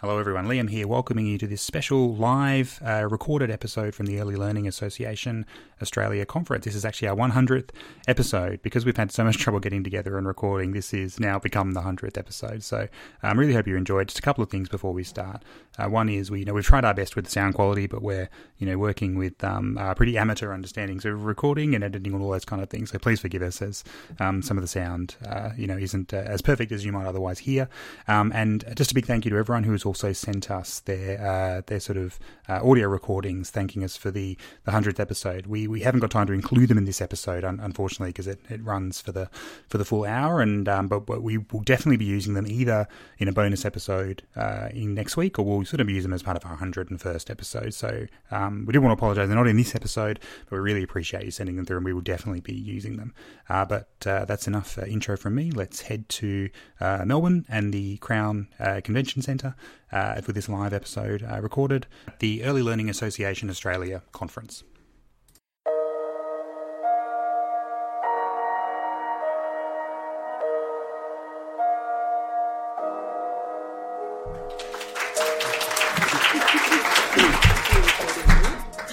Hello, 0.00 0.18
everyone. 0.18 0.46
Liam 0.46 0.70
here, 0.70 0.88
welcoming 0.88 1.26
you 1.26 1.36
to 1.36 1.46
this 1.46 1.60
special 1.60 2.14
live 2.16 2.80
uh, 2.82 3.06
recorded 3.10 3.50
episode 3.50 3.94
from 3.94 4.06
the 4.06 4.18
Early 4.18 4.34
Learning 4.34 4.66
Association 4.66 5.44
Australia 5.82 6.24
conference. 6.24 6.64
This 6.64 6.74
is 6.74 6.86
actually 6.86 7.08
our 7.08 7.16
100th 7.16 7.68
episode 8.08 8.62
because 8.62 8.86
we've 8.86 8.96
had 8.96 9.12
so 9.12 9.24
much 9.24 9.36
trouble 9.36 9.60
getting 9.60 9.84
together 9.84 10.16
and 10.16 10.26
recording. 10.26 10.72
This 10.72 10.94
is 10.94 11.20
now 11.20 11.38
become 11.38 11.72
the 11.72 11.82
100th 11.82 12.16
episode. 12.16 12.62
So 12.62 12.88
I 13.22 13.30
um, 13.30 13.38
really 13.38 13.52
hope 13.52 13.66
you 13.66 13.76
enjoyed. 13.76 14.08
Just 14.08 14.18
a 14.18 14.22
couple 14.22 14.42
of 14.42 14.48
things 14.48 14.70
before 14.70 14.94
we 14.94 15.04
start. 15.04 15.42
Uh, 15.78 15.88
one 15.90 16.08
is 16.08 16.30
we 16.30 16.40
you 16.40 16.44
know 16.46 16.54
we've 16.54 16.64
tried 16.64 16.86
our 16.86 16.94
best 16.94 17.14
with 17.14 17.26
the 17.26 17.30
sound 17.30 17.54
quality, 17.54 17.86
but 17.86 18.00
we're 18.00 18.30
you 18.56 18.66
know 18.66 18.78
working 18.78 19.16
with 19.16 19.44
um, 19.44 19.78
pretty 19.96 20.16
amateur 20.16 20.50
understandings 20.52 21.04
of 21.04 21.26
recording 21.26 21.74
and 21.74 21.84
editing 21.84 22.14
and 22.14 22.22
all 22.22 22.30
those 22.30 22.46
kind 22.46 22.62
of 22.62 22.70
things. 22.70 22.90
So 22.90 22.98
please 22.98 23.20
forgive 23.20 23.42
us 23.42 23.60
as 23.60 23.84
um, 24.18 24.40
some 24.40 24.56
of 24.56 24.62
the 24.62 24.68
sound 24.68 25.16
uh, 25.26 25.50
you 25.58 25.66
know 25.66 25.76
isn't 25.76 26.14
uh, 26.14 26.18
as 26.18 26.40
perfect 26.40 26.72
as 26.72 26.86
you 26.86 26.92
might 26.92 27.06
otherwise 27.06 27.40
hear. 27.40 27.68
Um, 28.08 28.32
and 28.34 28.64
just 28.76 28.92
a 28.92 28.94
big 28.94 29.04
thank 29.04 29.26
you 29.26 29.30
to 29.30 29.36
everyone 29.36 29.64
who 29.64 29.72
has 29.72 29.84
also 29.90 30.12
sent 30.12 30.52
us 30.52 30.78
their 30.78 31.20
uh, 31.20 31.62
their 31.66 31.80
sort 31.80 31.98
of 31.98 32.16
uh, 32.48 32.60
audio 32.62 32.86
recordings, 32.86 33.50
thanking 33.50 33.82
us 33.82 33.96
for 33.96 34.12
the 34.12 34.38
the 34.64 34.70
hundredth 34.70 35.00
episode. 35.00 35.46
We 35.46 35.66
we 35.66 35.80
haven't 35.80 35.98
got 35.98 36.12
time 36.12 36.28
to 36.28 36.32
include 36.32 36.68
them 36.68 36.78
in 36.78 36.84
this 36.84 37.00
episode, 37.00 37.44
un- 37.44 37.58
unfortunately, 37.60 38.10
because 38.10 38.28
it, 38.28 38.38
it 38.48 38.62
runs 38.62 39.00
for 39.00 39.10
the 39.10 39.28
for 39.68 39.78
the 39.78 39.84
full 39.84 40.04
hour. 40.04 40.40
And 40.40 40.68
um, 40.68 40.86
but, 40.86 41.06
but 41.06 41.24
we 41.24 41.38
will 41.38 41.62
definitely 41.62 41.96
be 41.96 42.04
using 42.04 42.34
them 42.34 42.46
either 42.46 42.86
in 43.18 43.26
a 43.26 43.32
bonus 43.32 43.64
episode 43.64 44.22
uh, 44.36 44.68
in 44.72 44.94
next 44.94 45.16
week, 45.16 45.40
or 45.40 45.44
we'll 45.44 45.64
sort 45.64 45.80
of 45.80 45.90
use 45.90 46.04
them 46.04 46.12
as 46.12 46.22
part 46.22 46.36
of 46.36 46.46
our 46.46 46.56
hundred 46.56 46.88
and 46.88 47.00
first 47.00 47.28
episode. 47.30 47.74
So 47.74 48.06
um, 48.30 48.64
we 48.64 48.72
do 48.72 48.80
want 48.80 48.96
to 48.96 49.00
apologise; 49.00 49.26
they're 49.26 49.36
not 49.36 49.48
in 49.48 49.56
this 49.56 49.74
episode, 49.74 50.20
but 50.48 50.52
we 50.52 50.60
really 50.60 50.84
appreciate 50.84 51.24
you 51.24 51.32
sending 51.32 51.56
them 51.56 51.66
through, 51.66 51.78
and 51.78 51.84
we 51.84 51.92
will 51.92 52.00
definitely 52.00 52.42
be 52.42 52.54
using 52.54 52.96
them. 52.96 53.12
Uh, 53.48 53.64
but 53.64 53.88
uh, 54.06 54.24
that's 54.24 54.46
enough 54.46 54.78
uh, 54.78 54.82
intro 54.82 55.16
from 55.16 55.34
me. 55.34 55.50
Let's 55.50 55.82
head 55.82 56.08
to 56.20 56.48
Melbourne 56.80 57.44
and 57.48 57.74
the 57.74 57.96
Crown 57.96 58.46
Convention 58.84 59.20
Centre 59.22 59.56
uh, 59.92 60.20
for 60.20 60.32
this 60.32 60.48
live 60.48 60.72
episode 60.72 61.22
uh, 61.22 61.40
recorded 61.40 61.86
at 62.06 62.18
the 62.20 62.42
Early 62.44 62.62
Learning 62.62 62.88
Association 62.88 63.50
Australia 63.50 64.02
conference. 64.12 64.64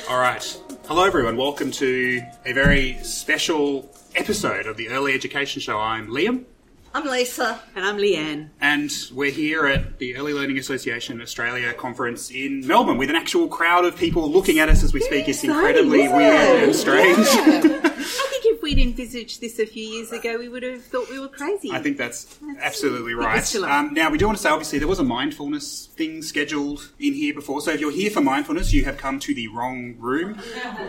All 0.10 0.20
right. 0.20 0.62
Hello, 0.88 1.04
everyone. 1.04 1.36
Welcome 1.36 1.72
to 1.72 2.22
a 2.46 2.54
very 2.54 2.98
special 3.04 3.94
episode 4.16 4.66
of 4.66 4.78
the 4.78 4.90
Early 4.90 5.14
Education 5.14 5.62
Show. 5.62 5.78
I'm 5.78 6.08
Liam. 6.08 6.46
I'm 6.94 7.06
Lisa. 7.06 7.60
And 7.76 7.86
I'm 7.86 7.98
Leanne. 7.98 8.50
And 8.62 8.92
we're 9.12 9.32
here 9.32 9.68
at 9.68 10.00
the 10.00 10.16
Early 10.16 10.34
Learning 10.34 10.58
Association 10.58 11.22
Australia 11.22 11.74
conference 11.74 12.32
in 12.32 12.66
Melbourne 12.66 12.98
with 12.98 13.10
an 13.10 13.16
actual 13.16 13.48
crowd 13.48 13.86
of 13.86 13.96
people 13.96 14.30
looking 14.32 14.60
at 14.60 14.70
us 14.70 14.84
as 14.84 14.94
we 14.94 15.02
speak. 15.02 15.28
It's 15.28 15.44
incredibly 15.44 16.04
yeah. 16.04 16.18
weird 16.18 16.64
and 16.64 16.76
strange. 16.76 17.18
Yeah. 17.18 17.62
I 18.00 18.30
think 18.30 18.46
if 18.46 18.62
we'd 18.62 18.80
envisaged 18.80 19.42
this 19.42 19.60
a 19.60 19.66
few 19.66 19.86
years 19.86 20.12
ago, 20.12 20.38
we 20.38 20.50
would 20.50 20.64
have 20.64 20.84
thought 20.84 21.10
we 21.10 21.20
were 21.20 21.28
crazy. 21.28 21.72
I 21.72 21.80
think 21.82 21.98
that's, 21.98 22.24
that's 22.24 22.60
absolutely 22.62 23.14
right. 23.14 23.56
Um, 23.56 23.94
now, 23.94 24.10
we 24.10 24.18
do 24.18 24.26
want 24.26 24.38
to 24.38 24.42
say, 24.42 24.50
obviously, 24.50 24.80
there 24.80 24.88
was 24.88 25.00
a 25.00 25.04
mindfulness 25.04 25.88
thing 25.88 26.22
scheduled 26.22 26.92
in 27.00 27.14
here 27.14 27.34
before. 27.34 27.62
So 27.62 27.72
if 27.72 27.80
you're 27.80 27.92
here 27.92 28.10
for 28.10 28.22
mindfulness, 28.22 28.74
you 28.74 28.86
have 28.86 28.98
come 28.98 29.20
to 29.20 29.34
the 29.34 29.48
wrong 29.50 29.96
room. 30.00 30.40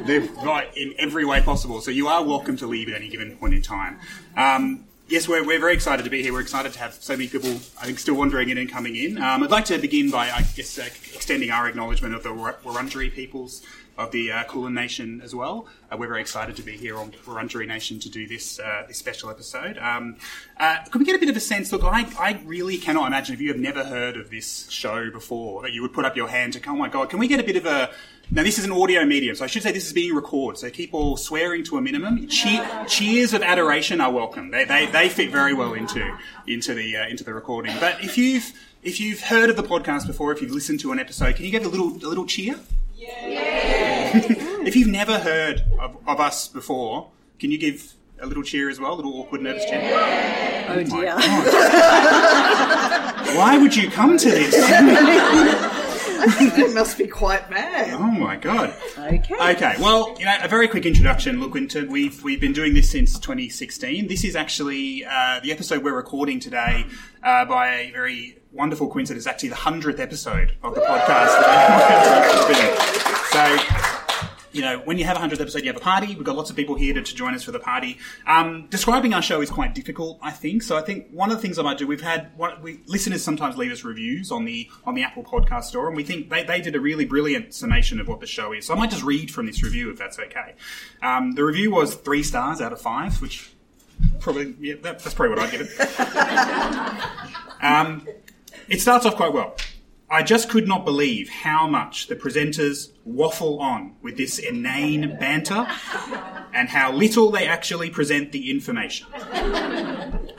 They're 0.04 0.20
right 0.20 0.74
in 0.76 0.94
every 0.98 1.24
way 1.24 1.40
possible. 1.42 1.80
So 1.80 1.90
you 1.90 2.08
are 2.08 2.24
welcome 2.24 2.56
to 2.58 2.66
leave 2.66 2.88
at 2.88 2.94
any 2.94 3.08
given 3.08 3.36
point 3.36 3.54
in 3.54 3.62
time. 3.62 3.98
Um, 4.36 4.87
yes, 5.08 5.28
we're, 5.28 5.44
we're 5.44 5.58
very 5.58 5.74
excited 5.74 6.04
to 6.04 6.10
be 6.10 6.22
here. 6.22 6.32
We're 6.32 6.40
excited 6.40 6.72
to 6.74 6.78
have 6.78 6.94
so 6.94 7.14
many 7.14 7.28
people, 7.28 7.50
I 7.80 7.86
think, 7.86 7.98
still 7.98 8.14
wandering 8.14 8.50
in 8.50 8.58
and 8.58 8.70
coming 8.70 8.96
in. 8.96 9.18
Um, 9.18 9.42
I'd 9.42 9.50
like 9.50 9.64
to 9.66 9.78
begin 9.78 10.10
by, 10.10 10.30
I 10.30 10.42
guess, 10.54 10.78
uh, 10.78 10.82
extending 11.14 11.50
our 11.50 11.68
acknowledgement 11.68 12.14
of 12.14 12.22
the 12.22 12.30
Wurundjeri 12.30 13.12
peoples 13.12 13.62
of 13.96 14.12
the 14.12 14.30
uh, 14.30 14.44
Kulin 14.44 14.74
Nation 14.74 15.20
as 15.24 15.34
well. 15.34 15.66
Uh, 15.90 15.96
we're 15.96 16.06
very 16.06 16.20
excited 16.20 16.54
to 16.56 16.62
be 16.62 16.76
here 16.76 16.96
on 16.96 17.10
Wurundjeri 17.26 17.66
Nation 17.66 17.98
to 17.98 18.08
do 18.08 18.28
this 18.28 18.60
uh, 18.60 18.84
this 18.86 18.96
special 18.96 19.28
episode. 19.28 19.76
Um, 19.78 20.16
uh, 20.58 20.84
could 20.90 21.00
we 21.00 21.04
get 21.04 21.16
a 21.16 21.18
bit 21.18 21.28
of 21.28 21.36
a 21.36 21.40
sense? 21.40 21.72
Look, 21.72 21.82
I, 21.82 22.06
I 22.18 22.40
really 22.44 22.78
cannot 22.78 23.08
imagine 23.08 23.34
if 23.34 23.40
you 23.40 23.48
have 23.48 23.58
never 23.58 23.84
heard 23.84 24.16
of 24.16 24.30
this 24.30 24.70
show 24.70 25.10
before 25.10 25.62
that 25.62 25.72
you 25.72 25.82
would 25.82 25.92
put 25.92 26.04
up 26.04 26.16
your 26.16 26.28
hand 26.28 26.52
to, 26.52 26.60
oh 26.68 26.76
my 26.76 26.88
god, 26.88 27.10
can 27.10 27.18
we 27.18 27.26
get 27.26 27.40
a 27.40 27.42
bit 27.42 27.56
of 27.56 27.66
a 27.66 27.90
now, 28.30 28.42
this 28.42 28.58
is 28.58 28.66
an 28.66 28.72
audio 28.72 29.06
medium, 29.06 29.34
so 29.34 29.44
I 29.44 29.46
should 29.46 29.62
say 29.62 29.72
this 29.72 29.86
is 29.86 29.94
being 29.94 30.14
recorded, 30.14 30.58
so 30.58 30.68
keep 30.68 30.92
all 30.92 31.16
swearing 31.16 31.64
to 31.64 31.78
a 31.78 31.80
minimum. 31.80 32.28
cheers 32.28 33.32
of 33.32 33.42
adoration 33.42 34.02
are 34.02 34.12
welcome. 34.12 34.50
They, 34.50 34.66
they, 34.66 34.84
they 34.84 35.08
fit 35.08 35.30
very 35.30 35.54
well 35.54 35.72
into, 35.72 36.14
into, 36.46 36.74
the, 36.74 36.98
uh, 36.98 37.08
into 37.08 37.24
the 37.24 37.32
recording. 37.32 37.74
But 37.80 38.04
if 38.04 38.18
you've, 38.18 38.52
if 38.82 39.00
you've 39.00 39.20
heard 39.20 39.48
of 39.48 39.56
the 39.56 39.62
podcast 39.62 40.06
before, 40.06 40.30
if 40.32 40.42
you've 40.42 40.50
listened 40.50 40.80
to 40.80 40.92
an 40.92 40.98
episode, 40.98 41.36
can 41.36 41.46
you 41.46 41.50
give 41.50 41.64
a 41.64 41.68
little, 41.68 41.88
a 41.88 42.08
little 42.08 42.26
cheer? 42.26 42.60
Yeah. 42.96 44.10
if 44.66 44.76
you've 44.76 44.88
never 44.88 45.18
heard 45.18 45.64
of, 45.80 45.96
of, 46.06 46.20
us 46.20 46.48
before, 46.48 47.08
can 47.38 47.50
you 47.50 47.56
give 47.56 47.94
a 48.20 48.26
little 48.26 48.42
cheer 48.42 48.68
as 48.68 48.78
well? 48.78 48.92
A 48.92 48.96
little 48.96 49.18
awkward, 49.20 49.40
nervous 49.40 49.64
cheer? 49.64 49.80
Oh, 49.82 50.74
oh 50.74 50.84
dear. 50.84 51.16
Why 53.36 53.56
would 53.58 53.74
you 53.74 53.90
come 53.90 54.18
to 54.18 54.30
this? 54.30 54.54
I 56.18 56.26
think 56.30 56.58
it 56.58 56.74
must 56.74 56.98
be 56.98 57.06
quite 57.06 57.48
bad. 57.48 57.94
Oh 57.94 58.10
my 58.10 58.36
god. 58.36 58.74
Okay. 58.98 59.34
Okay. 59.34 59.74
Well, 59.80 60.16
you 60.18 60.24
know, 60.24 60.36
a 60.42 60.48
very 60.48 60.68
quick 60.68 60.86
introduction. 60.86 61.40
Look, 61.40 61.56
into 61.56 61.88
we've 61.88 62.22
we've 62.22 62.40
been 62.40 62.52
doing 62.52 62.74
this 62.74 62.90
since 62.90 63.18
2016. 63.18 64.08
This 64.08 64.24
is 64.24 64.36
actually 64.36 65.04
uh, 65.04 65.40
the 65.42 65.52
episode 65.52 65.82
we're 65.84 65.96
recording 65.96 66.40
today 66.40 66.84
uh, 67.22 67.44
by 67.44 67.74
a 67.74 67.90
very 67.92 68.38
wonderful 68.52 68.88
coincidence. 68.88 69.26
Actually, 69.26 69.50
the 69.50 69.56
hundredth 69.56 70.00
episode 70.00 70.54
of 70.62 70.74
the 70.74 70.80
podcast. 70.80 71.28
so 73.32 73.97
you 74.52 74.62
know, 74.62 74.78
when 74.78 74.98
you 74.98 75.04
have 75.04 75.16
a 75.16 75.20
100th 75.20 75.40
episode, 75.40 75.62
you 75.62 75.68
have 75.68 75.76
a 75.76 75.80
party. 75.80 76.08
We've 76.08 76.24
got 76.24 76.36
lots 76.36 76.50
of 76.50 76.56
people 76.56 76.74
here 76.74 76.94
to, 76.94 77.02
to 77.02 77.14
join 77.14 77.34
us 77.34 77.42
for 77.42 77.52
the 77.52 77.58
party. 77.58 77.98
Um, 78.26 78.66
describing 78.70 79.14
our 79.14 79.22
show 79.22 79.40
is 79.40 79.50
quite 79.50 79.74
difficult, 79.74 80.18
I 80.22 80.30
think. 80.30 80.62
So 80.62 80.76
I 80.76 80.82
think 80.82 81.08
one 81.10 81.30
of 81.30 81.36
the 81.36 81.42
things 81.42 81.58
I 81.58 81.62
might 81.62 81.78
do, 81.78 81.86
we've 81.86 82.00
had 82.00 82.30
what 82.36 82.62
we, 82.62 82.80
listeners 82.86 83.22
sometimes 83.22 83.56
leave 83.56 83.72
us 83.72 83.84
reviews 83.84 84.30
on 84.30 84.44
the 84.44 84.68
on 84.84 84.94
the 84.94 85.02
Apple 85.02 85.24
Podcast 85.24 85.64
Store, 85.64 85.88
and 85.88 85.96
we 85.96 86.04
think 86.04 86.30
they, 86.30 86.44
they 86.44 86.60
did 86.60 86.74
a 86.74 86.80
really 86.80 87.04
brilliant 87.04 87.54
summation 87.54 88.00
of 88.00 88.08
what 88.08 88.20
the 88.20 88.26
show 88.26 88.52
is. 88.52 88.66
So 88.66 88.74
I 88.74 88.78
might 88.78 88.90
just 88.90 89.04
read 89.04 89.30
from 89.30 89.46
this 89.46 89.62
review 89.62 89.90
if 89.90 89.98
that's 89.98 90.18
okay. 90.18 90.54
Um, 91.02 91.32
the 91.32 91.44
review 91.44 91.70
was 91.70 91.94
three 91.94 92.22
stars 92.22 92.60
out 92.60 92.72
of 92.72 92.80
five, 92.80 93.20
which 93.20 93.50
probably 94.20 94.54
yeah, 94.60 94.74
that, 94.82 95.00
that's 95.00 95.14
probably 95.14 95.36
what 95.36 95.38
I'd 95.40 95.50
give 95.50 95.62
it. 95.62 95.90
um, 97.62 98.06
it 98.68 98.80
starts 98.80 99.06
off 99.06 99.16
quite 99.16 99.32
well. 99.32 99.56
I 100.10 100.22
just 100.22 100.48
could 100.48 100.66
not 100.66 100.86
believe 100.86 101.28
how 101.28 101.66
much 101.66 102.06
the 102.06 102.16
presenters 102.16 102.90
waffle 103.04 103.60
on 103.60 103.96
with 104.02 104.16
this 104.16 104.38
inane 104.38 105.18
banter 105.20 105.66
and 106.54 106.68
how 106.68 106.92
little 106.92 107.30
they 107.30 107.46
actually 107.46 107.90
present 107.90 108.32
the 108.32 108.50
information. 108.50 109.06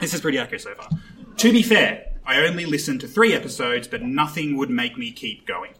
This 0.00 0.12
is 0.12 0.20
pretty 0.20 0.38
accurate 0.38 0.62
so 0.62 0.74
far. 0.74 0.88
To 1.36 1.52
be 1.52 1.62
fair, 1.62 2.06
I 2.26 2.38
only 2.46 2.66
listened 2.66 3.00
to 3.02 3.08
three 3.08 3.32
episodes, 3.32 3.86
but 3.86 4.02
nothing 4.02 4.56
would 4.56 4.70
make 4.70 4.98
me 4.98 5.12
keep 5.12 5.46
going. 5.46 5.74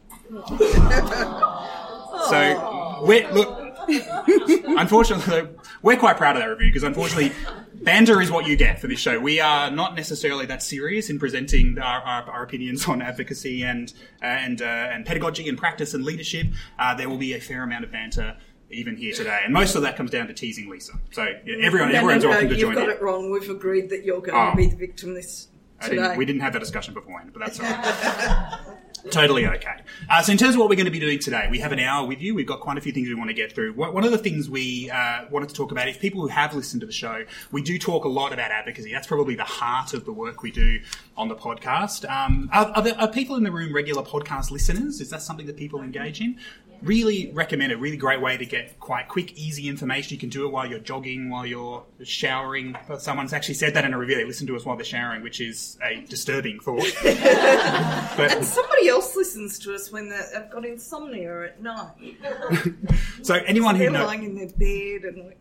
so, 2.29 3.03
look, 3.33 3.71
unfortunately, 4.79 5.49
we're 5.83 5.97
quite 5.97 6.17
proud 6.17 6.37
of 6.37 6.43
that 6.43 6.49
review 6.49 6.69
because 6.69 6.85
unfortunately, 6.85 7.33
banter 7.81 8.21
is 8.21 8.31
what 8.31 8.47
you 8.47 8.57
get 8.57 8.81
for 8.81 8.87
this 8.87 8.99
show. 9.01 9.19
We 9.19 9.41
are 9.41 9.71
not 9.71 9.95
necessarily 9.95 10.47
that 10.47 10.63
serious 10.63 11.11
in 11.11 11.19
presenting 11.19 11.79
our, 11.79 12.01
our, 12.01 12.23
our 12.31 12.43
opinions 12.43 12.87
on 12.89 13.03
advocacy 13.03 13.63
and 13.63 13.93
and 14.23 14.61
uh, 14.63 14.65
and 14.65 15.07
pedagogy 15.07 15.49
and 15.49 15.59
practice 15.59 15.95
and 15.95 16.05
leadership. 16.05 16.49
Uh, 16.79 16.95
there 16.95 17.09
will 17.09 17.19
be 17.19 17.35
a 17.35 17.41
fair 17.41 17.63
amount 17.63 17.85
of 17.85 17.93
banter 17.93 18.37
even 18.71 18.97
here 18.97 19.13
today, 19.13 19.41
and 19.45 19.53
most 19.53 19.75
of 19.75 19.83
that 19.83 19.97
comes 19.97 20.11
down 20.11 20.29
to 20.29 20.35
teasing 20.35 20.69
Lisa. 20.69 20.93
So 21.11 21.25
yeah, 21.45 21.57
everyone, 21.61 21.91
no, 21.91 21.99
everyone's 21.99 22.25
no, 22.25 22.31
welcome 22.31 22.49
to 22.51 22.57
join 22.57 22.71
You've 22.71 22.79
got 22.79 22.89
in. 22.89 22.97
it 22.97 23.03
wrong. 23.03 23.31
We've 23.31 23.51
agreed 23.51 23.91
that 23.91 24.05
you're 24.05 24.21
going 24.21 24.37
oh. 24.37 24.51
to 24.53 24.57
be 24.57 24.67
the 24.67 24.77
victim 24.77 25.15
this 25.15 25.49
today. 25.81 25.97
Didn't, 25.97 26.19
we 26.19 26.25
didn't 26.25 26.43
have 26.43 26.53
that 26.53 26.61
discussion 26.61 26.95
beforehand, 26.95 27.33
but 27.33 27.41
that's 27.41 27.59
all 27.59 27.67
right. 27.67 28.77
Totally 29.11 29.47
okay. 29.47 29.81
Uh, 30.09 30.23
so, 30.23 30.33
in 30.33 30.39
terms 30.39 30.55
of 30.55 30.61
what 30.61 30.69
we're 30.69 30.77
going 30.77 30.87
to 30.87 30.91
be 30.91 31.01
doing 31.01 31.19
today, 31.19 31.49
we 31.51 31.59
have 31.61 31.73
an 31.73 31.79
hour 31.79 32.07
with 32.07 32.21
you. 32.21 32.35
We've 32.35 32.47
got 32.47 32.61
quite 32.61 32.77
a 32.77 32.81
few 32.81 32.93
things 32.93 33.09
we 33.09 33.15
want 33.15 33.31
to 33.31 33.35
get 33.35 33.53
through. 33.53 33.73
One 33.75 34.05
of 34.05 34.11
the 34.11 34.19
things 34.19 34.51
we 34.51 34.91
uh, 34.91 35.25
wanted 35.31 35.49
to 35.49 35.55
talk 35.55 35.73
about, 35.73 35.89
if 35.89 36.01
people 36.01 36.21
who 36.21 36.29
have 36.29 36.55
listened 36.55 36.81
to 36.81 36.87
the 36.87 36.93
show, 36.93 37.25
we 37.51 37.63
do 37.63 37.79
talk 37.79 38.05
a 38.05 38.09
lot 38.09 38.33
about 38.33 38.51
advocacy. 38.51 38.93
That's 38.93 39.07
probably 39.07 39.35
the 39.35 39.45
heart 39.45 39.95
of 39.95 40.05
the 40.05 40.13
work 40.13 40.43
we 40.43 40.51
do 40.51 40.81
on 41.17 41.29
the 41.29 41.37
podcast. 41.37 42.09
Um, 42.11 42.51
are, 42.53 42.67
are, 42.77 42.83
there, 42.83 43.01
are 43.01 43.09
people 43.09 43.37
in 43.37 43.45
the 43.45 43.53
room 43.53 43.75
regular 43.75 44.03
podcast 44.03 44.51
listeners? 44.51 45.01
Is 45.01 45.11
that 45.11 45.23
something 45.23 45.47
that 45.47 45.57
people 45.57 45.81
engage 45.83 46.21
in? 46.21 46.39
Really 46.83 47.31
recommend 47.33 47.73
it. 47.73 47.77
Really 47.77 47.97
great 47.97 48.21
way 48.21 48.37
to 48.37 48.47
get 48.47 48.79
quite 48.81 49.09
quick, 49.09 49.37
easy 49.37 49.69
information. 49.69 50.15
You 50.15 50.19
can 50.19 50.29
do 50.29 50.47
it 50.47 50.53
while 50.53 50.67
you're 50.67 50.79
jogging, 50.79 51.31
while 51.31 51.47
you're 51.47 51.85
showering. 52.03 52.77
Someone's 52.99 53.33
actually 53.33 53.55
said 53.55 53.75
that 53.75 53.85
in 53.85 53.95
a 53.95 53.99
review. 53.99 54.17
They 54.17 54.25
listen 54.25 54.47
to 54.49 54.57
us 54.57 54.65
while 54.65 54.77
they're 54.77 54.85
showering, 54.85 55.23
which 55.23 55.41
is 55.41 55.79
a 55.83 56.01
disturbing 56.09 56.61
thought. 56.61 56.93
but, 57.03 58.37
and 58.37 58.45
somebody 58.45 58.89
else 58.89 59.17
listens 59.17 59.59
to 59.61 59.75
us 59.75 59.91
when 59.91 60.09
they've 60.09 60.51
got 60.51 60.65
insomnia 60.65 61.45
at 61.47 61.63
night. 61.63 62.17
so 63.23 63.35
anyone 63.47 63.77
so 63.77 63.85
who 63.85 63.91
knows 63.91 64.07
lying 64.07 64.25
in 64.25 64.35
their 64.35 64.49
bed 64.49 65.05
and 65.05 65.33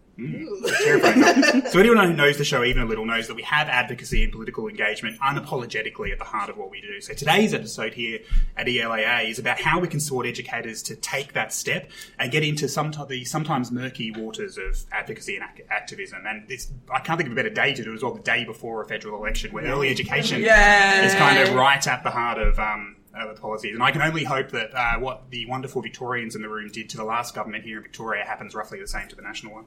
Terrifying. 0.83 1.65
so 1.71 1.79
anyone 1.79 2.07
who 2.07 2.13
knows 2.13 2.37
the 2.37 2.43
show 2.43 2.63
even 2.63 2.83
a 2.83 2.85
little 2.85 3.05
knows 3.05 3.27
that 3.27 3.35
we 3.35 3.43
have 3.43 3.67
advocacy 3.67 4.23
and 4.23 4.31
political 4.31 4.67
engagement 4.67 5.19
unapologetically 5.19 6.11
at 6.11 6.17
the 6.17 6.25
heart 6.25 6.49
of 6.49 6.57
what 6.57 6.69
we 6.69 6.81
do. 6.81 6.99
So 7.01 7.13
today's 7.13 7.53
episode 7.53 7.93
here 7.93 8.19
at 8.57 8.67
ELAA 8.67 9.29
is 9.29 9.39
about 9.39 9.59
how 9.59 9.79
we 9.79 9.87
can 9.87 9.99
support 9.99 10.25
educators 10.25 10.83
to 10.83 10.95
take 10.95 11.33
that 11.33 11.53
step 11.53 11.89
and 12.17 12.31
get 12.31 12.43
into 12.43 12.67
some 12.67 12.91
the 13.07 13.23
sometimes 13.23 13.71
murky 13.71 14.11
waters 14.11 14.57
of 14.57 14.83
advocacy 14.91 15.35
and 15.35 15.45
ac- 15.53 15.63
activism. 15.69 16.23
And 16.27 16.49
it's, 16.49 16.71
I 16.93 16.99
can't 16.99 17.17
think 17.17 17.27
of 17.27 17.33
a 17.33 17.35
better 17.35 17.49
day 17.49 17.73
to 17.73 17.83
do 17.83 17.91
it 17.91 17.95
as 17.95 18.03
well 18.03 18.13
the 18.13 18.21
day 18.21 18.45
before 18.45 18.81
a 18.81 18.87
federal 18.87 19.17
election 19.17 19.51
where 19.51 19.63
early 19.65 19.89
education 19.89 20.41
Yay. 20.41 21.05
is 21.05 21.13
kind 21.15 21.37
of 21.39 21.53
right 21.55 21.85
at 21.87 22.03
the 22.03 22.09
heart 22.09 22.39
of 22.39 22.59
um, 22.59 22.95
uh, 23.17 23.33
the 23.33 23.39
policies. 23.39 23.73
And 23.73 23.83
I 23.83 23.91
can 23.91 24.01
only 24.01 24.23
hope 24.23 24.51
that 24.51 24.73
uh, 24.73 24.99
what 24.99 25.29
the 25.29 25.45
wonderful 25.47 25.81
Victorians 25.81 26.35
in 26.35 26.41
the 26.41 26.49
room 26.49 26.69
did 26.69 26.89
to 26.89 26.97
the 26.97 27.03
last 27.03 27.33
government 27.33 27.63
here 27.63 27.77
in 27.77 27.83
Victoria 27.83 28.23
happens 28.23 28.53
roughly 28.53 28.79
the 28.79 28.87
same 28.87 29.07
to 29.07 29.15
the 29.15 29.21
national 29.21 29.53
one. 29.53 29.65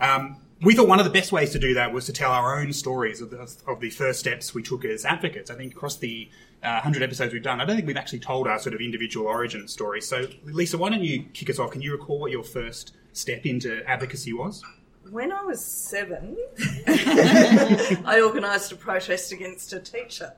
Um, 0.00 0.36
we 0.62 0.74
thought 0.74 0.88
one 0.88 0.98
of 0.98 1.04
the 1.04 1.12
best 1.12 1.32
ways 1.32 1.50
to 1.52 1.58
do 1.58 1.74
that 1.74 1.92
was 1.92 2.06
to 2.06 2.12
tell 2.12 2.32
our 2.32 2.60
own 2.60 2.72
stories 2.72 3.20
of 3.20 3.30
the, 3.30 3.40
of 3.66 3.80
the 3.80 3.90
first 3.90 4.20
steps 4.20 4.54
we 4.54 4.62
took 4.62 4.84
as 4.84 5.04
advocates. 5.04 5.50
I 5.50 5.54
think 5.54 5.72
across 5.72 5.96
the 5.96 6.28
uh, 6.62 6.80
100 6.82 7.02
episodes 7.02 7.32
we've 7.32 7.42
done, 7.42 7.60
I 7.60 7.64
don't 7.64 7.76
think 7.76 7.86
we've 7.86 7.96
actually 7.96 8.20
told 8.20 8.46
our 8.46 8.58
sort 8.58 8.74
of 8.74 8.80
individual 8.80 9.26
origin 9.26 9.66
stories. 9.68 10.06
So, 10.06 10.26
Lisa, 10.44 10.76
why 10.76 10.90
don't 10.90 11.02
you 11.02 11.24
kick 11.32 11.48
us 11.48 11.58
off? 11.58 11.70
Can 11.70 11.80
you 11.80 11.92
recall 11.92 12.18
what 12.18 12.30
your 12.30 12.44
first 12.44 12.92
step 13.12 13.46
into 13.46 13.82
advocacy 13.86 14.32
was? 14.32 14.62
When 15.10 15.32
I 15.32 15.42
was 15.42 15.64
seven, 15.64 16.36
I 16.86 18.20
organised 18.22 18.70
a 18.70 18.76
protest 18.76 19.32
against 19.32 19.72
a 19.72 19.80
teacher. 19.80 20.34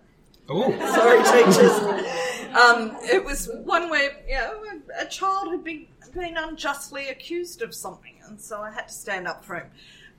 Oh, 0.55 0.71
Sorry, 0.95 1.23
teachers. 1.45 2.55
Um, 2.55 2.97
it 3.03 3.25
was 3.25 3.49
one 3.65 3.89
where 3.89 4.13
you 4.29 4.35
know, 4.35 4.63
a 5.01 5.07
child 5.07 5.51
had 5.51 5.65
been, 5.65 5.87
been 6.15 6.37
unjustly 6.37 7.09
accused 7.09 7.63
of 7.63 7.75
something, 7.75 8.15
and 8.27 8.39
so 8.39 8.61
I 8.61 8.71
had 8.71 8.89
to 8.89 8.95
stand 8.95 9.27
up 9.27 9.45
for 9.45 9.57
him. 9.57 9.71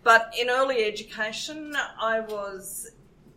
But 0.04 0.34
in 0.38 0.50
early 0.50 0.84
education, 0.86 1.76
I 2.02 2.22
was 2.22 2.90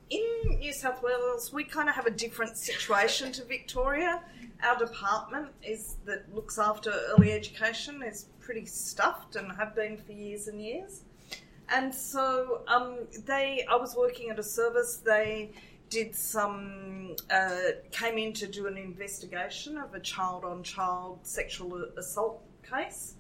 in 0.09 0.59
New 0.59 0.73
South 0.73 1.03
Wales. 1.03 1.53
We 1.53 1.65
kind 1.65 1.89
of 1.89 1.95
have 1.95 2.07
a 2.07 2.11
different 2.11 2.57
situation 2.57 3.31
to 3.33 3.45
Victoria. 3.45 4.23
Our 4.65 4.79
department 4.79 5.49
is 5.63 5.97
that 6.07 6.35
looks 6.35 6.59
after 6.59 6.91
early 7.11 7.33
education 7.33 8.03
is 8.03 8.27
pretty 8.41 8.65
stuffed 8.65 9.37
and 9.37 9.53
have 9.53 9.75
been 9.77 9.99
for 9.99 10.13
years 10.13 10.49
and 10.49 10.63
years. 10.63 11.03
And 11.69 11.95
so 11.95 12.63
um, 12.69 13.01
they, 13.27 13.67
I 13.71 13.77
was 13.77 13.95
working 13.97 14.31
at 14.31 14.39
a 14.39 14.43
service. 14.43 15.03
They 15.05 15.51
did 15.89 16.15
some, 16.15 17.15
uh, 17.31 17.59
came 17.93 18.19
in 18.19 18.33
to 18.35 18.47
do 18.47 18.67
an 18.67 18.77
investigation 18.77 19.79
of 19.79 19.95
a 19.95 20.01
child-on-child 20.01 21.21
sexual 21.23 21.85
assault 21.97 22.43
case, 22.69 23.15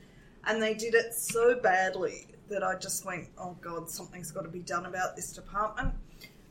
and 0.44 0.62
they 0.62 0.74
did 0.74 0.94
it 0.94 1.14
so 1.14 1.54
badly 1.54 2.26
that 2.48 2.62
I 2.62 2.76
just 2.76 3.04
went, 3.04 3.28
"Oh 3.38 3.56
God, 3.60 3.88
something's 3.88 4.30
got 4.30 4.42
to 4.42 4.48
be 4.48 4.60
done 4.60 4.86
about 4.86 5.16
this 5.16 5.32
department." 5.32 5.94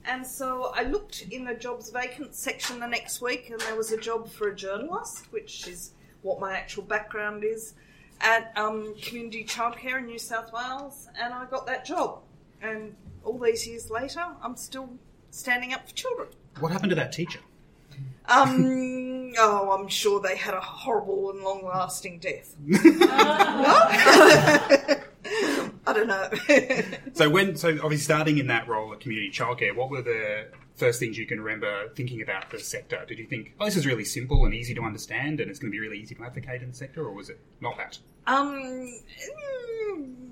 And 0.06 0.26
so 0.26 0.72
I 0.76 0.84
looked 0.84 1.24
in 1.32 1.46
the 1.46 1.56
jobs 1.56 1.90
vacant 1.90 2.36
section 2.36 2.80
the 2.80 2.88
next 2.88 3.22
week, 3.22 3.50
and 3.50 3.60
there 3.62 3.76
was 3.76 3.92
a 3.92 3.98
job 3.98 4.30
for 4.30 4.50
a 4.50 4.56
journalist, 4.56 5.32
which 5.32 5.68
is 5.68 5.94
what 6.22 6.40
my 6.40 6.54
actual 6.54 6.84
background 6.84 7.44
is, 7.44 7.74
at 8.22 8.52
um, 8.56 8.96
community 9.02 9.44
childcare 9.44 9.98
in 9.98 10.06
New 10.06 10.20
South 10.20 10.54
Wales, 10.54 11.08
and 11.20 11.34
I 11.34 11.46
got 11.46 11.66
that 11.66 11.86
job. 11.86 12.22
And 12.62 12.96
all 13.24 13.40
these 13.40 13.68
years 13.68 13.90
later, 13.90 14.26
I'm 14.42 14.56
still 14.56 14.90
standing 15.36 15.74
up 15.74 15.88
for 15.88 15.96
children. 15.96 16.30
what 16.60 16.72
happened 16.72 16.90
to 16.92 16.96
that 16.96 17.12
teacher? 17.12 17.40
Um, 18.28 19.34
oh, 19.38 19.78
I'm 19.78 19.88
sure 19.88 20.20
they 20.20 20.36
had 20.36 20.54
a 20.54 20.60
horrible 20.62 21.30
and 21.30 21.42
long-lasting 21.44 22.20
death. 22.20 22.56
I 25.88 25.94
don't 25.94 26.08
know. 26.08 26.30
So 27.14 27.30
when, 27.30 27.56
so 27.56 27.70
obviously 27.70 27.98
starting 27.98 28.38
in 28.40 28.48
that 28.48 28.68
role 28.68 28.92
at 28.94 29.00
community 29.00 29.30
childcare, 29.32 29.76
what 29.76 29.90
were 29.92 30.02
the 30.02 30.48
first 30.76 31.00
things 31.00 31.18
you 31.18 31.28
can 31.28 31.40
remember 31.40 31.90
thinking 31.96 32.22
about 32.22 32.50
the 32.50 32.60
sector? 32.60 33.06
Did 33.08 33.20
you 33.20 33.26
think, 33.26 33.54
oh, 33.60 33.66
this 33.66 33.78
is 33.78 33.86
really 33.86 34.06
simple 34.06 34.46
and 34.46 34.54
easy 34.54 34.74
to 34.74 34.82
understand, 34.82 35.40
and 35.40 35.50
it's 35.50 35.60
going 35.60 35.72
to 35.72 35.76
be 35.76 35.80
really 35.80 36.00
easy 36.00 36.16
to 36.16 36.24
advocate 36.24 36.62
in 36.62 36.70
the 36.70 36.76
sector, 36.76 37.06
or 37.06 37.12
was 37.14 37.30
it 37.30 37.40
not 37.62 37.78
that? 37.78 38.00
Um, 38.28 38.92
mm, 39.94 40.32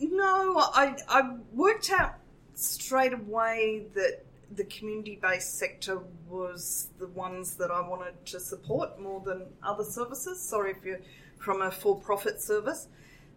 no, 0.00 0.58
I 0.74 0.96
I 1.08 1.36
worked 1.52 1.90
out 1.90 2.14
straight 2.54 3.12
away 3.12 3.86
that 3.94 4.24
the 4.54 4.64
community-based 4.64 5.58
sector 5.58 6.00
was 6.28 6.88
the 6.98 7.06
ones 7.08 7.54
that 7.56 7.70
I 7.70 7.80
wanted 7.80 8.26
to 8.26 8.40
support 8.40 9.00
more 9.00 9.20
than 9.20 9.46
other 9.62 9.84
services. 9.84 10.40
Sorry 10.40 10.72
if 10.72 10.84
you're 10.84 11.00
from 11.38 11.62
a 11.62 11.70
for-profit 11.70 12.40
service, 12.40 12.88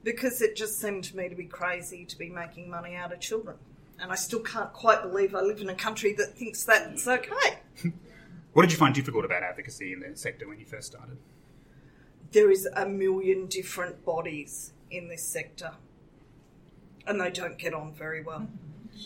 because 0.04 0.42
it 0.42 0.56
just 0.56 0.80
seemed 0.80 1.06
to 1.06 1.18
me 1.18 1.30
to 1.30 1.36
be 1.36 1.46
crazy 1.46 2.06
to 2.06 2.18
be 2.18 2.30
making 2.30 2.70
money 2.70 2.96
out 2.96 3.14
of 3.14 3.20
children. 3.20 3.58
And 4.00 4.12
I 4.12 4.16
still 4.16 4.42
can't 4.42 4.74
quite 4.74 5.02
believe 5.02 5.34
I 5.34 5.42
live 5.42 5.62
in 5.62 5.70
a 5.70 5.76
country 5.76 6.14
that 6.14 6.36
thinks 6.36 6.64
that's 6.64 7.08
okay. 7.08 7.60
What 8.54 8.62
did 8.62 8.72
you 8.72 8.78
find 8.78 8.96
difficult 8.96 9.26
about 9.26 9.44
advocacy 9.44 9.92
in 9.92 10.00
the 10.00 10.16
sector 10.16 10.48
when 10.48 10.58
you 10.58 10.66
first 10.66 10.88
started? 10.88 11.18
there 12.36 12.52
is 12.52 12.68
a 12.76 12.86
million 12.86 13.48
different 13.48 14.04
bodies 14.04 14.74
in 14.92 15.08
this 15.08 15.24
sector, 15.24 15.72
and 17.08 17.20
they 17.20 17.32
don't 17.32 17.58
get 17.58 17.74
on 17.74 17.94
very 17.94 18.22
well. 18.22 18.48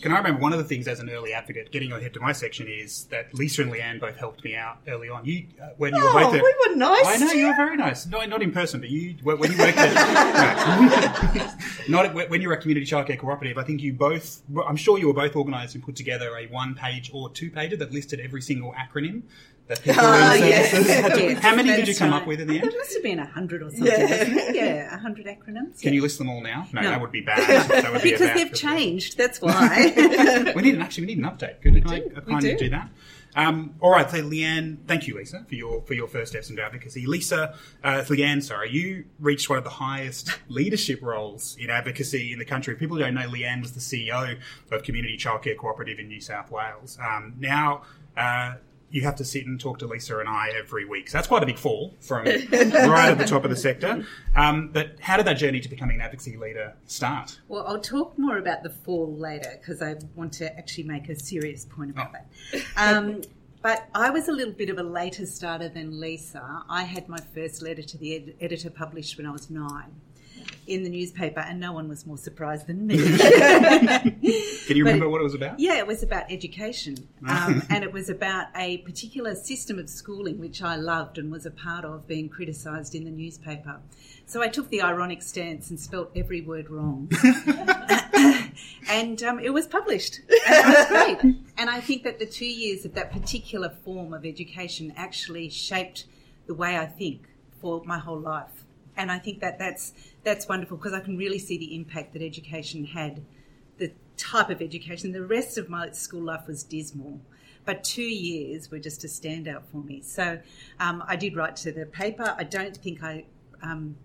Can 0.02 0.12
I 0.12 0.16
remember 0.18 0.40
one 0.40 0.52
of 0.52 0.58
the 0.58 0.64
things 0.64 0.86
as 0.88 1.00
an 1.00 1.10
early 1.10 1.32
advocate, 1.32 1.72
getting 1.72 1.90
ahead 1.92 2.14
to 2.14 2.20
my 2.20 2.32
section, 2.32 2.68
is 2.68 3.04
that 3.06 3.34
Lisa 3.34 3.62
and 3.62 3.72
Leanne 3.72 4.00
both 4.00 4.16
helped 4.16 4.44
me 4.44 4.54
out 4.54 4.78
early 4.88 5.08
on. 5.08 5.24
You, 5.24 5.46
uh, 5.62 5.70
when 5.76 5.94
you 5.94 6.02
were 6.02 6.08
Oh, 6.10 6.12
both, 6.12 6.34
at- 6.36 6.42
we 6.42 6.54
were 6.68 6.76
nice 6.76 7.04
I 7.06 7.16
know 7.16 7.32
you 7.32 7.48
were 7.48 7.56
very 7.56 7.76
nice. 7.76 8.06
No, 8.06 8.24
not 8.24 8.40
in 8.42 8.52
person, 8.52 8.80
but 8.80 8.88
you 8.88 9.16
when 9.22 9.50
you 9.52 9.58
worked 9.58 9.76
at 9.78 11.34
no. 11.88 11.96
not 12.02 12.06
at, 12.06 12.30
when 12.30 12.40
you 12.40 12.48
were 12.48 12.54
at 12.54 12.60
community 12.60 12.86
childcare 12.86 13.18
cooperative. 13.18 13.58
I 13.58 13.64
think 13.64 13.82
you 13.82 13.92
both. 13.92 14.42
I'm 14.66 14.76
sure 14.76 14.98
you 14.98 15.08
were 15.08 15.12
both 15.14 15.34
organised 15.36 15.74
and 15.74 15.84
put 15.84 15.96
together 15.96 16.36
a 16.36 16.46
one 16.46 16.74
page 16.74 17.10
or 17.12 17.28
two 17.30 17.50
pager 17.50 17.78
that 17.78 17.92
listed 17.92 18.20
every 18.20 18.42
single 18.42 18.72
acronym 18.72 19.22
that 19.70 19.82
people 19.82 20.00
Ah, 20.04 20.34
services 20.38 20.88
had 20.94 21.16
Yes, 21.18 21.42
How 21.42 21.54
many 21.56 21.70
did 21.74 21.88
you 21.88 21.94
come 21.94 22.10
right. 22.10 22.20
up 22.22 22.26
with 22.26 22.40
in 22.40 22.48
the 22.48 22.54
There 22.58 22.64
end? 22.64 22.74
must 22.76 22.92
have 22.94 23.02
been 23.02 23.18
a 23.18 23.26
hundred 23.26 23.62
or 23.62 23.70
something. 23.70 23.86
Yeah. 23.86 24.08
wasn't? 24.28 24.54
Yeah, 24.56 24.94
a 24.94 24.98
hundred 24.98 25.26
acronyms. 25.26 25.80
Can 25.80 25.88
yeah. 25.88 25.90
you 25.92 26.02
list 26.02 26.18
them 26.18 26.28
all 26.28 26.42
now? 26.42 26.66
No, 26.72 26.82
No. 26.82 26.90
that 26.90 27.00
would 27.00 27.12
be 27.12 27.20
bad. 27.22 27.68
That 27.70 27.92
would 27.92 28.02
be 28.02 28.10
Because 28.12 28.28
bad- 28.28 28.36
they've 28.36 28.52
changed. 28.54 29.16
That's 29.16 29.40
why. 29.40 29.92
we 30.54 30.62
need 30.62 30.74
an 30.74 30.82
actually 30.82 31.06
we 31.06 31.14
need 31.14 31.24
an 31.24 31.30
update. 31.30 31.62
Could 31.62 31.74
we 31.74 31.80
do, 31.80 31.94
I, 31.94 32.00
we 32.00 32.32
kindly 32.32 32.50
do. 32.52 32.58
do 32.58 32.68
that? 32.70 32.90
Um, 33.36 33.76
all 33.80 33.92
right, 33.92 34.10
so 34.10 34.16
Leanne, 34.22 34.78
thank 34.88 35.06
you, 35.06 35.14
Lisa, 35.16 35.44
for 35.48 35.54
your 35.54 35.82
for 35.82 35.94
your 35.94 36.08
first 36.08 36.32
steps 36.32 36.50
into 36.50 36.62
advocacy. 36.64 37.06
Lisa, 37.06 37.54
uh, 37.84 38.02
Leanne, 38.08 38.42
sorry, 38.42 38.70
you 38.72 39.04
reached 39.20 39.48
one 39.48 39.56
of 39.56 39.62
the 39.62 39.70
highest 39.70 40.30
leadership 40.48 41.00
roles 41.00 41.56
in 41.60 41.70
advocacy 41.70 42.32
in 42.32 42.40
the 42.40 42.44
country. 42.44 42.74
People 42.74 42.98
don't 42.98 43.14
know, 43.14 43.28
Leanne 43.28 43.62
was 43.62 43.70
the 43.70 43.78
CEO 43.80 44.36
of 44.72 44.82
Community 44.82 45.16
Childcare 45.16 45.56
Cooperative 45.56 46.00
in 46.00 46.08
New 46.08 46.20
South 46.20 46.50
Wales. 46.50 46.98
Um, 47.00 47.34
now. 47.38 47.82
Uh, 48.16 48.54
you 48.90 49.02
have 49.02 49.16
to 49.16 49.24
sit 49.24 49.46
and 49.46 49.60
talk 49.60 49.78
to 49.78 49.86
Lisa 49.86 50.18
and 50.18 50.28
I 50.28 50.50
every 50.58 50.84
week. 50.84 51.08
So 51.08 51.18
that's 51.18 51.28
quite 51.28 51.42
a 51.42 51.46
big 51.46 51.58
fall 51.58 51.94
from 52.00 52.24
right 52.26 53.10
at 53.10 53.18
the 53.18 53.24
top 53.26 53.44
of 53.44 53.50
the 53.50 53.56
sector. 53.56 54.04
Um, 54.34 54.70
but 54.72 54.96
how 55.00 55.16
did 55.16 55.26
that 55.26 55.34
journey 55.34 55.60
to 55.60 55.68
becoming 55.68 55.96
an 55.96 56.02
advocacy 56.02 56.36
leader 56.36 56.74
start? 56.86 57.38
well, 57.48 57.66
I'll 57.66 57.80
talk 57.80 58.18
more 58.18 58.38
about 58.38 58.62
the 58.62 58.70
fall 58.70 59.14
later 59.16 59.58
because 59.60 59.80
I 59.80 59.96
want 60.14 60.32
to 60.34 60.56
actually 60.58 60.84
make 60.84 61.08
a 61.08 61.18
serious 61.18 61.64
point 61.64 61.90
about 61.90 62.12
that. 62.12 62.26
Um, 62.76 63.22
but 63.62 63.88
I 63.94 64.10
was 64.10 64.28
a 64.28 64.32
little 64.32 64.54
bit 64.54 64.70
of 64.70 64.78
a 64.78 64.82
later 64.82 65.26
starter 65.26 65.68
than 65.68 66.00
Lisa. 66.00 66.62
I 66.68 66.84
had 66.84 67.08
my 67.08 67.18
first 67.34 67.62
letter 67.62 67.82
to 67.82 67.98
the 67.98 68.16
ed- 68.16 68.34
editor 68.40 68.70
published 68.70 69.18
when 69.18 69.26
I 69.26 69.30
was 69.30 69.50
nine 69.50 70.00
in 70.66 70.82
the 70.82 70.88
newspaper, 70.88 71.40
and 71.40 71.58
no 71.58 71.72
one 71.72 71.88
was 71.88 72.06
more 72.06 72.18
surprised 72.18 72.66
than 72.66 72.86
me. 72.86 72.96
Can 73.18 74.20
you 74.22 74.84
But- 74.84 74.92
remember 74.92 75.08
what 75.08 75.20
it 75.20 75.24
was 75.24 75.34
about? 75.34 75.58
Yeah, 75.58 75.78
it 75.78 75.86
was 75.86 76.02
about 76.02 76.30
education. 76.30 77.08
Um, 77.28 77.62
and 77.70 77.82
it 77.84 77.92
was 77.92 78.08
about 78.08 78.48
a 78.56 78.78
particular 78.78 79.34
system 79.34 79.78
of 79.78 79.88
schooling 79.88 80.38
which 80.38 80.62
I 80.62 80.76
loved 80.76 81.18
and 81.18 81.30
was 81.30 81.46
a 81.46 81.50
part 81.50 81.84
of 81.84 82.06
being 82.06 82.28
criticised 82.28 82.94
in 82.94 83.04
the 83.04 83.10
newspaper. 83.10 83.80
So 84.26 84.42
I 84.42 84.48
took 84.48 84.70
the 84.70 84.82
ironic 84.82 85.22
stance 85.22 85.70
and 85.70 85.80
spelt 85.80 86.10
every 86.14 86.40
word 86.40 86.70
wrong. 86.70 87.10
and 88.88 89.22
um, 89.24 89.40
it 89.40 89.52
was 89.52 89.66
published. 89.66 90.20
And 90.46 90.56
it 90.56 90.78
was 90.78 90.86
great. 90.86 91.36
And 91.58 91.68
I 91.68 91.80
think 91.80 92.04
that 92.04 92.18
the 92.20 92.26
two 92.26 92.46
years 92.46 92.84
of 92.84 92.94
that 92.94 93.10
particular 93.10 93.70
form 93.84 94.14
of 94.14 94.24
education 94.24 94.92
actually 94.96 95.48
shaped 95.48 96.04
the 96.46 96.54
way 96.54 96.76
I 96.76 96.86
think 96.86 97.22
for 97.60 97.82
my 97.84 97.98
whole 97.98 98.20
life. 98.20 98.59
And 99.00 99.10
I 99.10 99.18
think 99.18 99.40
that 99.40 99.58
that's, 99.58 99.94
that's 100.24 100.46
wonderful 100.46 100.76
because 100.76 100.92
I 100.92 101.00
can 101.00 101.16
really 101.16 101.38
see 101.38 101.56
the 101.56 101.74
impact 101.74 102.12
that 102.12 102.20
education 102.20 102.84
had 102.84 103.22
the 103.78 103.92
type 104.18 104.50
of 104.50 104.60
education. 104.60 105.12
The 105.12 105.24
rest 105.24 105.56
of 105.56 105.70
my 105.70 105.90
school 105.92 106.20
life 106.20 106.46
was 106.46 106.62
dismal. 106.62 107.18
But 107.64 107.82
two 107.82 108.02
years 108.02 108.70
were 108.70 108.78
just 108.78 109.02
a 109.04 109.06
standout 109.06 109.62
for 109.72 109.78
me. 109.78 110.02
So 110.02 110.38
um, 110.78 111.02
I 111.06 111.16
did 111.16 111.34
write 111.34 111.56
to 111.56 111.72
the 111.72 111.86
paper. 111.86 112.34
I 112.36 112.44
don't 112.44 112.76
think 112.76 113.02
I 113.02 113.24
um, 113.62 113.96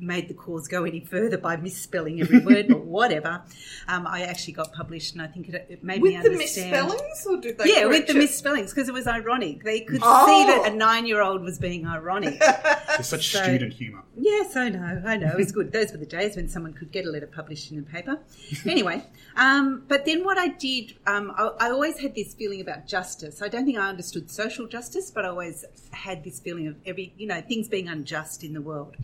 made 0.00 0.28
the 0.28 0.34
cause 0.34 0.68
go 0.68 0.84
any 0.84 1.00
further 1.00 1.38
by 1.38 1.56
misspelling 1.56 2.20
every 2.20 2.40
word, 2.40 2.66
but 2.68 2.80
whatever. 2.84 3.42
Um, 3.88 4.06
I 4.06 4.22
actually 4.22 4.54
got 4.54 4.72
published, 4.72 5.12
and 5.14 5.22
I 5.22 5.26
think 5.26 5.48
it, 5.48 5.66
it 5.68 5.84
made 5.84 6.02
me 6.02 6.16
understand. 6.16 6.22
With 6.38 6.54
the 6.54 6.70
understand. 6.70 6.88
misspellings, 6.88 7.26
or 7.26 7.40
did 7.40 7.58
they? 7.58 7.64
Yeah, 7.68 7.84
with 7.84 7.90
correct 7.96 8.06
the 8.08 8.14
it? 8.14 8.18
misspellings 8.18 8.74
because 8.74 8.88
it 8.88 8.94
was 8.94 9.06
ironic. 9.06 9.64
They 9.64 9.80
could 9.80 10.00
Oh. 10.02 10.26
see 10.26 10.44
that 10.46 10.72
a 10.72 10.76
nine-year-old 10.76 11.42
was 11.42 11.58
being 11.58 11.86
ironic. 11.86 12.40
There's 12.40 13.06
such 13.08 13.30
So- 13.32 13.42
student 13.42 13.72
humour. 13.74 14.02
Yes, 14.16 14.56
I 14.56 14.68
know, 14.68 15.02
I 15.06 15.16
know. 15.16 15.28
It 15.30 15.36
was 15.36 15.52
good. 15.52 15.72
Those 15.72 15.90
were 15.92 15.98
the 15.98 16.06
days 16.06 16.36
when 16.36 16.48
someone 16.48 16.74
could 16.74 16.92
get 16.92 17.06
a 17.06 17.10
letter 17.10 17.26
published 17.26 17.72
in 17.72 17.78
a 17.78 17.82
paper. 17.82 18.18
Anyway, 18.66 19.02
um, 19.36 19.84
but 19.88 20.04
then 20.04 20.22
what 20.24 20.36
I 20.38 20.48
did, 20.48 20.94
um, 21.06 21.32
I, 21.36 21.50
I 21.60 21.70
always 21.70 21.98
had 21.98 22.14
this 22.14 22.34
feeling 22.34 22.60
about 22.60 22.86
justice. 22.86 23.40
I 23.40 23.48
don't 23.48 23.64
think 23.64 23.78
I 23.78 23.88
understood 23.88 24.30
social 24.30 24.66
justice, 24.66 25.10
but 25.10 25.24
I 25.24 25.28
always 25.28 25.64
had 25.92 26.24
this 26.24 26.40
feeling 26.40 26.66
of 26.66 26.76
every, 26.84 27.14
you 27.16 27.26
know, 27.26 27.40
things 27.40 27.68
being 27.68 27.88
unjust 27.88 28.44
in 28.44 28.52
the 28.52 28.60
world. 28.60 28.96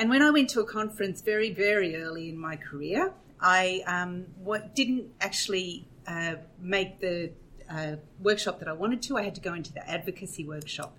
And 0.00 0.08
when 0.08 0.22
I 0.22 0.30
went 0.30 0.48
to 0.50 0.60
a 0.60 0.64
conference 0.64 1.20
very, 1.20 1.52
very 1.52 1.94
early 1.94 2.30
in 2.30 2.38
my 2.38 2.56
career, 2.56 3.12
I 3.38 3.82
um, 3.86 4.24
what, 4.42 4.74
didn't 4.74 5.10
actually 5.20 5.86
uh, 6.06 6.36
make 6.58 7.00
the 7.00 7.32
uh, 7.68 7.96
workshop 8.18 8.60
that 8.60 8.68
I 8.68 8.72
wanted 8.72 9.02
to. 9.02 9.18
I 9.18 9.22
had 9.24 9.34
to 9.34 9.42
go 9.42 9.52
into 9.52 9.74
the 9.74 9.86
advocacy 9.86 10.46
workshop. 10.46 10.96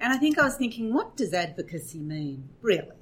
And 0.00 0.12
I 0.12 0.16
think 0.16 0.36
I 0.36 0.42
was 0.42 0.56
thinking, 0.56 0.92
what 0.92 1.16
does 1.16 1.32
advocacy 1.32 2.00
mean, 2.00 2.48
really? 2.60 2.96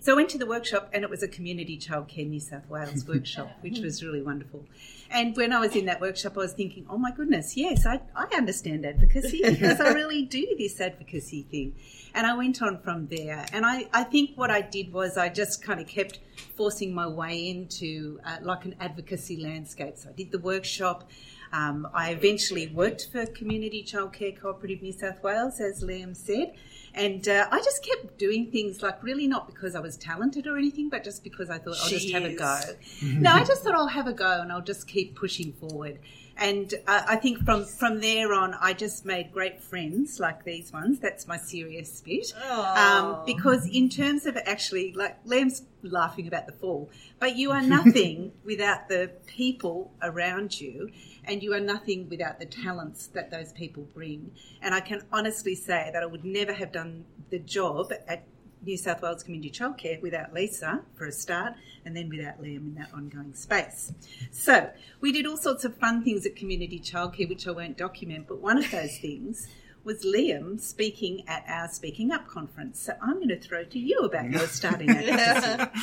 So 0.00 0.12
I 0.12 0.16
went 0.16 0.30
to 0.30 0.38
the 0.38 0.46
workshop 0.46 0.88
and 0.94 1.04
it 1.04 1.10
was 1.10 1.22
a 1.22 1.28
community 1.28 1.76
childcare 1.76 2.26
New 2.26 2.40
South 2.40 2.66
Wales 2.70 3.04
workshop, 3.08 3.50
which 3.60 3.80
was 3.80 4.02
really 4.02 4.22
wonderful. 4.22 4.64
And 5.10 5.36
when 5.36 5.52
I 5.52 5.60
was 5.60 5.76
in 5.76 5.86
that 5.86 6.00
workshop, 6.00 6.34
I 6.36 6.40
was 6.40 6.52
thinking, 6.52 6.86
oh 6.88 6.96
my 6.96 7.10
goodness, 7.10 7.56
yes, 7.56 7.84
I, 7.86 8.00
I 8.14 8.28
understand 8.34 8.86
advocacy 8.86 9.42
because 9.44 9.80
I 9.80 9.88
really 9.92 10.22
do 10.22 10.54
this 10.58 10.80
advocacy 10.80 11.42
thing. 11.42 11.74
And 12.16 12.26
I 12.26 12.34
went 12.34 12.62
on 12.62 12.78
from 12.78 13.06
there. 13.08 13.44
And 13.52 13.64
I, 13.64 13.88
I 13.92 14.02
think 14.02 14.36
what 14.36 14.50
I 14.50 14.62
did 14.62 14.92
was 14.92 15.16
I 15.18 15.28
just 15.28 15.62
kind 15.62 15.80
of 15.80 15.86
kept 15.86 16.18
forcing 16.56 16.94
my 16.94 17.06
way 17.06 17.48
into 17.50 18.18
uh, 18.24 18.38
like 18.40 18.64
an 18.64 18.74
advocacy 18.80 19.36
landscape. 19.36 19.98
So 19.98 20.08
I 20.08 20.12
did 20.12 20.32
the 20.32 20.38
workshop. 20.38 21.10
Um, 21.52 21.86
I 21.94 22.10
eventually 22.10 22.68
worked 22.68 23.08
for 23.12 23.26
Community 23.26 23.84
Childcare 23.84 24.40
Cooperative 24.40 24.82
New 24.82 24.92
South 24.92 25.22
Wales, 25.22 25.60
as 25.60 25.84
Liam 25.84 26.16
said, 26.16 26.54
and 26.92 27.28
uh, 27.28 27.46
I 27.50 27.58
just 27.58 27.84
kept 27.84 28.18
doing 28.18 28.50
things 28.50 28.82
like 28.82 29.02
really 29.02 29.28
not 29.28 29.46
because 29.46 29.74
I 29.76 29.80
was 29.80 29.96
talented 29.96 30.46
or 30.46 30.56
anything, 30.56 30.88
but 30.88 31.04
just 31.04 31.22
because 31.22 31.50
I 31.50 31.58
thought 31.58 31.76
I'll 31.82 31.88
just 31.88 32.10
have 32.10 32.24
a 32.24 32.34
go. 32.34 32.60
no, 33.02 33.30
I 33.30 33.44
just 33.44 33.62
thought 33.62 33.74
I'll 33.74 33.86
have 33.86 34.06
a 34.06 34.12
go 34.12 34.40
and 34.40 34.50
I'll 34.50 34.60
just 34.62 34.88
keep 34.88 35.14
pushing 35.14 35.52
forward. 35.52 35.98
And 36.38 36.74
uh, 36.86 37.02
I 37.08 37.16
think 37.16 37.44
from 37.44 37.64
from 37.64 38.00
there 38.00 38.34
on, 38.34 38.54
I 38.60 38.74
just 38.74 39.04
made 39.06 39.32
great 39.32 39.62
friends 39.62 40.20
like 40.20 40.44
these 40.44 40.72
ones. 40.72 40.98
That's 40.98 41.26
my 41.26 41.38
serious 41.38 42.00
bit. 42.02 42.34
Um, 42.76 43.22
because 43.24 43.66
in 43.66 43.88
terms 43.88 44.26
of 44.26 44.36
actually, 44.44 44.92
like 44.92 45.24
Liam's 45.24 45.62
laughing 45.82 46.26
about 46.26 46.46
the 46.46 46.52
fall, 46.52 46.90
but 47.18 47.36
you 47.36 47.52
are 47.52 47.62
nothing 47.62 48.32
without 48.44 48.88
the 48.88 49.10
people 49.26 49.92
around 50.02 50.60
you 50.60 50.90
and 51.24 51.42
you 51.42 51.52
are 51.54 51.60
nothing 51.60 52.08
without 52.08 52.38
the 52.38 52.46
talents 52.46 53.08
that 53.08 53.30
those 53.30 53.52
people 53.52 53.84
bring. 53.94 54.32
And 54.62 54.74
I 54.74 54.80
can 54.80 55.02
honestly 55.12 55.54
say 55.54 55.90
that 55.92 56.02
I 56.02 56.06
would 56.06 56.24
never 56.24 56.52
have 56.52 56.72
done 56.72 57.04
the 57.30 57.38
job 57.38 57.92
at 58.06 58.24
New 58.64 58.76
South 58.76 59.02
Wales 59.02 59.22
Community 59.22 59.50
Childcare 59.50 60.00
without 60.02 60.32
Lisa 60.34 60.82
for 60.94 61.06
a 61.06 61.12
start, 61.12 61.54
and 61.84 61.96
then 61.96 62.08
without 62.08 62.42
Liam 62.42 62.58
in 62.66 62.74
that 62.76 62.88
ongoing 62.92 63.34
space. 63.34 63.92
So 64.32 64.70
we 65.00 65.12
did 65.12 65.26
all 65.26 65.36
sorts 65.36 65.64
of 65.64 65.76
fun 65.76 66.02
things 66.02 66.26
at 66.26 66.34
Community 66.36 66.80
Childcare, 66.80 67.28
which 67.28 67.46
I 67.46 67.52
won't 67.52 67.76
document, 67.76 68.26
but 68.28 68.40
one 68.40 68.58
of 68.58 68.70
those 68.70 68.98
things 68.98 69.48
was 69.84 70.04
Liam 70.04 70.60
speaking 70.60 71.22
at 71.28 71.44
our 71.48 71.68
Speaking 71.68 72.10
Up 72.10 72.26
conference. 72.26 72.80
So 72.80 72.94
I'm 73.00 73.14
going 73.16 73.28
to 73.28 73.38
throw 73.38 73.62
to 73.64 73.78
you 73.78 74.00
about 74.00 74.30
your 74.30 74.46
starting 74.48 74.90
advocacy. 74.96 75.80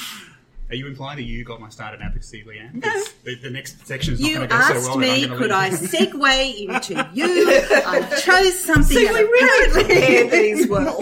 Are 0.70 0.76
you 0.76 0.88
implying 0.88 1.18
that 1.18 1.24
you 1.24 1.44
got 1.46 1.62
my 1.62 1.70
start 1.70 1.94
in 1.94 2.02
advocacy, 2.02 2.44
Leanne? 2.44 2.84
The, 3.24 3.36
the 3.36 3.50
next 3.50 3.86
section 3.86 4.16
is 4.16 4.20
not 4.20 4.28
You 4.28 4.36
going 4.38 4.50
to 4.50 4.56
go 4.56 4.62
so 4.62 4.74
asked 4.74 4.88
well. 4.90 4.98
me, 4.98 5.22
that 5.26 5.32
I'm 5.32 5.38
could 5.38 5.52
leave. 5.52 5.54
I 5.54 5.70
segue 5.70 6.58
into 6.68 7.10
you? 7.14 7.62
I 7.86 8.20
chose 8.22 8.60
something. 8.66 8.98
See, 8.98 9.06
that 9.06 9.14
really 9.14 10.30
these 10.30 10.68
well. 10.70 11.02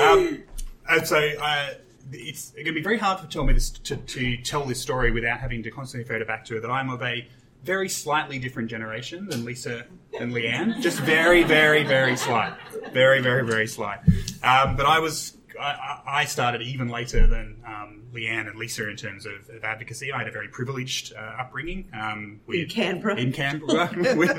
um, 0.00 0.42
and 0.88 1.06
so 1.06 1.18
uh, 1.40 1.74
it's 2.12 2.50
going 2.50 2.66
to 2.66 2.72
be 2.72 2.82
very 2.82 2.98
hard 2.98 3.20
for 3.20 3.26
tell 3.26 3.44
me 3.44 3.52
this, 3.52 3.70
to, 3.70 3.96
to 3.96 4.36
tell 4.38 4.64
this 4.64 4.80
story 4.80 5.10
without 5.10 5.40
having 5.40 5.62
to 5.62 5.70
constantly 5.70 6.08
refer 6.08 6.24
back 6.24 6.44
to. 6.46 6.60
That 6.60 6.70
I'm 6.70 6.90
of 6.90 7.02
a 7.02 7.26
very 7.64 7.88
slightly 7.88 8.38
different 8.38 8.70
generation 8.70 9.26
than 9.26 9.44
Lisa 9.44 9.86
and 10.18 10.32
Leanne. 10.32 10.80
Just 10.80 11.00
very, 11.00 11.42
very, 11.42 11.82
very 11.82 12.16
slight. 12.16 12.54
Very, 12.92 13.20
very, 13.20 13.44
very 13.44 13.66
slight. 13.66 13.98
Um, 14.42 14.76
but 14.76 14.86
I 14.86 15.00
was. 15.00 15.36
I, 15.58 16.02
I 16.06 16.24
started 16.24 16.62
even 16.62 16.88
later 16.88 17.26
than 17.26 17.62
um, 17.66 18.02
Leanne 18.12 18.48
and 18.48 18.58
Lisa 18.58 18.88
in 18.88 18.96
terms 18.96 19.26
of, 19.26 19.48
of 19.54 19.64
advocacy. 19.64 20.12
I 20.12 20.18
had 20.18 20.28
a 20.28 20.30
very 20.30 20.48
privileged 20.48 21.14
uh, 21.14 21.40
upbringing 21.40 21.88
um, 21.92 22.40
with, 22.46 22.60
In 22.60 22.68
Canberra. 22.68 23.16
In 23.16 23.32
Canberra, 23.32 23.90
with 24.16 24.30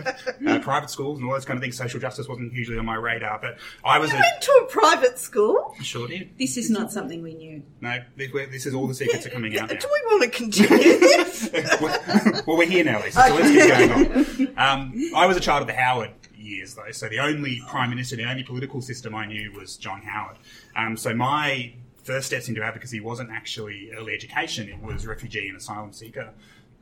uh, 0.48 0.60
private 0.60 0.90
schools 0.90 1.20
and 1.20 1.28
all 1.28 1.34
those 1.34 1.46
kind 1.46 1.58
of 1.58 1.62
things. 1.62 1.78
Social 1.78 2.00
justice 2.00 2.28
wasn't 2.28 2.54
hugely 2.54 2.78
on 2.78 2.86
my 2.86 2.96
radar, 2.96 3.40
but 3.40 3.58
I 3.84 4.00
was 4.00 4.12
a 4.12 4.16
Went 4.16 4.42
to 4.42 4.52
a 4.64 4.72
private 4.72 5.20
school. 5.20 5.76
sure 5.82 6.08
did. 6.08 6.38
This 6.38 6.58
is 6.58 6.70
not 6.70 6.92
something 6.92 7.22
we 7.22 7.36
knew. 7.36 7.64
No, 7.82 8.04
this, 8.16 8.32
this 8.32 8.66
is 8.66 8.74
all 8.74 8.88
the 8.88 8.96
secrets 8.96 9.26
are 9.26 9.30
coming 9.30 9.58
out 9.58 9.70
now. 9.70 9.78
Do 9.78 9.88
we 9.88 10.02
want 10.06 10.24
to 10.24 10.30
continue 10.30 11.00
this? 11.00 11.50
well, 12.48 12.58
we're 12.58 12.66
here 12.66 12.84
now, 12.84 13.02
Lisa, 13.04 13.28
so 13.28 13.36
let's 13.36 13.52
get 13.52 13.90
going 13.90 14.48
on. 14.58 14.58
Um, 14.58 15.12
I 15.16 15.26
was 15.26 15.38
a 15.38 15.42
child 15.42 15.62
of 15.62 15.68
the 15.68 15.74
Howard 15.74 16.12
years, 16.36 16.76
though, 16.76 16.92
so 16.92 17.10
the 17.10 17.20
only 17.20 17.62
prime 17.68 17.90
minister, 17.90 18.16
the 18.16 18.26
only 18.26 18.44
political 18.44 18.82
system 18.82 19.14
I 19.14 19.26
knew 19.26 19.52
was 19.54 19.78
John 19.78 20.02
Howard. 20.02 20.38
Um, 20.78 20.96
so 20.96 21.14
my 21.14 21.74
first 22.04 22.28
steps 22.28 22.48
into 22.48 22.64
advocacy 22.64 23.00
wasn't 23.02 23.32
actually 23.32 23.92
early 23.98 24.14
education; 24.14 24.70
it 24.70 24.80
was 24.82 25.06
refugee 25.06 25.48
and 25.48 25.58
asylum 25.58 25.92
seeker. 25.92 26.30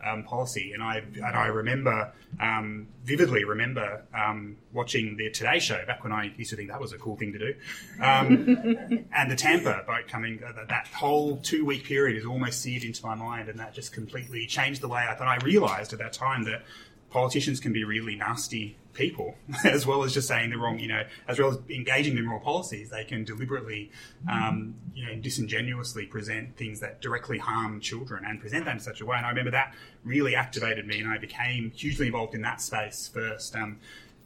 Um, 0.03 0.23
policy, 0.23 0.73
and 0.73 0.83
I 0.83 0.97
and 0.97 1.23
I 1.25 1.47
remember 1.47 2.11
um, 2.39 2.85
vividly 3.05 3.43
remember 3.45 4.03
um, 4.13 4.57
watching 4.73 5.15
the 5.17 5.31
Today 5.31 5.57
Show 5.57 5.83
back 5.87 6.03
when 6.03 6.11
I 6.11 6.31
used 6.37 6.49
to 6.51 6.57
think 6.57 6.69
that 6.69 6.79
was 6.81 6.91
a 6.91 6.97
cool 6.97 7.15
thing 7.15 7.31
to 7.31 7.39
do, 7.39 7.53
um, 8.01 9.07
and 9.15 9.31
the 9.31 9.35
Tampa 9.37 9.83
boat 9.87 10.07
coming. 10.07 10.43
Uh, 10.43 10.51
that- 10.51 10.67
that 10.67 10.87
whole 10.89 11.37
two 11.37 11.65
week 11.65 11.85
period 11.85 12.17
is 12.17 12.25
almost 12.25 12.61
seared 12.61 12.83
into 12.83 13.03
my 13.05 13.15
mind, 13.15 13.47
and 13.49 13.57
that 13.59 13.73
just 13.73 13.93
completely 13.93 14.45
changed 14.45 14.81
the 14.81 14.89
way 14.89 15.03
I 15.09 15.15
thought. 15.15 15.27
I 15.29 15.37
realised 15.43 15.93
at 15.93 15.99
that 15.99 16.13
time 16.13 16.43
that 16.43 16.63
politicians 17.15 17.61
can 17.61 17.71
be 17.71 17.85
really 17.85 18.13
nasty 18.13 18.75
people, 18.93 19.35
as 19.63 19.87
well 19.87 20.03
as 20.03 20.13
just 20.13 20.27
saying 20.27 20.49
the 20.49 20.57
wrong, 20.57 20.77
you 20.77 20.89
know, 20.89 21.03
as 21.29 21.39
well 21.39 21.49
as 21.49 21.57
engaging 21.69 22.17
in 22.17 22.27
wrong 22.27 22.41
policies, 22.41 22.89
they 22.89 23.05
can 23.05 23.23
deliberately, 23.23 23.89
um, 24.29 24.75
you 24.93 25.05
know, 25.05 25.15
disingenuously 25.15 26.05
present 26.07 26.57
things 26.57 26.81
that 26.81 26.99
directly 27.01 27.37
harm 27.37 27.79
children 27.79 28.25
and 28.27 28.41
present 28.41 28.65
them 28.65 28.75
in 28.75 28.83
such 28.83 28.99
a 28.99 29.05
way. 29.05 29.15
And 29.15 29.25
I 29.25 29.29
remember 29.29 29.51
that 29.51 29.73
really 30.03 30.35
activated 30.35 30.85
me, 30.85 30.99
and 30.99 31.09
I 31.09 31.17
became 31.17 31.71
hugely 31.71 32.07
involved 32.07 32.35
in 32.35 32.41
that 32.41 32.59
space 32.59 33.09
first. 33.13 33.55
Um, 33.55 33.79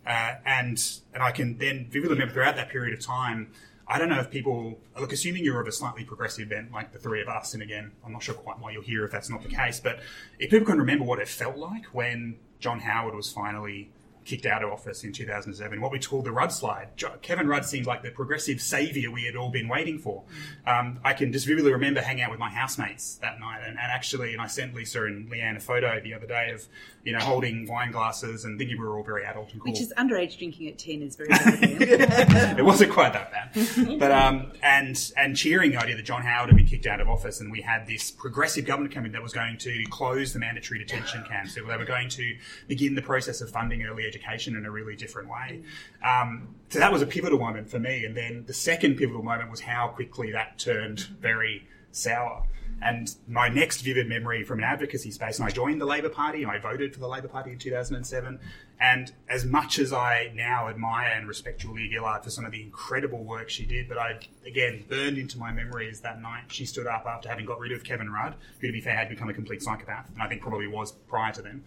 uh, 0.08 0.36
and 0.43 0.81
and 1.13 1.22
I 1.22 1.31
can 1.31 1.60
then 1.60 1.86
vividly 1.91 2.15
remember 2.15 2.34
throughout 2.34 2.55
that 2.55 2.69
period 2.69 2.98
of 2.98 3.05
time. 3.05 3.51
I 3.88 4.00
don't 4.00 4.10
know 4.10 4.19
if 4.19 4.31
people 4.31 4.79
look, 5.00 5.13
assuming 5.13 5.43
you're 5.43 5.62
of 5.62 5.67
a 5.67 5.72
slightly 5.72 6.05
progressive 6.05 6.50
bent 6.50 6.72
like 6.72 6.91
the 6.91 7.00
three 7.00 7.22
of 7.22 7.27
us, 7.27 7.53
and 7.53 7.62
again, 7.62 7.91
I'm 8.03 8.13
not 8.13 8.24
sure 8.24 8.34
quite 8.34 8.60
why 8.60 8.72
you're 8.72 8.81
here 8.81 9.05
if 9.05 9.12
that's 9.12 9.29
not 9.29 9.43
the 9.43 9.50
case, 9.50 9.79
but 9.79 10.00
if 10.39 10.50
people 10.50 10.65
can 10.65 10.79
remember 10.79 11.05
what 11.05 11.19
it 11.19 11.27
felt 11.27 11.58
like 11.58 11.86
when 11.88 12.38
John 12.60 12.80
Howard 12.80 13.16
was 13.16 13.32
finally 13.32 13.89
kicked 14.29 14.45
out 14.45 14.63
of 14.63 14.71
office 14.71 15.03
in 15.03 15.12
2007, 15.12 15.81
what 15.81 15.91
we 15.91 15.98
called 16.00 16.24
the 16.24 16.31
Rudd 16.31 16.51
slide. 16.51 16.89
Kevin 17.24 17.48
Rudd 17.48 17.65
seemed 17.65 17.88
like 17.88 18.03
the 18.03 18.12
progressive 18.12 18.62
saviour 18.62 19.12
we 19.12 19.24
had 19.24 19.36
all 19.36 19.50
been 19.50 19.67
waiting 19.67 19.98
for. 19.98 20.24
Um, 20.67 21.00
I 21.03 21.13
can 21.13 21.31
just 21.31 21.48
vividly 21.48 21.74
remember 21.74 22.00
hanging 22.00 22.24
out 22.24 22.29
with 22.29 22.39
my 22.39 22.50
housemates 22.50 23.15
that 23.17 23.39
night, 23.39 23.62
and, 23.65 23.71
and 23.71 23.91
actually, 23.91 24.33
and 24.33 24.41
I 24.41 24.45
sent 24.45 24.75
Lisa 24.75 25.03
and 25.05 25.31
Leanne 25.31 25.57
a 25.57 25.59
photo 25.59 26.00
the 26.00 26.13
other 26.13 26.27
day 26.27 26.51
of, 26.51 26.67
you 27.03 27.13
know, 27.13 27.19
holding 27.19 27.67
wine 27.67 27.91
glasses 27.91 28.45
and 28.45 28.59
thinking 28.59 28.77
we 28.79 28.86
were 28.86 28.98
all 28.98 29.03
very 29.03 29.25
adult 29.25 29.51
and 29.51 29.62
cool 29.62 29.71
Which 29.71 29.81
is 29.81 29.91
underage 29.98 30.38
drinking 30.38 30.67
at 30.67 30.77
10 30.77 31.01
is 31.01 31.15
very 31.15 31.29
bad. 31.29 32.59
it 32.59 32.65
wasn't 32.65 32.91
quite 32.91 33.13
that 33.13 33.31
bad. 33.31 34.00
But 34.00 34.12
um, 34.12 34.51
and 34.62 35.12
and 35.17 35.36
cheering 35.36 35.71
the 35.71 35.77
idea 35.77 35.95
that 35.95 36.05
John 36.05 36.21
Howard 36.21 36.50
had 36.50 36.57
been 36.57 36.67
kicked 36.67 36.86
out 36.86 37.01
of 37.01 37.09
office, 37.09 37.39
and 37.39 37.51
we 37.51 37.62
had 37.62 37.88
this 37.88 38.12
progressive 38.12 38.65
government 38.65 38.93
coming 38.93 39.12
that 39.13 39.24
was 39.24 39.33
going 39.33 39.57
to 39.57 39.83
close 39.89 40.33
the 40.33 40.39
mandatory 40.39 40.79
detention 40.79 41.24
camps. 41.27 41.55
They 41.55 41.62
were 41.62 41.83
going 41.86 42.09
to 42.09 42.38
begin 42.67 42.93
the 42.93 43.01
process 43.01 43.41
of 43.41 43.50
funding 43.50 43.81
early 43.83 44.05
education 44.05 44.19
in 44.56 44.66
a 44.66 44.72
really 44.72 44.96
different 44.96 45.30
way. 45.30 45.64
Um, 46.04 46.56
so 46.70 46.80
that 46.80 46.92
was 46.92 47.02
a 47.02 47.08
pivotal 47.08 47.40
moment 47.40 47.70
for 47.70 47.80
me. 47.80 48.06
And 48.06 48.16
then 48.16 48.44
the 48.46 48.54
second 48.54 48.96
pivotal 48.96 49.24
moment 49.24 49.50
was 49.50 49.62
how 49.62 49.90
quickly 49.90 50.32
that 50.32 50.60
turned 50.60 51.00
very 51.00 51.68
sour. 51.92 52.44
And 52.82 53.14
my 53.28 53.50
next 53.50 53.82
vivid 53.82 54.08
memory 54.08 54.44
from 54.44 54.60
an 54.60 54.64
advocacy 54.64 55.12
space, 55.12 55.38
and 55.38 55.46
I 55.46 55.52
joined 55.52 55.82
the 55.82 55.86
Labor 55.86 56.08
Party, 56.08 56.44
and 56.44 56.52
I 56.52 56.60
voted 56.60 56.94
for 56.94 57.00
the 57.02 57.08
Labor 57.08 57.28
Party 57.28 57.52
in 57.52 57.58
2007. 57.58 58.40
And 58.80 59.12
as 59.28 59.44
much 59.44 59.80
as 59.80 59.92
I 59.92 60.32
now 60.34 60.70
admire 60.70 61.12
and 61.14 61.28
respect 61.28 61.60
Julia 61.60 61.92
Gillard 61.92 62.24
for 62.24 62.30
some 62.30 62.46
of 62.46 62.54
the 62.54 62.62
incredible 62.62 63.26
work 63.26 63.50
she 63.50 63.66
did, 63.66 63.90
but 63.90 63.98
I, 63.98 64.20
again, 64.48 64.86
burned 64.88 65.18
into 65.18 65.38
my 65.38 65.52
memories 65.52 66.00
that 66.02 66.22
night 66.22 66.44
she 66.48 66.66
stood 66.66 66.88
up 66.88 67.06
after 67.06 67.28
having 67.28 67.46
got 67.46 67.60
rid 67.60 67.74
of 67.74 67.84
Kevin 67.84 68.10
Rudd, 68.10 68.36
who, 68.62 68.68
to 68.68 68.74
be 68.74 68.80
fair, 68.80 68.96
had 68.96 69.10
become 69.10 69.28
a 69.28 69.34
complete 69.34 69.62
psychopath, 69.62 70.10
and 70.14 70.24
I 70.24 70.30
think 70.30 70.42
probably 70.42 70.68
was 70.68 70.94
prior 70.94 71.34
to 71.34 71.42
then. 71.42 71.64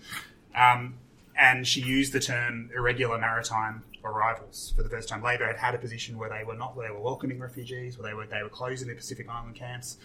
Um, 0.55 0.95
and 1.37 1.67
she 1.67 1.81
used 1.81 2.13
the 2.13 2.21
term 2.21 2.71
irregular 2.75 3.19
maritime 3.19 3.83
arrivals 4.05 4.73
for 4.77 4.83
the 4.83 4.89
first 4.89 5.09
time. 5.09 5.23
Labor 5.23 5.47
had 5.47 5.57
had 5.57 5.75
a 5.75 5.79
position 5.79 6.19
where 6.19 6.29
they 6.29 6.45
were 6.45 6.55
not, 6.55 6.77
they 6.77 6.91
were 6.91 7.01
welcoming 7.01 7.39
refugees, 7.39 7.99
where 7.99 8.09
they 8.09 8.15
were 8.15 8.27
they 8.27 8.43
were 8.43 8.49
closing 8.49 8.89
the 8.89 8.95
Pacific 8.95 9.29
Island 9.29 9.55
camps, 9.55 9.99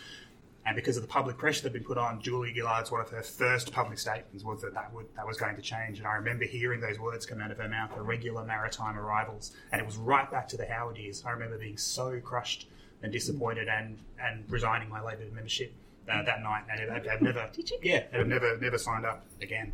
and 0.68 0.76
because 0.76 0.98
of 0.98 1.02
the 1.02 1.08
public 1.08 1.38
pressure 1.38 1.62
that 1.62 1.72
had 1.72 1.82
been 1.82 1.88
put 1.88 1.98
on, 1.98 2.22
Julie 2.22 2.54
Gillard's 2.54 2.92
one 2.92 3.00
of 3.00 3.10
her 3.12 3.22
first 3.22 3.72
public 3.72 3.98
statements 3.98 4.44
was 4.44 4.62
that 4.64 4.74
that, 4.74 4.94
would, 4.94 5.06
that 5.16 5.26
was 5.26 5.38
going 5.38 5.56
to 5.56 5.62
change. 5.62 6.00
And 6.00 6.06
I 6.06 6.16
remember 6.16 6.44
hearing 6.44 6.82
those 6.82 7.00
words 7.00 7.26
come 7.26 7.40
out 7.40 7.52
of 7.52 7.58
her 7.58 7.70
mouth, 7.70 7.92
irregular 7.96 8.44
maritime 8.44 9.00
arrivals, 9.00 9.54
and 9.72 9.80
it 9.80 9.86
was 9.86 9.96
right 9.96 10.30
back 10.30 10.46
to 10.50 10.58
the 10.58 10.66
Howard 10.66 10.98
years. 10.98 11.24
I 11.26 11.32
remember 11.32 11.58
being 11.58 11.78
so 11.78 12.20
crushed 12.20 12.68
and 13.02 13.14
disappointed 13.14 13.70
and, 13.70 13.98
and 14.22 14.44
resigning 14.50 14.90
my 14.90 15.02
Labor 15.02 15.24
membership 15.34 15.74
uh, 16.10 16.24
that 16.24 16.42
night, 16.42 16.64
and 16.72 16.92
I've, 16.92 17.08
I've 17.08 17.22
never, 17.22 17.50
Did 17.54 17.70
you? 17.70 17.78
yeah, 17.84 18.04
I've 18.14 18.28
never 18.28 18.58
never 18.58 18.78
signed 18.78 19.06
up 19.06 19.26
again. 19.42 19.74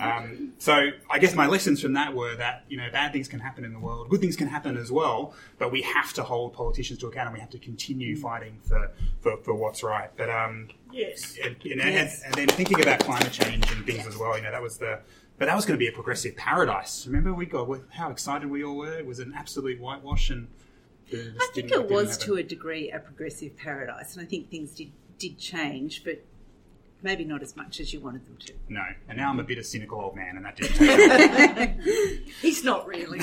Um, 0.00 0.52
so 0.58 0.90
I 1.10 1.18
guess 1.18 1.34
my 1.34 1.46
lessons 1.46 1.80
from 1.80 1.94
that 1.94 2.14
were 2.14 2.34
that 2.36 2.64
you 2.68 2.76
know 2.76 2.88
bad 2.92 3.12
things 3.12 3.28
can 3.28 3.40
happen 3.40 3.64
in 3.64 3.72
the 3.72 3.78
world, 3.78 4.08
good 4.08 4.20
things 4.20 4.36
can 4.36 4.48
happen 4.48 4.76
as 4.76 4.90
well, 4.92 5.34
but 5.58 5.72
we 5.72 5.82
have 5.82 6.12
to 6.14 6.22
hold 6.22 6.52
politicians 6.52 6.98
to 7.00 7.06
account, 7.08 7.26
and 7.28 7.34
we 7.34 7.40
have 7.40 7.50
to 7.50 7.58
continue 7.58 8.16
fighting 8.16 8.58
for 8.62 8.90
for, 9.20 9.36
for 9.38 9.54
what's 9.54 9.82
right. 9.82 10.10
But 10.16 10.30
um, 10.30 10.68
Yes. 10.92 11.36
and, 11.42 11.56
you 11.62 11.74
know, 11.74 11.84
Yes. 11.84 12.22
and, 12.22 12.38
and 12.38 12.48
then 12.48 12.56
thinking 12.56 12.80
about 12.80 13.00
climate 13.00 13.32
change 13.32 13.68
and 13.72 13.84
things 13.84 14.06
as 14.06 14.16
well, 14.16 14.36
you 14.36 14.44
know, 14.44 14.52
that 14.52 14.62
was 14.62 14.78
the, 14.78 15.00
but 15.38 15.46
that 15.46 15.56
was 15.56 15.66
going 15.66 15.76
to 15.76 15.84
be 15.84 15.88
a 15.88 15.92
progressive 15.92 16.36
paradise. 16.36 17.04
Remember, 17.08 17.34
we 17.34 17.46
got 17.46 17.68
how 17.90 18.10
excited 18.12 18.48
we 18.48 18.62
all 18.62 18.76
were. 18.76 18.96
It 18.96 19.04
was 19.04 19.18
an 19.18 19.34
absolute 19.36 19.80
whitewash, 19.80 20.30
and 20.30 20.46
I 21.12 21.50
think 21.52 21.72
it 21.72 21.90
was 21.90 22.16
to 22.18 22.36
a 22.36 22.42
degree 22.44 22.90
a 22.92 23.00
progressive 23.00 23.56
paradise, 23.56 24.16
and 24.16 24.24
I 24.24 24.28
think 24.28 24.50
things 24.50 24.70
did 24.70 24.92
did 25.18 25.38
change, 25.38 26.04
but 26.04 26.24
maybe 27.04 27.24
not 27.24 27.42
as 27.42 27.54
much 27.54 27.78
as 27.78 27.92
you 27.92 28.00
wanted 28.00 28.24
them 28.26 28.36
to. 28.38 28.52
no. 28.68 28.82
And 29.08 29.18
now 29.18 29.30
I'm 29.30 29.38
a 29.38 29.44
bit 29.44 29.58
of 29.58 29.62
a 29.62 29.66
cynical 29.66 30.00
old 30.00 30.16
man, 30.16 30.36
and 30.36 30.44
that 30.44 30.56
didn't. 30.56 31.80
He's 32.42 32.64
not 32.64 32.86
really. 32.86 33.20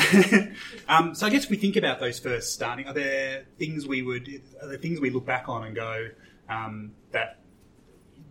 um, 0.88 1.16
so 1.16 1.26
I 1.26 1.30
guess 1.30 1.50
we 1.50 1.58
think 1.58 1.76
about 1.76 2.00
those 2.00 2.20
first 2.20 2.54
starting. 2.54 2.88
Are 2.88 2.94
there 2.94 3.46
things 3.58 3.88
we 3.88 4.04
would, 4.04 4.30
are 4.62 4.68
there 4.68 4.78
things 4.78 5.00
we 5.02 5.10
look 5.10 5.26
back 5.26 5.50
on 5.50 5.66
and 5.66 5.76
go 5.76 6.10
um, 6.48 6.92
that 7.12 7.40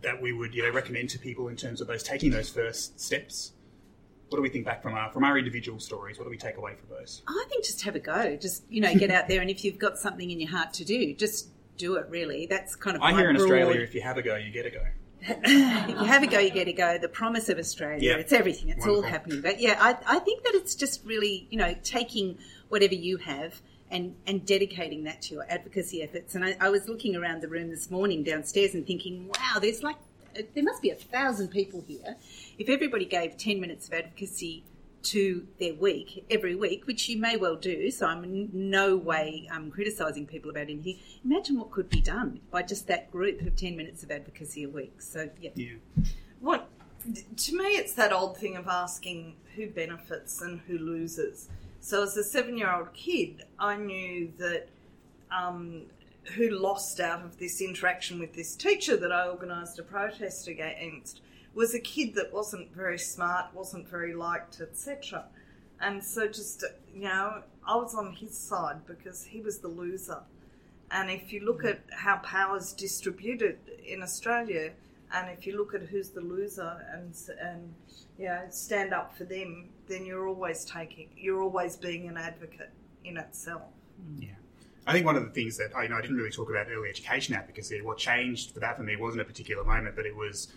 that 0.01 0.19
we 0.19 0.33
would 0.33 0.55
you 0.55 0.63
know 0.63 0.71
recommend 0.71 1.09
to 1.11 1.19
people 1.19 1.47
in 1.47 1.55
terms 1.55 1.79
of 1.79 1.87
those 1.87 2.01
taking 2.01 2.31
those 2.31 2.49
first 2.49 2.99
steps? 2.99 3.51
What 4.29 4.37
do 4.37 4.41
we 4.41 4.49
think 4.49 4.65
back 4.65 4.81
from 4.81 4.93
our 4.93 5.11
from 5.11 5.25
our 5.25 5.37
individual 5.37 5.79
stories? 5.79 6.17
What 6.17 6.23
do 6.23 6.29
we 6.29 6.37
take 6.37 6.55
away 6.55 6.75
from 6.75 6.95
those? 6.97 7.21
I 7.27 7.45
think 7.49 7.65
just 7.65 7.81
have 7.83 7.95
a 7.95 7.99
go. 7.99 8.37
Just 8.37 8.63
you 8.69 8.79
know, 8.79 8.93
get 8.95 9.11
out 9.11 9.27
there, 9.27 9.41
and 9.41 9.49
if 9.49 9.65
you've 9.65 9.77
got 9.77 9.97
something 9.97 10.31
in 10.31 10.39
your 10.39 10.49
heart 10.49 10.73
to 10.75 10.85
do, 10.85 11.13
just 11.13 11.49
do 11.81 11.95
it. 11.95 12.05
Really, 12.09 12.45
that's 12.45 12.75
kind 12.75 12.95
of 12.95 13.01
I 13.01 13.11
hear 13.11 13.29
in 13.29 13.35
broad- 13.35 13.43
Australia, 13.45 13.81
if 13.81 13.93
you 13.95 14.01
have 14.01 14.17
a 14.17 14.21
go, 14.21 14.35
you 14.35 14.51
get 14.51 14.65
a 14.65 14.69
go. 14.69 14.83
if 15.23 15.89
you 15.89 15.95
have 16.05 16.23
a 16.23 16.27
go, 16.27 16.39
you 16.39 16.49
get 16.51 16.67
a 16.67 16.73
go. 16.73 16.97
The 16.97 17.09
promise 17.09 17.49
of 17.49 17.57
Australia, 17.59 18.11
Yeah. 18.11 18.17
it's 18.17 18.31
everything. 18.33 18.69
It's 18.69 18.87
all 18.87 19.01
happening. 19.01 19.41
But 19.41 19.59
yeah, 19.59 19.77
I, 19.79 19.91
I 20.15 20.19
think 20.19 20.43
that 20.45 20.55
it's 20.55 20.73
just 20.75 21.03
really, 21.05 21.47
you 21.51 21.57
know, 21.57 21.75
taking 21.83 22.37
whatever 22.69 22.95
you 22.95 23.17
have 23.17 23.61
and, 23.91 24.15
and 24.25 24.45
dedicating 24.45 25.03
that 25.03 25.21
to 25.23 25.35
your 25.35 25.45
advocacy 25.49 26.01
efforts. 26.01 26.33
And 26.35 26.43
I, 26.45 26.55
I 26.59 26.69
was 26.69 26.87
looking 26.87 27.15
around 27.15 27.41
the 27.41 27.47
room 27.49 27.69
this 27.69 27.91
morning 27.91 28.23
downstairs 28.23 28.73
and 28.73 28.85
thinking, 28.87 29.27
wow, 29.27 29.59
there's 29.59 29.83
like, 29.83 29.97
uh, 30.37 30.41
there 30.55 30.63
must 30.63 30.81
be 30.81 30.89
a 30.89 30.95
thousand 30.95 31.49
people 31.49 31.83
here. 31.87 32.15
If 32.57 32.67
everybody 32.69 33.05
gave 33.05 33.37
10 33.37 33.59
minutes 33.59 33.87
of 33.87 33.93
advocacy 33.93 34.63
to 35.03 35.47
their 35.59 35.73
week 35.73 36.25
every 36.29 36.55
week, 36.55 36.87
which 36.87 37.09
you 37.09 37.17
may 37.17 37.37
well 37.37 37.55
do. 37.55 37.89
So 37.91 38.05
I'm 38.05 38.23
in 38.23 38.49
no 38.53 38.95
way 38.95 39.47
um, 39.51 39.71
criticising 39.71 40.27
people 40.27 40.49
about 40.51 40.63
anything. 40.63 40.99
Imagine 41.23 41.57
what 41.57 41.71
could 41.71 41.89
be 41.89 42.01
done 42.01 42.39
by 42.51 42.63
just 42.63 42.87
that 42.87 43.11
group 43.11 43.41
of 43.41 43.55
10 43.55 43.75
minutes 43.75 44.03
of 44.03 44.11
advocacy 44.11 44.63
a 44.63 44.69
week. 44.69 45.01
So, 45.01 45.29
yeah. 45.41 45.51
Yeah. 45.55 45.73
What 46.39 46.69
to 47.35 47.57
me, 47.57 47.65
it's 47.65 47.93
that 47.93 48.13
old 48.13 48.37
thing 48.37 48.55
of 48.55 48.67
asking 48.67 49.35
who 49.55 49.67
benefits 49.67 50.41
and 50.41 50.59
who 50.67 50.77
loses. 50.77 51.49
So, 51.79 52.03
as 52.03 52.15
a 52.15 52.23
seven-year-old 52.23 52.93
kid, 52.93 53.43
I 53.57 53.75
knew 53.75 54.31
that 54.37 54.67
um, 55.31 55.83
who 56.35 56.49
lost 56.49 56.99
out 56.99 57.23
of 57.23 57.39
this 57.39 57.61
interaction 57.61 58.19
with 58.19 58.33
this 58.33 58.55
teacher 58.55 58.95
that 58.97 59.11
I 59.11 59.27
organised 59.27 59.79
a 59.79 59.83
protest 59.83 60.47
against 60.47 61.21
was 61.53 61.73
a 61.73 61.79
kid 61.79 62.15
that 62.15 62.31
wasn't 62.31 62.73
very 62.73 62.97
smart, 62.97 63.53
wasn't 63.53 63.87
very 63.87 64.13
liked, 64.13 64.61
etc. 64.61 65.25
And 65.79 66.03
so, 66.03 66.27
just 66.27 66.63
you 66.93 67.03
know, 67.03 67.43
I 67.65 67.75
was 67.75 67.95
on 67.95 68.13
his 68.13 68.37
side 68.37 68.85
because 68.85 69.23
he 69.23 69.41
was 69.41 69.59
the 69.59 69.67
loser. 69.67 70.21
And 70.91 71.09
if 71.09 71.31
you 71.31 71.45
look 71.45 71.63
at 71.63 71.81
how 71.91 72.17
power's 72.17 72.73
distributed 72.73 73.57
in 73.85 74.03
Australia, 74.03 74.71
and 75.13 75.29
if 75.29 75.45
you 75.45 75.57
look 75.57 75.73
at 75.73 75.81
who's 75.83 76.09
the 76.09 76.21
loser 76.21 76.85
and 76.93 77.13
and 77.39 77.73
you 78.17 78.25
know 78.25 78.41
stand 78.49 78.93
up 78.93 79.15
for 79.15 79.23
them, 79.23 79.69
then 79.87 80.05
you're 80.05 80.27
always 80.27 80.65
taking, 80.65 81.09
you're 81.17 81.41
always 81.41 81.75
being 81.75 82.07
an 82.07 82.17
advocate 82.17 82.71
in 83.03 83.17
itself. 83.17 83.63
Yeah. 84.17 84.29
I 84.87 84.93
think 84.93 85.05
one 85.05 85.15
of 85.15 85.23
the 85.23 85.29
things 85.29 85.57
that 85.57 85.75
I, 85.75 85.83
you 85.83 85.89
know, 85.89 85.97
I 85.97 86.01
didn't 86.01 86.17
really 86.17 86.31
talk 86.31 86.49
about 86.49 86.67
early 86.69 86.89
education 86.89 87.35
advocacy. 87.35 87.81
What 87.81 87.97
changed 87.97 88.51
for 88.51 88.59
that 88.61 88.77
for 88.77 88.83
me 88.83 88.95
wasn't 88.95 89.21
a 89.21 89.25
particular 89.25 89.63
moment, 89.63 89.95
but 89.95 90.05
it 90.05 90.15
was 90.15 90.47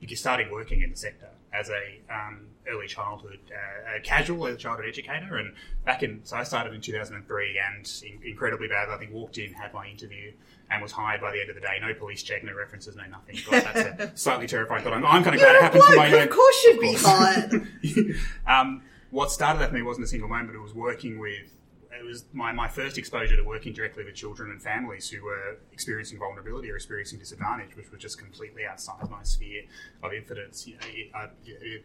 you 0.00 0.16
started 0.16 0.50
working 0.50 0.82
in 0.82 0.90
the 0.90 0.96
sector 0.96 1.28
as 1.52 1.70
a 1.70 2.14
um, 2.14 2.40
early 2.68 2.86
childhood, 2.86 3.38
uh, 3.50 3.96
a 3.96 4.00
casual 4.00 4.46
early 4.46 4.56
childhood 4.56 4.86
educator. 4.88 5.36
And 5.36 5.54
back 5.84 6.02
in, 6.02 6.20
so 6.24 6.36
I 6.36 6.42
started 6.42 6.74
in 6.74 6.80
2003 6.80 7.58
and 7.58 8.02
in, 8.04 8.28
incredibly 8.28 8.68
bad. 8.68 8.88
I 8.88 8.98
think 8.98 9.12
walked 9.12 9.38
in, 9.38 9.52
had 9.52 9.72
my 9.72 9.86
interview, 9.86 10.32
and 10.70 10.82
was 10.82 10.92
hired 10.92 11.20
by 11.20 11.32
the 11.32 11.40
end 11.40 11.48
of 11.48 11.54
the 11.54 11.60
day. 11.60 11.78
No 11.80 11.94
police 11.94 12.22
check, 12.22 12.44
no 12.44 12.54
references, 12.54 12.96
no 12.96 13.04
nothing. 13.06 13.38
God, 13.50 13.62
that's 13.62 14.00
a 14.00 14.12
slightly 14.16 14.46
terrifying 14.46 14.84
thought. 14.84 14.92
I'm, 14.92 15.06
I'm 15.06 15.22
kind 15.22 15.34
of 15.34 15.40
glad 15.40 15.56
it 15.56 15.62
happened 15.62 15.84
for 15.84 15.96
my 15.96 16.06
of 16.08 16.30
course 16.30 16.64
you'd 16.64 16.80
be 16.80 16.94
hired. 16.98 17.68
um, 18.46 18.82
what 19.10 19.30
started 19.30 19.60
that 19.60 19.70
for 19.70 19.74
me 19.74 19.82
wasn't 19.82 20.04
a 20.04 20.08
single 20.08 20.28
moment, 20.28 20.54
it 20.54 20.60
was 20.60 20.74
working 20.74 21.18
with. 21.18 21.55
It 21.98 22.04
was 22.04 22.24
my, 22.32 22.52
my 22.52 22.68
first 22.68 22.98
exposure 22.98 23.36
to 23.36 23.42
working 23.42 23.72
directly 23.72 24.04
with 24.04 24.14
children 24.14 24.50
and 24.50 24.62
families 24.62 25.08
who 25.08 25.24
were 25.24 25.58
experiencing 25.72 26.18
vulnerability 26.18 26.70
or 26.70 26.76
experiencing 26.76 27.18
disadvantage, 27.18 27.76
which 27.76 27.90
was 27.90 28.00
just 28.00 28.18
completely 28.18 28.64
outside 28.64 29.08
my 29.10 29.22
sphere 29.22 29.64
of 30.02 30.12
influence. 30.12 30.66
You 30.66 30.74
know, 30.74 31.18
uh, 31.18 31.18
uh, 31.18 31.28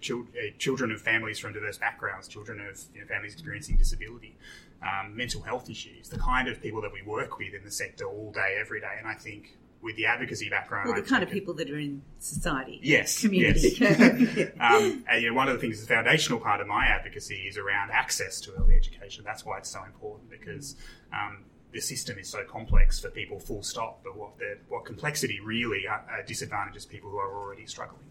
chil- 0.02 0.28
uh, 0.36 0.52
children 0.58 0.92
of 0.92 1.02
families 1.02 1.40
from 1.40 1.54
diverse 1.54 1.78
backgrounds, 1.78 2.28
children 2.28 2.60
of 2.62 2.80
you 2.94 3.02
know, 3.02 3.08
families 3.08 3.34
experiencing 3.34 3.78
disability, 3.78 4.38
um, 4.82 5.16
mental 5.16 5.42
health 5.42 5.70
issues, 5.70 6.10
the 6.10 6.20
kind 6.20 6.48
of 6.48 6.62
people 6.62 6.82
that 6.82 6.92
we 6.92 7.02
work 7.02 7.38
with 7.38 7.54
in 7.54 7.64
the 7.64 7.72
sector 7.72 8.06
all 8.06 8.32
day, 8.32 8.58
every 8.60 8.80
day. 8.80 8.96
And 8.98 9.08
I 9.08 9.14
think 9.14 9.58
with 9.82 9.96
the 9.96 10.06
advocacy 10.06 10.50
background, 10.50 10.88
Well, 10.88 10.96
the 10.96 11.02
I've 11.02 11.08
kind 11.08 11.24
of 11.24 11.30
people 11.30 11.54
that 11.56 11.70
are 11.70 11.80
in 11.80 12.02
society. 12.20 12.80
Yes, 12.84 13.22
Community. 13.22 13.76
yes. 13.80 14.52
um, 14.60 15.04
and, 15.10 15.22
you 15.22 15.30
know, 15.30 15.36
one 15.36 15.48
of 15.48 15.56
the 15.56 15.60
things, 15.60 15.82
the 15.82 15.88
foundational 15.88 16.40
part 16.40 16.62
of 16.62 16.68
my 16.68 16.86
advocacy 16.86 17.46
is 17.48 17.58
around 17.58 17.92
access 17.92 18.40
to 18.42 18.52
early 18.54 18.76
education. 18.76 19.24
That's 19.26 19.46
why 19.46 19.58
it's 19.58 19.70
so 19.70 19.84
important 19.84 20.30
because 20.30 20.76
um, 21.12 21.46
the 21.72 21.82
system 21.82 22.20
is 22.20 22.30
so 22.30 22.44
complex 22.44 23.00
for 23.00 23.10
people. 23.10 23.40
Full 23.40 23.64
stop. 23.64 24.02
But 24.04 24.16
what 24.16 24.38
the 24.38 24.58
what 24.70 24.86
complexity 24.86 25.40
really 25.40 25.88
uh, 25.88 25.94
uh, 25.94 26.00
disadvantages 26.28 26.86
people 26.86 27.10
who 27.10 27.18
are 27.18 27.34
already 27.34 27.66
struggling, 27.66 28.06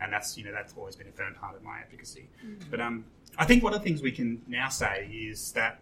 and 0.00 0.12
that's 0.12 0.36
you 0.38 0.44
know 0.44 0.52
that's 0.52 0.74
always 0.76 0.96
been 0.96 1.08
a 1.08 1.12
firm 1.12 1.34
part 1.34 1.56
of 1.56 1.62
my 1.62 1.78
advocacy. 1.78 2.28
But 2.70 2.80
um, 2.80 3.04
I 3.38 3.44
think 3.46 3.62
one 3.64 3.74
of 3.74 3.80
the 3.80 3.84
things 3.84 4.02
we 4.02 4.12
can 4.12 4.42
now 4.46 4.68
say 4.68 5.08
is 5.12 5.52
that 5.52 5.80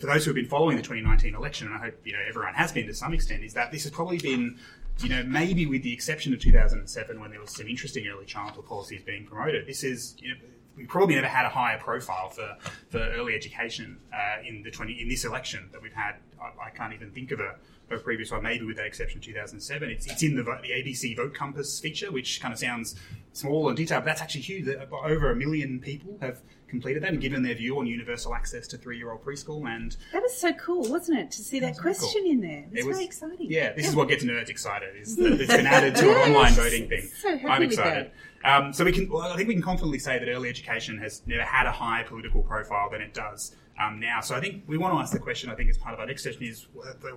for 0.00 0.06
those 0.06 0.24
who 0.24 0.30
have 0.30 0.36
been 0.36 0.48
following 0.48 0.76
the 0.76 0.82
2019 0.82 1.34
election, 1.34 1.68
and 1.68 1.76
I 1.76 1.78
hope 1.86 1.94
you 2.04 2.12
know 2.12 2.18
everyone 2.28 2.54
has 2.54 2.72
been 2.72 2.86
to 2.86 2.94
some 2.94 3.12
extent, 3.12 3.44
is 3.44 3.54
that 3.54 3.72
this 3.72 3.84
has 3.84 3.92
probably 3.92 4.18
been, 4.18 4.58
you 5.00 5.08
know, 5.08 5.22
maybe 5.24 5.66
with 5.66 5.82
the 5.82 5.92
exception 5.92 6.32
of 6.32 6.40
2007 6.40 7.20
when 7.20 7.30
there 7.30 7.40
was 7.40 7.50
some 7.50 7.66
interesting 7.66 8.06
early 8.08 8.26
childhood 8.26 8.66
policies 8.66 9.02
being 9.02 9.26
promoted, 9.26 9.66
this 9.66 9.84
is 9.84 10.16
you 10.18 10.30
know, 10.30 10.36
we 10.76 10.84
probably 10.84 11.14
never 11.14 11.26
had 11.26 11.46
a 11.46 11.48
higher 11.48 11.78
profile 11.78 12.28
for, 12.28 12.56
for 12.90 12.98
early 12.98 13.34
education 13.34 13.98
uh, 14.12 14.42
in 14.46 14.62
the 14.62 14.70
20 14.70 15.00
in 15.00 15.08
this 15.08 15.24
election 15.24 15.68
that 15.72 15.80
we've 15.80 15.94
had. 15.94 16.16
I, 16.40 16.66
I 16.66 16.70
can't 16.70 16.92
even 16.92 17.10
think 17.10 17.30
of 17.30 17.40
a, 17.40 17.56
a 17.90 17.98
previous 17.98 18.30
one, 18.30 18.42
maybe 18.42 18.64
with 18.66 18.76
that 18.76 18.86
exception 18.86 19.20
2007. 19.20 19.90
It's, 19.90 20.06
it's 20.06 20.22
in 20.22 20.36
the, 20.36 20.42
the 20.42 20.50
ABC 20.50 21.16
Vote 21.16 21.32
Compass 21.32 21.80
feature, 21.80 22.12
which 22.12 22.40
kind 22.40 22.52
of 22.52 22.60
sounds 22.60 22.94
small 23.32 23.68
and 23.68 23.76
detailed, 23.76 24.04
but 24.04 24.10
that's 24.10 24.20
actually 24.20 24.42
huge. 24.42 24.68
Over 24.92 25.30
a 25.30 25.36
million 25.36 25.80
people 25.80 26.18
have 26.20 26.40
completed 26.68 27.02
that 27.02 27.10
and 27.12 27.20
given 27.20 27.42
their 27.42 27.54
view 27.54 27.78
on 27.78 27.86
universal 27.86 28.34
access 28.34 28.66
to 28.68 28.76
three-year-old 28.76 29.24
preschool 29.24 29.68
and 29.68 29.96
That 30.12 30.22
was 30.22 30.36
so 30.36 30.52
cool, 30.54 30.88
wasn't 30.90 31.18
it, 31.18 31.30
to 31.32 31.42
see 31.42 31.60
that 31.60 31.68
was 31.70 31.78
very 31.78 31.94
question 31.94 32.22
cool. 32.22 32.32
in 32.32 32.40
there? 32.40 32.64
It's 32.72 32.84
It 32.84 32.86
was- 32.86 32.96
very 32.96 33.06
exciting. 33.06 33.46
Yeah, 33.50 33.72
this 33.72 33.88
is 33.88 33.94
what 33.94 34.08
gets 34.08 34.24
nerds 34.24 34.48
excited. 34.48 34.96
Is 34.96 35.16
that 35.16 35.40
it's 35.40 35.52
been 35.52 35.66
added 35.66 35.94
to 35.96 36.10
an 36.10 36.16
online 36.32 36.52
voting 36.54 36.88
thing. 36.88 37.08
So 37.20 37.36
happy 37.36 37.46
I'm 37.48 37.62
excited. 37.62 38.10
Um, 38.44 38.72
so 38.72 38.84
we 38.84 38.92
can, 38.92 39.08
well, 39.08 39.22
I 39.32 39.36
think 39.36 39.48
we 39.48 39.54
can 39.54 39.62
confidently 39.62 39.98
say 39.98 40.18
that 40.18 40.28
early 40.28 40.48
education 40.48 40.98
has 40.98 41.22
never 41.26 41.42
had 41.42 41.66
a 41.66 41.72
higher 41.72 42.04
political 42.04 42.42
profile 42.42 42.90
than 42.90 43.00
it 43.00 43.12
does 43.14 43.54
um, 43.78 44.00
now. 44.00 44.20
So 44.20 44.34
I 44.34 44.40
think 44.40 44.64
we 44.66 44.78
want 44.78 44.94
to 44.94 44.98
ask 44.98 45.12
the 45.12 45.18
question. 45.18 45.50
I 45.50 45.54
think 45.54 45.70
as 45.70 45.78
part 45.78 45.94
of 45.94 46.00
our 46.00 46.06
next 46.06 46.22
session 46.22 46.42
is 46.42 46.66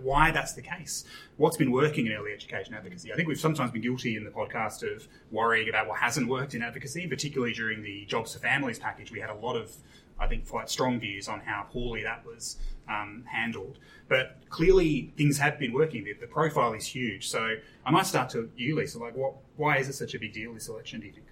why 0.02 0.32
that's 0.32 0.54
the 0.54 0.62
case. 0.62 1.06
What's 1.38 1.58
been 1.58 1.72
working 1.72 2.08
in 2.08 2.13
early 2.13 2.34
education 2.34 2.74
advocacy? 2.74 3.12
I 3.12 3.15
think 3.15 3.28
we've 3.28 3.39
sometimes 3.39 3.72
been 3.72 3.82
guilty 3.82 4.15
in 4.15 4.24
the 4.24 4.32
podcast 4.32 4.84
of 4.84 5.08
worrying 5.32 5.69
about 5.69 5.88
what 5.88 6.00
hasn't 6.00 6.28
worked 6.28 6.54
in 6.54 6.62
advocacy, 6.62 7.08
particularly 7.08 7.54
during 7.54 7.82
the 7.82 8.06
Jobs 8.06 8.34
for 8.34 8.39
Families 8.39 8.80
package. 8.80 9.12
We 9.12 9.19
had 9.19 9.30
a 9.30 9.36
lot 9.36 9.56
of 9.56 9.76
I 10.19 10.28
think, 10.28 10.48
quite 10.48 10.69
strong 10.69 11.00
views 11.00 11.28
on 11.28 11.39
how 11.39 11.65
poorly 11.72 12.04
that 12.04 12.26
was 12.26 12.58
um, 12.89 13.24
handled. 13.26 13.80
But 14.08 14.38
clearly, 14.50 15.13
things 15.17 15.38
have 15.38 15.58
been 15.58 15.72
working. 15.72 16.04
The, 16.04 16.13
the 16.13 16.28
profile 16.28 16.74
is 16.74 16.86
huge. 16.86 17.30
So 17.30 17.56
I 17.86 17.91
might 17.91 18.06
start 18.06 18.30
to 18.32 18.52
you, 18.56 18.76
Lisa. 18.76 19.00
Like, 19.00 19.15
what? 19.15 19.36
Why 19.56 19.78
is 19.78 19.88
it 19.88 19.93
such 19.93 20.13
a 20.15 20.19
big 20.19 20.34
deal 20.34 20.54
this 20.54 20.67
election? 20.67 21.00
Do 21.00 21.08
you 21.08 21.13
think? 21.13 21.28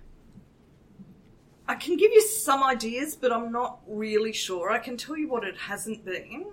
I 1.67 1.75
can 1.75 1.97
give 1.97 2.11
you 2.13 2.21
some 2.21 2.63
ideas, 2.63 3.15
but 3.15 3.33
I'm 3.33 3.51
not 3.51 3.79
really 3.87 4.31
sure. 4.31 4.71
I 4.71 4.79
can 4.79 4.95
tell 4.95 5.17
you 5.17 5.27
what 5.27 5.43
it 5.43 5.57
hasn't 5.57 6.05
been. 6.05 6.45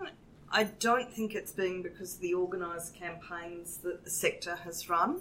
I 0.51 0.65
don't 0.65 1.13
think 1.13 1.35
it's 1.35 1.53
been 1.53 1.83
because 1.83 2.15
of 2.15 2.21
the 2.21 2.35
organised 2.35 2.97
campaigns 2.97 3.79
that 3.79 4.05
the 4.05 4.11
sector 4.11 4.57
has 4.65 4.89
run. 4.89 5.21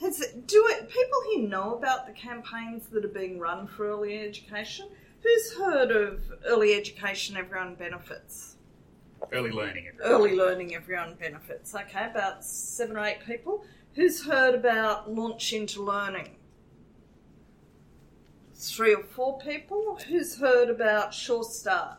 Has 0.00 0.20
it, 0.20 0.46
do 0.46 0.66
it? 0.70 0.88
People 0.88 1.18
here 1.30 1.48
know 1.48 1.74
about 1.74 2.06
the 2.06 2.12
campaigns 2.12 2.86
that 2.88 3.04
are 3.04 3.08
being 3.08 3.38
run 3.38 3.66
for 3.66 3.86
early 3.86 4.18
education. 4.18 4.88
Who's 5.22 5.54
heard 5.54 5.90
of 5.92 6.20
early 6.46 6.74
education? 6.74 7.36
Everyone 7.36 7.74
benefits. 7.76 8.56
Early 9.30 9.52
learning. 9.52 9.90
Early 10.02 10.34
learning, 10.36 10.74
everyone 10.74 11.14
benefits. 11.14 11.74
Okay, 11.74 12.06
about 12.06 12.44
seven 12.44 12.96
or 12.96 13.04
eight 13.04 13.24
people. 13.24 13.64
Who's 13.94 14.24
heard 14.24 14.54
about 14.54 15.12
launch 15.12 15.52
into 15.52 15.82
learning? 15.82 16.36
Three 18.62 18.94
or 18.94 19.02
four 19.02 19.40
people. 19.40 19.98
Who's 20.06 20.38
heard 20.38 20.70
about 20.70 21.12
Sure 21.12 21.42
Start? 21.42 21.98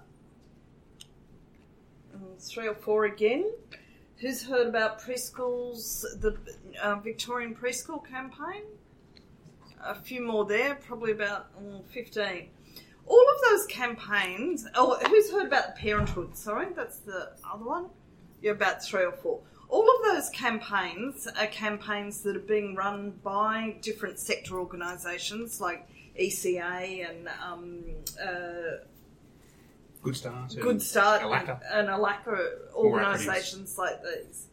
Mm, 2.16 2.42
Three 2.42 2.70
or 2.70 2.74
four 2.74 3.04
again. 3.04 3.52
Who's 4.20 4.46
heard 4.46 4.68
about 4.68 5.02
preschools, 5.02 6.04
the 6.22 6.38
uh, 6.82 6.96
Victorian 6.96 7.54
preschool 7.54 8.08
campaign? 8.08 8.64
A 9.84 9.94
few 9.94 10.22
more 10.22 10.46
there, 10.46 10.76
probably 10.76 11.12
about 11.12 11.48
mm, 11.62 11.86
15. 11.88 12.48
All 13.08 13.26
of 13.36 13.42
those 13.50 13.68
campaigns, 13.68 14.66
oh, 14.76 14.98
who's 15.06 15.30
heard 15.34 15.48
about 15.48 15.76
the 15.76 15.82
parenthood? 15.82 16.38
Sorry, 16.38 16.68
that's 16.74 17.00
the 17.00 17.34
other 17.52 17.66
one. 17.66 17.88
You're 18.42 18.56
about 18.56 18.82
three 18.82 19.04
or 19.04 19.12
four. 19.12 19.42
All 19.68 19.84
of 19.84 20.06
those 20.06 20.30
campaigns 20.30 21.28
are 21.28 21.48
campaigns 21.48 22.22
that 22.22 22.38
are 22.38 22.40
being 22.40 22.74
run 22.74 23.20
by 23.22 23.76
different 23.82 24.18
sector 24.18 24.58
organisations 24.58 25.60
like 25.60 25.90
ECA 26.20 27.10
and 27.10 27.28
um, 27.44 27.84
uh, 28.22 28.84
Good 30.02 30.16
start. 30.18 30.54
and 30.54 30.62
Good 30.62 30.82
Start 30.82 31.22
ELACCA. 31.22 31.60
and, 31.72 31.88
and 31.88 31.90
ELACCA 31.90 32.48
All 32.74 32.86
organisations 32.86 33.78
like 33.78 34.02
these. 34.04 34.48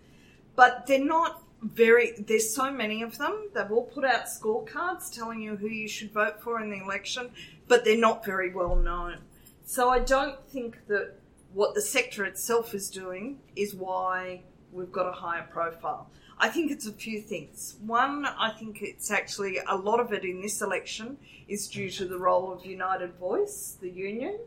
But 0.56 0.86
they're 0.86 1.04
not 1.04 1.42
very, 1.62 2.12
there's 2.26 2.54
so 2.54 2.70
many 2.70 3.02
of 3.02 3.18
them. 3.18 3.48
They've 3.54 3.70
all 3.70 3.84
put 3.84 4.04
out 4.04 4.26
scorecards 4.26 5.12
telling 5.12 5.40
you 5.40 5.56
who 5.56 5.68
you 5.68 5.88
should 5.88 6.12
vote 6.12 6.40
for 6.42 6.60
in 6.60 6.70
the 6.70 6.78
election, 6.82 7.30
but 7.68 7.84
they're 7.84 7.98
not 7.98 8.24
very 8.24 8.52
well 8.52 8.76
known. 8.76 9.18
So 9.64 9.90
I 9.90 9.98
don't 10.00 10.38
think 10.48 10.86
that 10.88 11.14
what 11.52 11.74
the 11.74 11.82
sector 11.82 12.24
itself 12.24 12.74
is 12.74 12.88
doing 12.88 13.38
is 13.56 13.74
why 13.74 14.42
we've 14.72 14.92
got 14.92 15.06
a 15.08 15.12
higher 15.12 15.46
profile. 15.50 16.10
I 16.40 16.48
think 16.48 16.70
it's 16.70 16.86
a 16.86 16.92
few 16.92 17.20
things. 17.20 17.76
One, 17.84 18.24
I 18.24 18.50
think 18.50 18.80
it's 18.80 19.10
actually 19.10 19.58
a 19.68 19.76
lot 19.76 20.00
of 20.00 20.12
it 20.12 20.24
in 20.24 20.40
this 20.40 20.62
election 20.62 21.18
is 21.48 21.68
due 21.68 21.90
to 21.90 22.06
the 22.06 22.18
role 22.18 22.50
of 22.50 22.64
United 22.64 23.14
Voice, 23.16 23.76
the 23.80 23.90
union. 23.90 24.38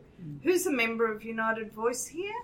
Who's 0.42 0.66
a 0.66 0.72
member 0.72 1.10
of 1.10 1.22
United 1.22 1.72
Voice 1.72 2.06
here? 2.06 2.34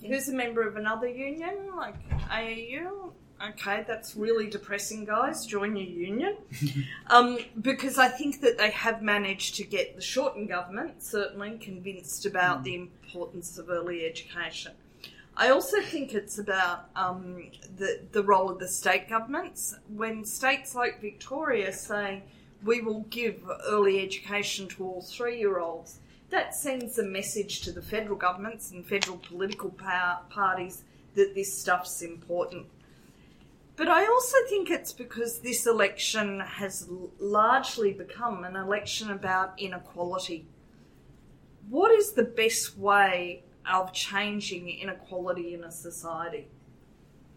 Who's 0.00 0.28
a 0.30 0.32
member 0.32 0.66
of 0.66 0.76
another 0.76 1.08
union, 1.08 1.76
like 1.76 1.96
AEU? 2.30 3.12
Okay, 3.50 3.84
that's 3.86 4.16
really 4.16 4.48
depressing, 4.48 5.04
guys. 5.04 5.44
Join 5.44 5.76
your 5.76 5.86
union. 5.86 6.38
um, 7.08 7.38
because 7.60 7.98
I 7.98 8.08
think 8.08 8.40
that 8.40 8.56
they 8.56 8.70
have 8.70 9.02
managed 9.02 9.56
to 9.56 9.64
get 9.64 9.96
the 9.96 10.00
Shorten 10.00 10.46
government 10.46 11.02
certainly 11.02 11.58
convinced 11.58 12.24
about 12.24 12.64
the 12.64 12.74
importance 12.74 13.58
of 13.58 13.68
early 13.68 14.06
education. 14.06 14.72
I 15.38 15.50
also 15.50 15.82
think 15.82 16.14
it's 16.14 16.38
about 16.38 16.88
um, 16.96 17.50
the, 17.76 18.00
the 18.12 18.22
role 18.22 18.48
of 18.48 18.58
the 18.58 18.68
state 18.68 19.08
governments. 19.08 19.76
When 19.88 20.24
states 20.24 20.74
like 20.74 21.00
Victoria 21.00 21.72
say, 21.74 22.22
we 22.64 22.80
will 22.80 23.02
give 23.10 23.42
early 23.66 24.02
education 24.02 24.66
to 24.68 24.84
all 24.84 25.02
three 25.02 25.38
year 25.38 25.58
olds, 25.58 25.98
that 26.30 26.54
sends 26.54 26.98
a 26.98 27.04
message 27.04 27.60
to 27.62 27.72
the 27.72 27.82
federal 27.82 28.16
governments 28.16 28.70
and 28.70 28.84
federal 28.84 29.18
political 29.18 29.70
power, 29.70 30.20
parties 30.30 30.82
that 31.14 31.34
this 31.34 31.56
stuff's 31.56 32.00
important. 32.00 32.66
But 33.76 33.88
I 33.88 34.06
also 34.06 34.38
think 34.48 34.70
it's 34.70 34.92
because 34.92 35.40
this 35.40 35.66
election 35.66 36.40
has 36.40 36.88
largely 37.20 37.92
become 37.92 38.42
an 38.44 38.56
election 38.56 39.10
about 39.10 39.60
inequality. 39.60 40.46
What 41.68 41.90
is 41.92 42.12
the 42.12 42.24
best 42.24 42.78
way 42.78 43.42
of 43.70 43.92
changing 43.92 44.68
inequality 44.68 45.54
in 45.54 45.64
a 45.64 45.70
society? 45.70 46.48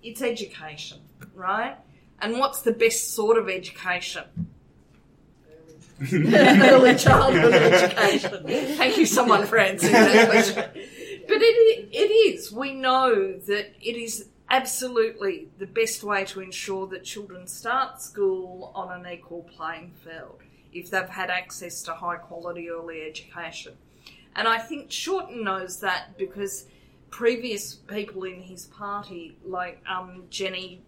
It's 0.02 0.22
education, 0.22 1.00
right? 1.34 1.78
And 2.22 2.38
what's 2.40 2.62
the 2.62 2.72
best 2.72 3.14
sort 3.14 3.38
of 3.38 3.50
education? 3.50 4.24
Early 6.14 6.96
childhood 6.96 7.54
education. 7.54 8.44
Thank 8.78 8.98
you, 8.98 9.06
someone, 9.06 9.46
for 9.46 9.58
answering 9.58 9.94
that 9.94 10.30
question. 10.30 10.64
But 11.30 11.44
it, 11.44 11.90
it 11.92 12.12
is. 12.12 12.52
We 12.52 12.74
know 12.74 13.38
that 13.38 13.76
it 13.80 13.96
is 13.96 14.30
absolutely 14.50 15.50
the 15.60 15.68
best 15.68 16.04
way 16.04 16.26
to 16.26 16.42
ensure 16.42 16.88
that 16.88 17.04
children 17.04 17.46
start 17.46 18.02
school 18.02 18.72
on 18.74 19.00
an 19.00 19.12
equal 19.12 19.44
playing 19.44 19.94
field 20.04 20.40
if 20.74 20.90
they've 20.90 21.08
had 21.08 21.30
access 21.30 21.84
to 21.84 21.94
high 21.94 22.16
quality 22.16 22.70
early 22.70 23.04
education. 23.04 23.74
And 24.40 24.48
I 24.48 24.58
think 24.58 24.90
Shorten 24.90 25.44
knows 25.44 25.82
that 25.82 26.18
because 26.18 26.66
previous 27.10 27.76
people 27.76 28.24
in 28.24 28.42
his 28.42 28.68
party, 28.68 29.38
like 29.46 29.84
um, 29.86 30.24
Jenny, 30.30 30.82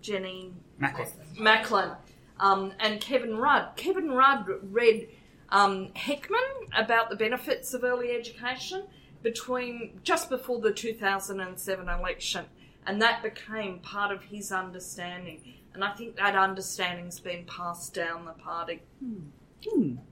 Jenny 0.00 0.52
Macklin. 0.78 1.08
Macklin 1.36 1.90
um, 2.38 2.72
and 2.78 3.00
Kevin 3.00 3.36
Rudd. 3.38 3.74
Kevin 3.74 4.12
Rudd 4.12 4.46
read 4.62 5.08
um, 5.48 5.88
Heckman 5.96 6.68
about 6.78 7.10
the 7.10 7.16
benefits 7.16 7.74
of 7.74 7.82
early 7.82 8.12
education 8.12 8.84
between 9.20 9.98
just 10.04 10.30
before 10.30 10.60
the 10.60 10.72
2007 10.72 11.88
election, 11.88 12.44
and 12.86 13.02
that 13.02 13.20
became 13.20 13.80
part 13.80 14.12
of 14.14 14.22
his 14.22 14.52
understanding. 14.52 15.40
And 15.74 15.82
I 15.82 15.90
think 15.90 16.14
that 16.18 16.36
understanding's 16.36 17.18
been 17.18 17.46
passed 17.46 17.94
down 17.94 18.26
the 18.26 18.32
party. 18.32 18.82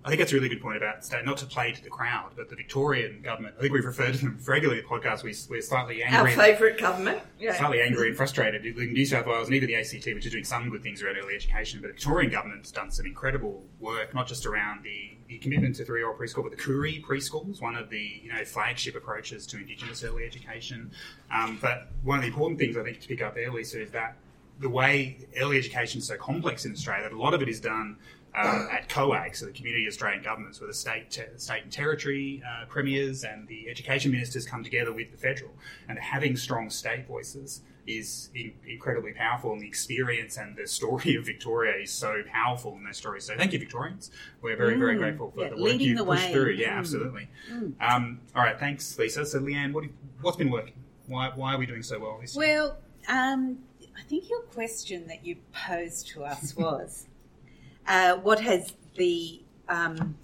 I 0.04 0.08
think 0.08 0.18
that's 0.18 0.32
a 0.32 0.34
really 0.34 0.48
good 0.48 0.62
point 0.62 0.76
about 0.76 1.04
state, 1.04 1.24
not 1.24 1.36
to 1.38 1.46
play 1.46 1.72
to 1.72 1.82
the 1.82 1.90
crowd, 1.90 2.32
but 2.36 2.48
the 2.48 2.56
Victorian 2.56 3.20
government. 3.22 3.54
I 3.58 3.60
think 3.60 3.72
we've 3.72 3.84
referred 3.84 4.14
to 4.14 4.18
them 4.18 4.38
regularly 4.46 4.80
in 4.80 4.86
the 4.86 4.90
podcast. 4.90 5.22
We, 5.22 5.34
we're 5.48 5.60
slightly 5.60 6.02
angry. 6.02 6.32
Our 6.32 6.36
favourite 6.36 6.78
government. 6.78 7.20
Yeah. 7.38 7.56
Slightly 7.56 7.80
angry 7.80 8.08
and 8.08 8.16
frustrated, 8.16 8.64
including 8.64 8.94
New 8.94 9.06
South 9.06 9.26
Wales 9.26 9.48
and 9.48 9.56
even 9.56 9.68
the 9.68 9.74
ACT, 9.76 10.06
which 10.06 10.26
are 10.26 10.30
doing 10.30 10.44
some 10.44 10.70
good 10.70 10.82
things 10.82 11.02
around 11.02 11.16
early 11.16 11.34
education. 11.34 11.80
But 11.80 11.88
the 11.88 11.94
Victorian 11.94 12.30
government's 12.30 12.70
done 12.70 12.90
some 12.90 13.06
incredible 13.06 13.64
work, 13.80 14.14
not 14.14 14.26
just 14.26 14.46
around 14.46 14.84
the, 14.84 15.16
the 15.28 15.38
commitment 15.38 15.76
to 15.76 15.84
three-year-old 15.84 16.18
preschool, 16.18 16.42
but 16.42 16.52
the 16.52 16.62
Koori 16.62 17.02
preschools, 17.04 17.60
one 17.60 17.76
of 17.76 17.90
the 17.90 18.20
you 18.22 18.32
know 18.32 18.44
flagship 18.44 18.94
approaches 18.94 19.46
to 19.48 19.58
Indigenous 19.58 20.04
early 20.04 20.24
education. 20.24 20.90
Um, 21.32 21.58
but 21.60 21.88
one 22.02 22.18
of 22.18 22.22
the 22.22 22.28
important 22.28 22.58
things 22.58 22.76
I 22.76 22.82
think 22.82 23.00
to 23.00 23.08
pick 23.08 23.22
up 23.22 23.34
there, 23.34 23.52
Lisa, 23.52 23.82
is 23.82 23.90
that 23.90 24.16
the 24.60 24.68
way 24.68 25.26
early 25.40 25.58
education 25.58 26.00
is 26.00 26.06
so 26.06 26.16
complex 26.16 26.64
in 26.66 26.72
Australia, 26.72 27.08
that 27.08 27.14
a 27.14 27.18
lot 27.18 27.34
of 27.34 27.42
it 27.42 27.48
is 27.48 27.60
done 27.60 27.96
um, 28.34 28.68
at 28.70 28.88
COAG, 28.88 29.34
so 29.36 29.46
the 29.46 29.52
Community 29.52 29.86
Australian 29.88 30.22
Governments, 30.22 30.60
where 30.60 30.68
the 30.68 30.74
state, 30.74 31.10
te- 31.10 31.22
state 31.36 31.64
and 31.64 31.72
territory 31.72 32.42
uh, 32.46 32.66
premiers 32.66 33.24
and 33.24 33.48
the 33.48 33.68
education 33.68 34.12
ministers 34.12 34.46
come 34.46 34.62
together 34.62 34.92
with 34.92 35.10
the 35.10 35.16
federal. 35.16 35.50
And 35.88 35.98
having 35.98 36.36
strong 36.36 36.70
state 36.70 37.06
voices 37.08 37.62
is 37.86 38.30
in- 38.34 38.52
incredibly 38.68 39.12
powerful, 39.12 39.52
and 39.52 39.60
the 39.60 39.66
experience 39.66 40.36
and 40.36 40.56
the 40.56 40.66
story 40.66 41.16
of 41.16 41.26
Victoria 41.26 41.82
is 41.82 41.90
so 41.90 42.22
powerful 42.30 42.76
in 42.76 42.84
those 42.84 42.96
stories. 42.98 43.24
So 43.24 43.36
thank 43.36 43.52
you, 43.52 43.58
Victorians. 43.58 44.12
We're 44.42 44.56
very, 44.56 44.76
very 44.76 44.96
grateful 44.96 45.32
for 45.32 45.42
yeah, 45.42 45.48
the 45.50 45.56
work 45.60 45.80
you've 45.80 45.98
the 45.98 46.04
pushed 46.04 46.26
way. 46.26 46.32
through. 46.32 46.50
Yeah, 46.52 46.74
Mm. 46.74 46.78
absolutely. 46.78 47.28
Um, 47.80 48.20
all 48.36 48.42
right, 48.44 48.58
thanks, 48.60 48.96
Lisa. 48.98 49.26
So, 49.26 49.40
Leanne, 49.40 49.72
what, 49.72 49.84
what's 50.20 50.36
been 50.36 50.50
working? 50.50 50.74
Why, 51.08 51.32
why 51.34 51.54
are 51.54 51.58
we 51.58 51.66
doing 51.66 51.82
so 51.82 51.98
well 51.98 52.18
this 52.20 52.36
year? 52.36 52.46
Well, 52.46 52.78
um, 53.08 53.58
I 53.98 54.02
think 54.02 54.30
your 54.30 54.42
question 54.42 55.08
that 55.08 55.24
you 55.26 55.36
posed 55.52 56.06
to 56.08 56.22
us 56.22 56.54
was 56.56 57.06
Uh, 57.90 58.14
what 58.18 58.38
has 58.40 58.74
the 58.94 59.42
um, 59.68 60.16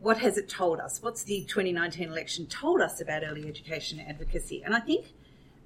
what 0.00 0.16
has 0.16 0.38
it 0.38 0.48
told 0.48 0.80
us? 0.80 1.02
What's 1.02 1.22
the 1.22 1.44
2019 1.44 2.08
election 2.08 2.46
told 2.46 2.80
us 2.80 2.98
about 2.98 3.22
early 3.22 3.46
education 3.46 4.00
advocacy? 4.00 4.62
And 4.64 4.74
I 4.74 4.80
think 4.80 5.12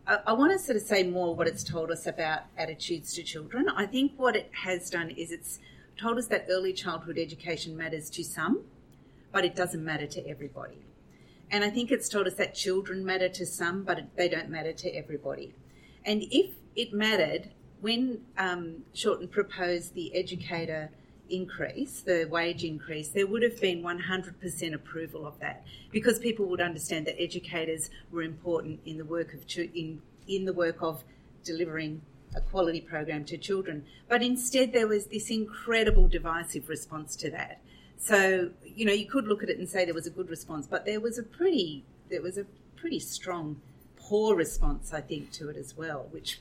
I, 0.05 0.19
I 0.27 0.33
want 0.33 0.51
to 0.51 0.59
sort 0.59 0.75
of 0.75 0.83
say 0.83 1.05
more 1.05 1.33
what 1.37 1.47
it's 1.47 1.63
told 1.63 1.93
us 1.93 2.09
about 2.09 2.41
attitudes 2.57 3.15
to 3.15 3.23
children. 3.23 3.69
I 3.69 3.87
think 3.87 4.15
what 4.17 4.35
it 4.35 4.51
has 4.65 4.91
done 4.91 5.11
is 5.11 5.31
it's 5.31 5.61
told 5.97 6.19
us 6.19 6.27
that 6.27 6.47
early 6.51 6.73
childhood 6.73 7.19
education 7.19 7.77
matters 7.77 8.11
to 8.11 8.25
some, 8.25 8.65
but 9.31 9.45
it 9.45 9.55
doesn't 9.55 9.85
matter 9.85 10.09
to 10.09 10.29
everybody. 10.29 10.85
And 11.53 11.63
I 11.63 11.71
think 11.71 11.93
it's 11.93 12.09
told 12.09 12.27
us 12.27 12.35
that 12.35 12.57
children 12.57 13.05
matter 13.05 13.29
to 13.29 13.47
some, 13.47 13.85
but 13.85 14.01
they 14.17 14.29
don't 14.29 14.49
matter 14.49 14.73
to 14.73 14.89
everybody. 14.91 15.55
And 16.05 16.25
if 16.33 16.57
it 16.75 16.93
mattered, 16.93 17.51
when 17.81 18.21
um, 18.37 18.83
Shorten 18.95 19.29
proposed 19.29 19.95
the 19.95 20.15
educator 20.15 20.91
increase, 21.31 22.01
the 22.01 22.27
wage 22.31 22.65
increase, 22.65 23.09
there 23.09 23.27
would 23.27 23.43
have 23.43 23.61
been 23.61 23.83
100% 23.83 24.75
approval 24.75 25.27
of 25.27 25.39
that 25.41 25.65
because 25.91 26.19
people 26.19 26.47
would 26.47 26.61
understand 26.61 27.07
that 27.07 27.21
educators 27.21 27.91
were 28.11 28.23
important 28.23 28.81
in 28.85 28.99
the 28.99 29.05
work 29.05 29.35
of 29.35 29.45
in 29.57 30.01
in 30.27 30.45
the 30.45 30.53
work 30.53 30.83
of 30.83 31.05
delivering 31.43 32.03
a 32.37 32.41
quality 32.41 32.81
program 32.81 33.25
to 33.25 33.39
children. 33.39 33.85
But 34.09 34.23
instead, 34.23 34.73
there 34.75 34.87
was 34.87 35.07
this 35.07 35.31
incredible 35.31 36.07
divisive 36.07 36.69
response 36.69 37.17
to 37.17 37.31
that. 37.31 37.61
So 37.97 38.51
you 38.65 38.85
know, 38.85 38.93
you 38.93 39.07
could 39.07 39.27
look 39.27 39.43
at 39.43 39.49
it 39.49 39.59
and 39.59 39.69
say 39.69 39.85
there 39.85 39.95
was 39.95 40.07
a 40.07 40.11
good 40.11 40.31
response, 40.31 40.67
but 40.67 40.85
there 40.85 41.01
was 41.01 41.19
a 41.19 41.23
pretty 41.23 41.85
there 42.11 42.23
was 42.23 42.39
a 42.39 42.47
pretty 42.77 43.01
strong 43.01 43.61
poor 43.97 44.35
response, 44.35 44.93
I 44.93 45.01
think, 45.01 45.33
to 45.33 45.49
it 45.49 45.57
as 45.57 45.77
well. 45.77 46.09
Which 46.11 46.41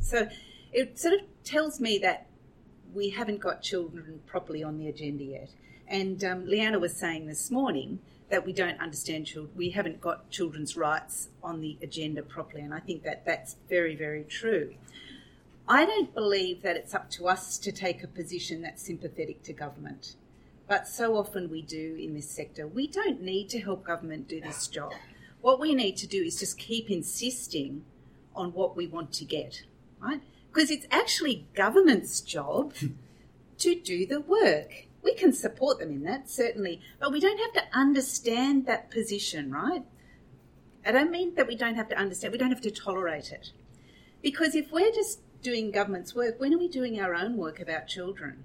so 0.00 0.28
it 0.76 0.98
sort 0.98 1.14
of 1.14 1.20
tells 1.42 1.80
me 1.80 1.96
that 1.96 2.26
we 2.92 3.08
haven't 3.08 3.40
got 3.40 3.62
children 3.62 4.20
properly 4.26 4.62
on 4.62 4.76
the 4.76 4.88
agenda 4.88 5.24
yet. 5.24 5.48
And 5.88 6.22
um, 6.22 6.46
Leanna 6.46 6.78
was 6.78 6.94
saying 6.94 7.26
this 7.26 7.50
morning 7.50 8.00
that 8.28 8.44
we 8.44 8.52
don't 8.52 8.78
understand 8.78 9.26
children. 9.26 9.54
We 9.56 9.70
haven't 9.70 10.02
got 10.02 10.30
children's 10.30 10.76
rights 10.76 11.30
on 11.42 11.62
the 11.62 11.78
agenda 11.80 12.22
properly, 12.22 12.62
and 12.62 12.74
I 12.74 12.80
think 12.80 13.04
that 13.04 13.24
that's 13.24 13.56
very, 13.70 13.96
very 13.96 14.24
true. 14.24 14.74
I 15.66 15.86
don't 15.86 16.14
believe 16.14 16.60
that 16.62 16.76
it's 16.76 16.94
up 16.94 17.08
to 17.12 17.26
us 17.26 17.56
to 17.58 17.72
take 17.72 18.02
a 18.02 18.06
position 18.06 18.60
that's 18.60 18.82
sympathetic 18.82 19.42
to 19.44 19.54
government, 19.54 20.16
but 20.68 20.86
so 20.86 21.16
often 21.16 21.48
we 21.48 21.62
do 21.62 21.96
in 21.98 22.12
this 22.12 22.28
sector. 22.28 22.66
We 22.66 22.86
don't 22.86 23.22
need 23.22 23.48
to 23.50 23.60
help 23.60 23.84
government 23.84 24.28
do 24.28 24.42
this 24.42 24.68
job. 24.68 24.92
What 25.40 25.58
we 25.58 25.74
need 25.74 25.96
to 25.98 26.06
do 26.06 26.22
is 26.22 26.38
just 26.38 26.58
keep 26.58 26.90
insisting 26.90 27.84
on 28.34 28.52
what 28.52 28.76
we 28.76 28.86
want 28.86 29.12
to 29.14 29.24
get, 29.24 29.62
right? 30.00 30.20
Because 30.56 30.70
it's 30.70 30.86
actually 30.90 31.46
government's 31.54 32.22
job 32.22 32.74
hmm. 32.76 32.86
to 33.58 33.74
do 33.74 34.06
the 34.06 34.22
work. 34.22 34.86
We 35.02 35.12
can 35.12 35.34
support 35.34 35.78
them 35.78 35.90
in 35.90 36.02
that, 36.04 36.30
certainly, 36.30 36.80
but 36.98 37.12
we 37.12 37.20
don't 37.20 37.38
have 37.38 37.52
to 37.52 37.78
understand 37.78 38.64
that 38.64 38.90
position, 38.90 39.52
right? 39.52 39.84
I 40.84 40.92
don't 40.92 41.10
mean 41.10 41.34
that 41.34 41.46
we 41.46 41.56
don't 41.56 41.74
have 41.74 41.90
to 41.90 41.98
understand, 41.98 42.32
we 42.32 42.38
don't 42.38 42.52
have 42.52 42.62
to 42.62 42.70
tolerate 42.70 43.32
it. 43.32 43.50
Because 44.22 44.54
if 44.54 44.72
we're 44.72 44.92
just 44.92 45.20
doing 45.42 45.72
government's 45.72 46.14
work, 46.14 46.40
when 46.40 46.54
are 46.54 46.58
we 46.58 46.68
doing 46.68 46.98
our 46.98 47.14
own 47.14 47.36
work 47.36 47.60
about 47.60 47.86
children? 47.86 48.44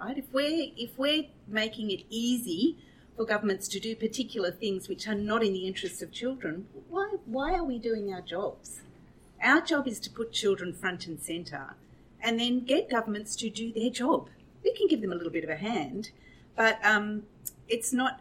Right? 0.00 0.16
If 0.16 0.32
we're 0.32 0.68
if 0.76 0.96
we're 0.96 1.24
making 1.48 1.90
it 1.90 2.04
easy 2.08 2.78
for 3.16 3.24
governments 3.24 3.66
to 3.68 3.80
do 3.80 3.96
particular 3.96 4.52
things 4.52 4.88
which 4.88 5.08
are 5.08 5.16
not 5.16 5.42
in 5.42 5.54
the 5.54 5.66
interests 5.66 6.02
of 6.02 6.12
children, 6.12 6.68
why 6.88 7.16
why 7.24 7.54
are 7.54 7.64
we 7.64 7.80
doing 7.80 8.14
our 8.14 8.22
jobs? 8.22 8.82
Our 9.42 9.60
job 9.60 9.86
is 9.86 10.00
to 10.00 10.10
put 10.10 10.32
children 10.32 10.72
front 10.72 11.06
and 11.06 11.20
centre 11.20 11.74
and 12.20 12.38
then 12.40 12.64
get 12.64 12.90
governments 12.90 13.36
to 13.36 13.50
do 13.50 13.72
their 13.72 13.90
job. 13.90 14.28
We 14.64 14.72
can 14.72 14.88
give 14.88 15.00
them 15.00 15.12
a 15.12 15.14
little 15.14 15.32
bit 15.32 15.44
of 15.44 15.50
a 15.50 15.56
hand, 15.56 16.10
but 16.56 16.78
um, 16.84 17.22
it's 17.68 17.92
not. 17.92 18.20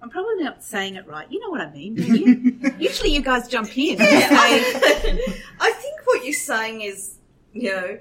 I'm 0.00 0.10
probably 0.10 0.44
not 0.44 0.62
saying 0.62 0.96
it 0.96 1.06
right. 1.06 1.30
You 1.30 1.40
know 1.40 1.50
what 1.50 1.60
I 1.60 1.70
mean, 1.70 1.94
do 1.94 2.02
you? 2.02 2.74
Usually 2.78 3.10
you 3.10 3.22
guys 3.22 3.48
jump 3.48 3.76
in 3.76 4.00
and 4.00 4.08
say, 4.08 5.20
I 5.60 5.72
think 5.72 6.00
what 6.04 6.24
you're 6.24 6.32
saying 6.34 6.82
is, 6.82 7.16
you 7.52 7.70
know, 7.70 7.98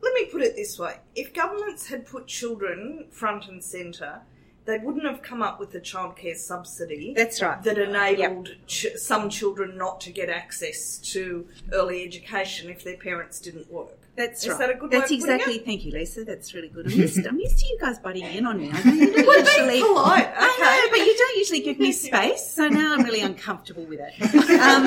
let 0.00 0.14
me 0.14 0.24
put 0.26 0.42
it 0.42 0.56
this 0.56 0.78
way: 0.78 0.96
if 1.14 1.32
governments 1.34 1.86
had 1.88 2.06
put 2.06 2.26
children 2.26 3.06
front 3.10 3.48
and 3.48 3.62
centre, 3.62 4.20
they 4.68 4.76
wouldn't 4.76 5.06
have 5.06 5.22
come 5.22 5.40
up 5.40 5.58
with 5.58 5.72
the 5.72 5.80
childcare 5.80 6.36
subsidy. 6.36 7.14
That's 7.16 7.40
right. 7.40 7.62
That 7.62 7.78
enabled 7.78 8.50
ch- 8.66 8.88
some 8.96 9.30
children 9.30 9.78
not 9.78 9.98
to 10.02 10.12
get 10.12 10.28
access 10.28 10.98
to 11.14 11.48
early 11.72 12.04
education 12.04 12.68
if 12.68 12.84
their 12.84 12.98
parents 12.98 13.40
didn't 13.40 13.72
work. 13.72 13.96
That's 14.14 14.42
Is 14.42 14.50
right. 14.50 14.58
that 14.58 14.70
a 14.70 14.74
good 14.74 14.90
That's 14.90 15.10
exactly. 15.10 15.56
Thank 15.58 15.86
you, 15.86 15.92
Lisa. 15.92 16.22
That's 16.22 16.52
really 16.52 16.68
good. 16.68 16.84
I'm 16.86 16.92
used, 16.92 17.26
I'm 17.26 17.40
used 17.40 17.58
to 17.60 17.66
you 17.66 17.78
guys 17.80 17.98
butting 17.98 18.24
in 18.24 18.44
on 18.44 18.58
me. 18.58 18.70
I 18.70 18.82
don't 18.82 18.98
you 18.98 19.06
usually. 19.06 19.80
polite, 19.80 20.30
I 20.36 20.58
know, 20.60 20.88
but 20.90 20.98
you 21.06 21.16
don't 21.16 21.36
usually 21.38 21.60
give 21.60 21.78
me 21.78 21.92
space, 21.92 22.52
so 22.54 22.68
now 22.68 22.92
I'm 22.94 23.04
really 23.04 23.22
uncomfortable 23.22 23.84
with 23.84 24.00
it. 24.02 24.12
Um, 24.58 24.84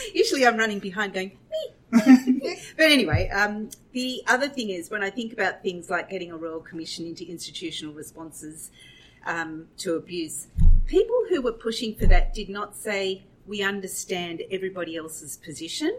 usually, 0.14 0.44
I'm 0.46 0.56
running 0.56 0.78
behind, 0.80 1.12
going. 1.14 1.28
"Me." 1.50 1.75
but 1.90 2.90
anyway, 2.90 3.28
um, 3.30 3.70
the 3.92 4.22
other 4.26 4.48
thing 4.48 4.70
is 4.70 4.90
when 4.90 5.02
I 5.02 5.10
think 5.10 5.32
about 5.32 5.62
things 5.62 5.88
like 5.88 6.10
getting 6.10 6.32
a 6.32 6.36
royal 6.36 6.60
commission 6.60 7.06
into 7.06 7.24
institutional 7.28 7.94
responses 7.94 8.70
um, 9.24 9.68
to 9.78 9.94
abuse, 9.94 10.48
people 10.86 11.24
who 11.28 11.42
were 11.42 11.52
pushing 11.52 11.94
for 11.94 12.06
that 12.06 12.34
did 12.34 12.48
not 12.48 12.76
say 12.76 13.24
we 13.46 13.62
understand 13.62 14.42
everybody 14.50 14.96
else's 14.96 15.36
position 15.36 15.96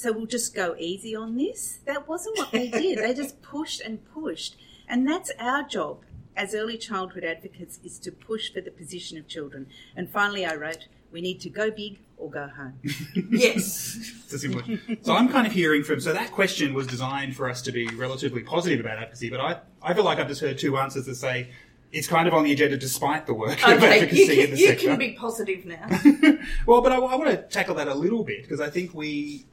so 0.00 0.12
we'll 0.12 0.24
just 0.24 0.54
go 0.54 0.74
easy 0.78 1.14
on 1.14 1.36
this. 1.36 1.80
That 1.84 2.08
wasn't 2.08 2.38
what 2.38 2.52
they 2.52 2.68
did. 2.68 2.98
they 2.98 3.12
just 3.12 3.42
pushed 3.42 3.82
and 3.82 4.00
pushed. 4.14 4.56
And 4.88 5.06
that's 5.06 5.30
our 5.38 5.62
job 5.62 6.04
as 6.34 6.54
early 6.54 6.78
childhood 6.78 7.22
advocates 7.22 7.78
is 7.84 7.98
to 7.98 8.10
push 8.10 8.50
for 8.50 8.62
the 8.62 8.70
position 8.70 9.18
of 9.18 9.28
children. 9.28 9.66
And 9.94 10.10
finally 10.10 10.46
I 10.46 10.54
wrote, 10.54 10.88
we 11.12 11.20
need 11.20 11.40
to 11.40 11.50
go 11.50 11.70
big 11.70 11.98
or 12.16 12.30
go 12.30 12.48
home. 12.48 12.78
Yes. 13.30 13.96
It's 14.24 14.32
a 14.32 14.38
simple. 14.38 14.62
So 15.02 15.14
I'm 15.14 15.28
kind 15.28 15.46
of 15.46 15.52
hearing 15.52 15.82
from. 15.82 16.00
So 16.00 16.12
that 16.12 16.30
question 16.32 16.74
was 16.74 16.86
designed 16.86 17.34
for 17.36 17.48
us 17.48 17.62
to 17.62 17.72
be 17.72 17.86
relatively 17.88 18.42
positive 18.42 18.80
about 18.80 18.98
advocacy, 18.98 19.30
but 19.30 19.40
I, 19.40 19.60
I 19.82 19.94
feel 19.94 20.04
like 20.04 20.18
I've 20.18 20.28
just 20.28 20.40
heard 20.40 20.58
two 20.58 20.76
answers 20.78 21.06
that 21.06 21.14
say 21.16 21.48
it's 21.92 22.06
kind 22.06 22.28
of 22.28 22.34
on 22.34 22.44
the 22.44 22.52
agenda 22.52 22.76
despite 22.76 23.26
the 23.26 23.34
work 23.34 23.62
of 23.66 23.78
Okay, 23.82 23.96
advocacy 24.02 24.22
you 24.22 24.30
in 24.32 24.46
can, 24.46 24.50
the 24.54 24.60
you 24.60 24.66
sector. 24.68 24.86
can 24.88 24.98
be 24.98 25.12
positive 25.12 25.64
now. 25.64 25.88
well, 26.66 26.82
but 26.82 26.92
I, 26.92 26.96
I 26.96 27.16
want 27.16 27.30
to 27.30 27.36
tackle 27.48 27.74
that 27.76 27.88
a 27.88 27.94
little 27.94 28.22
bit 28.22 28.42
because 28.42 28.60
I 28.60 28.70
think 28.70 28.94
we, 28.94 29.46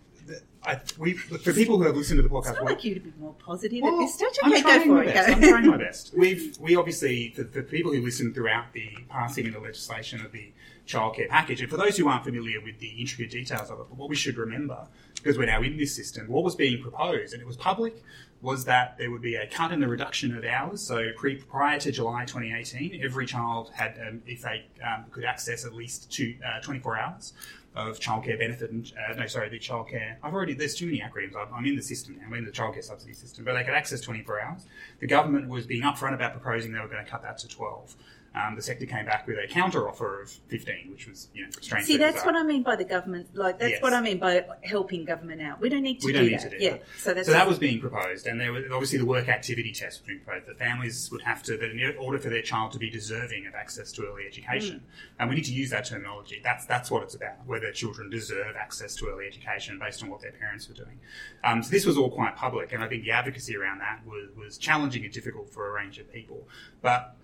I, 0.63 0.79
we, 0.99 1.13
for 1.13 1.53
people 1.53 1.77
who 1.77 1.83
have 1.85 1.95
listened 1.95 2.17
to 2.17 2.21
the 2.21 2.29
podcast, 2.29 2.57
I'd 2.57 2.63
like 2.65 2.83
you 2.83 2.93
to 2.93 2.99
be 2.99 3.11
more 3.19 3.33
positive 3.39 3.81
well, 3.81 3.95
at 3.99 4.05
this 4.05 4.13
stage. 4.15 4.37
I'm 4.43 4.51
Okay, 4.51 4.61
go 4.61 4.67
trying 4.69 4.81
for 4.87 4.93
my 4.95 5.03
it. 5.05 5.13
best. 5.13 5.27
Go. 5.27 5.33
I'm 5.33 5.41
trying 5.41 5.65
my 5.67 5.77
best. 5.87 6.13
We've 6.15 6.57
we 6.59 6.75
obviously 6.75 7.31
for, 7.31 7.45
for 7.45 7.63
people 7.63 7.91
who 7.93 8.01
listened 8.01 8.35
throughout 8.35 8.73
the 8.73 8.89
passing 9.09 9.47
of 9.47 9.53
the 9.53 9.59
legislation 9.59 10.23
of 10.23 10.31
the 10.31 10.51
childcare 10.87 11.27
package, 11.27 11.61
and 11.61 11.69
for 11.69 11.77
those 11.77 11.97
who 11.97 12.07
aren't 12.07 12.23
familiar 12.23 12.61
with 12.61 12.79
the 12.79 12.87
intricate 12.99 13.29
details 13.29 13.69
of 13.69 13.79
it, 13.79 13.91
what 13.91 14.09
we 14.09 14.15
should 14.15 14.37
remember 14.37 14.87
because 15.15 15.37
we're 15.37 15.45
now 15.45 15.61
in 15.61 15.77
this 15.77 15.95
system, 15.95 16.27
what 16.27 16.43
was 16.43 16.55
being 16.55 16.81
proposed, 16.81 17.33
and 17.33 17.41
it 17.41 17.45
was 17.45 17.57
public, 17.57 18.03
was 18.41 18.65
that 18.65 18.97
there 18.97 19.09
would 19.09 19.21
be 19.21 19.35
a 19.35 19.47
cut 19.47 19.71
in 19.71 19.79
the 19.79 19.87
reduction 19.87 20.35
of 20.37 20.45
hours. 20.45 20.81
So 20.81 21.09
pre, 21.17 21.35
prior 21.35 21.79
to 21.79 21.91
July 21.91 22.23
2018, 22.23 23.01
every 23.03 23.25
child 23.25 23.71
had, 23.73 23.99
um, 24.07 24.21
if 24.25 24.43
they 24.43 24.65
um, 24.83 25.05
could 25.11 25.25
access 25.25 25.65
at 25.65 25.73
least 25.73 26.11
two, 26.11 26.35
uh, 26.45 26.61
24 26.61 26.97
hours 26.97 27.33
of 27.75 27.99
childcare 27.99 28.39
benefit 28.39 28.71
and 28.71 28.91
uh, 29.09 29.13
no, 29.15 29.27
sorry, 29.27 29.49
the 29.49 29.59
childcare. 29.59 30.15
I've 30.23 30.33
already 30.33 30.53
there's 30.53 30.75
too 30.75 30.85
many 30.85 30.99
acronyms. 30.99 31.35
I'm, 31.35 31.53
I'm 31.53 31.65
in 31.65 31.75
the 31.75 31.81
system 31.81 32.17
now. 32.17 32.27
I'm 32.27 32.33
in 32.33 32.45
the 32.45 32.51
childcare 32.51 32.83
subsidy 32.83 33.13
system, 33.13 33.43
but 33.43 33.53
they 33.53 33.63
could 33.63 33.73
access 33.73 34.01
24 34.01 34.41
hours. 34.41 34.65
The 34.99 35.07
government 35.07 35.47
was 35.47 35.67
being 35.67 35.83
upfront 35.83 36.13
about 36.13 36.31
proposing 36.31 36.71
they 36.71 36.79
were 36.79 36.87
going 36.87 37.03
to 37.03 37.09
cut 37.09 37.21
that 37.23 37.37
to 37.39 37.47
12. 37.47 37.95
Um, 38.37 38.55
the 38.55 38.61
sector 38.61 38.85
came 38.85 39.05
back 39.05 39.25
with 39.25 39.37
a 39.43 39.47
counter 39.47 39.89
offer 39.89 40.21
of 40.21 40.29
15, 40.29 40.91
which 40.91 41.07
was 41.07 41.29
you 41.33 41.43
know 41.43 41.49
strange. 41.61 41.85
See, 41.85 41.97
that's 41.97 42.23
what 42.25 42.35
I 42.35 42.43
mean 42.43 42.61
by 42.63 42.75
the 42.75 42.83
government. 42.85 43.29
Like 43.33 43.57
that's 43.59 43.71
Yes. 43.73 43.81
what 43.81 43.93
I 43.93 44.01
mean 44.01 44.19
by 44.19 44.45
helping 44.63 45.05
government 45.05 45.41
out. 45.41 45.59
We 45.59 45.69
don't 45.69 45.81
need 45.83 45.99
to 46.01 46.05
we 46.05 46.11
do 46.13 46.19
don't 46.19 46.27
need 46.29 46.39
that. 46.39 46.51
to 46.51 46.57
do 46.59 46.63
yeah. 46.63 46.71
that. 46.73 46.81
So 46.97 47.23
so 47.23 47.31
that 47.31 47.47
was 47.47 47.57
being 47.57 47.79
proposed, 47.79 48.27
and 48.27 48.39
there 48.39 48.51
was 48.53 48.65
obviously 48.71 48.99
the 48.99 49.05
work 49.05 49.27
activity 49.27 49.71
test 49.71 50.01
was 50.01 50.07
being 50.07 50.19
proposed. 50.19 50.45
The 50.47 50.55
families 50.55 51.09
would 51.11 51.21
have 51.23 51.41
to, 51.43 51.57
that 51.57 51.71
in 51.71 51.97
order 51.97 52.19
for 52.19 52.29
their 52.29 52.41
child 52.41 52.71
to 52.73 52.79
be 52.79 52.89
deserving 52.89 53.47
of 53.47 53.55
access 53.55 53.91
to 53.93 54.05
early 54.05 54.25
education, 54.27 54.77
Mm. 54.77 55.19
and 55.19 55.29
we 55.29 55.35
need 55.35 55.45
to 55.45 55.53
use 55.53 55.69
that 55.71 55.85
terminology. 55.85 56.39
That's 56.43 56.65
that's 56.65 56.91
what 56.91 57.03
it's 57.03 57.15
about. 57.15 57.45
Whether 57.45 57.71
children 57.71 58.09
deserve 58.09 58.55
access 58.55 58.95
to 58.97 59.07
early 59.07 59.25
education 59.27 59.79
based 59.79 60.03
on 60.03 60.09
what 60.09 60.21
their 60.21 60.31
parents 60.33 60.67
were 60.67 60.75
doing. 60.75 60.99
Um, 61.43 61.63
so 61.63 61.69
this 61.71 61.85
was 61.85 61.97
all 61.97 62.11
quite 62.11 62.35
public, 62.35 62.71
and 62.73 62.83
I 62.83 62.87
think 62.87 63.03
the 63.03 63.11
advocacy 63.11 63.55
around 63.57 63.79
that 63.79 64.01
was 64.05 64.29
was 64.35 64.57
challenging 64.57 65.03
and 65.05 65.13
difficult 65.13 65.49
for 65.49 65.67
a 65.69 65.71
range 65.71 65.97
of 65.97 66.11
people, 66.11 66.47
but. 66.81 67.15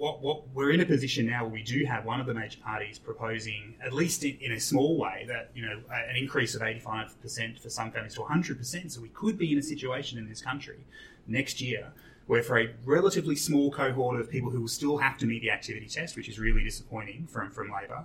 What, 0.00 0.22
what 0.22 0.48
we're 0.54 0.70
in 0.70 0.80
a 0.80 0.86
position 0.86 1.26
now 1.26 1.42
where 1.42 1.52
we 1.52 1.62
do 1.62 1.84
have 1.84 2.06
one 2.06 2.20
of 2.20 2.26
the 2.26 2.32
major 2.32 2.58
parties 2.58 2.98
proposing, 2.98 3.74
at 3.84 3.92
least 3.92 4.24
in, 4.24 4.38
in 4.40 4.52
a 4.52 4.58
small 4.58 4.96
way, 4.96 5.26
that 5.28 5.50
you 5.54 5.60
know 5.60 5.78
an 5.92 6.16
increase 6.16 6.54
of 6.54 6.62
85% 6.62 7.60
for 7.60 7.68
some 7.68 7.90
families 7.90 8.14
to 8.14 8.20
100%. 8.20 8.90
So 8.90 9.02
we 9.02 9.10
could 9.10 9.36
be 9.36 9.52
in 9.52 9.58
a 9.58 9.62
situation 9.62 10.16
in 10.16 10.26
this 10.26 10.40
country 10.40 10.78
next 11.26 11.60
year 11.60 11.92
where 12.28 12.42
for 12.42 12.58
a 12.58 12.70
relatively 12.86 13.36
small 13.36 13.70
cohort 13.70 14.18
of 14.18 14.30
people 14.30 14.50
who 14.50 14.62
will 14.62 14.68
still 14.68 14.96
have 14.96 15.18
to 15.18 15.26
meet 15.26 15.42
the 15.42 15.50
activity 15.50 15.86
test, 15.86 16.16
which 16.16 16.30
is 16.30 16.38
really 16.38 16.64
disappointing 16.64 17.26
from, 17.30 17.50
from 17.50 17.70
Labor, 17.70 18.04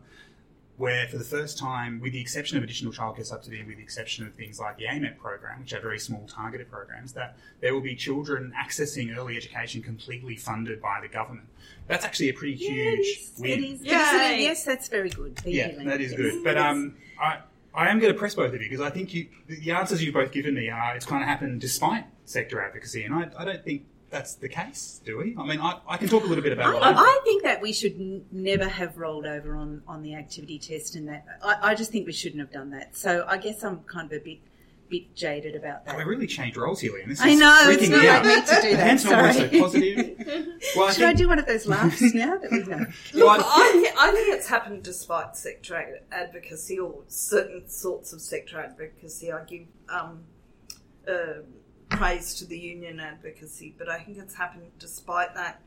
where 0.78 1.08
for 1.08 1.18
the 1.18 1.24
first 1.24 1.58
time, 1.58 2.00
with 2.02 2.12
the 2.12 2.20
exception 2.20 2.58
of 2.58 2.64
additional 2.64 2.92
childcare 2.92 3.26
subsidy 3.26 3.60
and 3.60 3.68
with 3.68 3.78
the 3.78 3.84
exception 3.84 4.28
of 4.28 4.34
things 4.34 4.60
like 4.60 4.78
the 4.78 4.86
AMET 4.86 5.18
program, 5.18 5.62
which 5.62 5.72
are 5.74 5.80
very 5.80 6.00
small 6.00 6.28
targeted 6.28 6.70
programs, 6.70 7.14
that 7.14 7.38
there 7.62 7.74
will 7.74 7.82
be 7.82 7.96
children 7.96 8.52
accessing 8.62 9.16
early 9.16 9.38
education 9.38 9.82
completely 9.82 10.36
funded 10.36 10.82
by 10.82 11.00
the 11.02 11.08
government. 11.08 11.48
That's 11.88 12.04
actually 12.04 12.30
a 12.30 12.34
pretty 12.34 12.56
Yeah, 12.56 12.70
huge 12.72 13.00
it 13.00 13.02
is. 13.20 13.32
win. 13.40 13.52
It 13.52 13.60
is. 13.64 13.80
But 13.80 13.88
isn't 13.92 14.20
Yay. 14.20 14.42
Yes, 14.42 14.64
that's 14.66 14.88
very 14.90 15.10
good. 15.10 15.36
Thank 15.38 15.56
Yeah, 15.56 15.72
you, 15.72 15.84
that 15.86 16.02
is 16.02 16.12
Yes. 16.12 16.20
good. 16.20 16.44
But 16.44 16.58
um, 16.58 16.96
I, 17.22 17.40
I 17.74 17.90
am 17.90 18.00
going 18.00 18.12
to 18.12 18.20
press 18.20 18.36
both 18.36 18.54
of 18.54 18.62
you 18.62 18.68
because 18.70 18.82
I 18.82 18.90
think 18.90 19.14
you, 19.14 19.28
the 19.48 19.56
the 19.60 19.72
answers 19.72 20.04
you've 20.04 20.14
both 20.14 20.32
given 20.32 20.56
me 20.56 20.70
are 20.70 20.96
it's 20.96 21.06
kind 21.06 21.22
of 21.24 21.30
happened 21.30 21.62
despite 21.62 22.06
sector 22.26 22.62
advocacy, 22.62 23.04
and 23.04 23.14
I, 23.14 23.30
I 23.38 23.46
don't 23.46 23.64
think 23.64 23.86
that's 24.16 24.36
the 24.36 24.48
case, 24.50 25.02
do 25.06 25.18
we? 25.18 25.36
I 25.38 25.46
mean, 25.46 25.60
I, 25.60 25.80
I 25.88 25.98
can 25.98 26.08
talk 26.08 26.24
a 26.24 26.28
little 26.28 26.44
bit 26.44 26.54
about. 26.54 26.74
what 26.74 26.84
I, 26.84 26.90
I've- 26.92 27.00
I 27.00 27.20
think 27.26 27.44
that 27.44 27.62
we 27.62 27.74
should 27.74 27.96
n- 28.00 28.26
never 28.32 28.68
have 28.68 28.98
rolled 28.98 29.26
over 29.26 29.56
on, 29.58 29.82
on 29.88 30.02
the 30.04 30.16
activity 30.16 30.58
test, 30.58 30.96
and 30.96 31.08
that 31.10 31.26
I, 31.44 31.72
I 31.72 31.76
just 31.76 31.92
think 31.92 32.06
we 32.08 32.14
shouldn't 32.14 32.40
have 32.40 32.52
done 32.52 32.70
that. 32.72 32.96
So 32.96 33.26
I 33.28 33.38
guess 33.38 33.64
I'm 33.64 33.80
kind 33.82 34.12
of 34.12 34.22
a 34.22 34.24
bit 34.24 34.40
bit 34.88 35.16
jaded 35.16 35.56
about 35.56 35.84
that. 35.84 35.98
We've 35.98 36.06
really 36.06 36.28
changed 36.28 36.58
roles 36.58 36.80
here, 36.80 36.92
Liam. 36.94 37.08
This 37.08 37.20
I 37.20 37.34
know, 37.34 37.48
freaking 37.66 37.74
it's 37.74 37.82
me 37.90 37.90
not 37.90 38.06
out. 38.06 38.26
like 38.26 38.36
me 38.36 38.56
to 38.56 38.62
do 38.62 38.78
that, 38.78 38.88
hand's 38.88 39.04
not 39.06 39.14
always 39.20 39.36
so 39.36 39.48
sorry. 39.48 39.60
positive. 39.60 40.52
Well, 40.76 40.92
Should 40.92 41.04
I 41.04 41.08
think, 41.08 41.18
do 41.18 41.28
one 41.28 41.40
of 41.40 41.46
those 41.48 41.66
laughs 41.66 42.02
now? 42.14 42.38
That 42.38 42.52
we 42.52 42.60
know. 42.60 42.86
well, 43.16 43.38
Look, 43.38 43.46
I- 43.46 43.94
I, 43.98 44.12
think 44.12 44.28
it's 44.36 44.48
happened 44.48 44.84
despite 44.84 45.36
sector 45.36 46.00
advocacy 46.12 46.78
or 46.80 47.02
certain 47.08 47.68
sorts 47.68 48.14
of 48.14 48.22
sector 48.22 48.60
advocacy. 48.60 49.32
I 49.32 49.44
give 49.46 49.64
um, 49.90 50.20
uh, 51.10 51.42
praise 51.98 52.36
to 52.36 52.46
the 52.46 52.58
union 52.58 53.00
advocacy, 53.00 53.76
but 53.78 53.90
I 53.90 54.00
think 54.00 54.18
it's 54.18 54.36
happened 54.36 54.72
despite 54.80 55.34
that. 55.36 55.62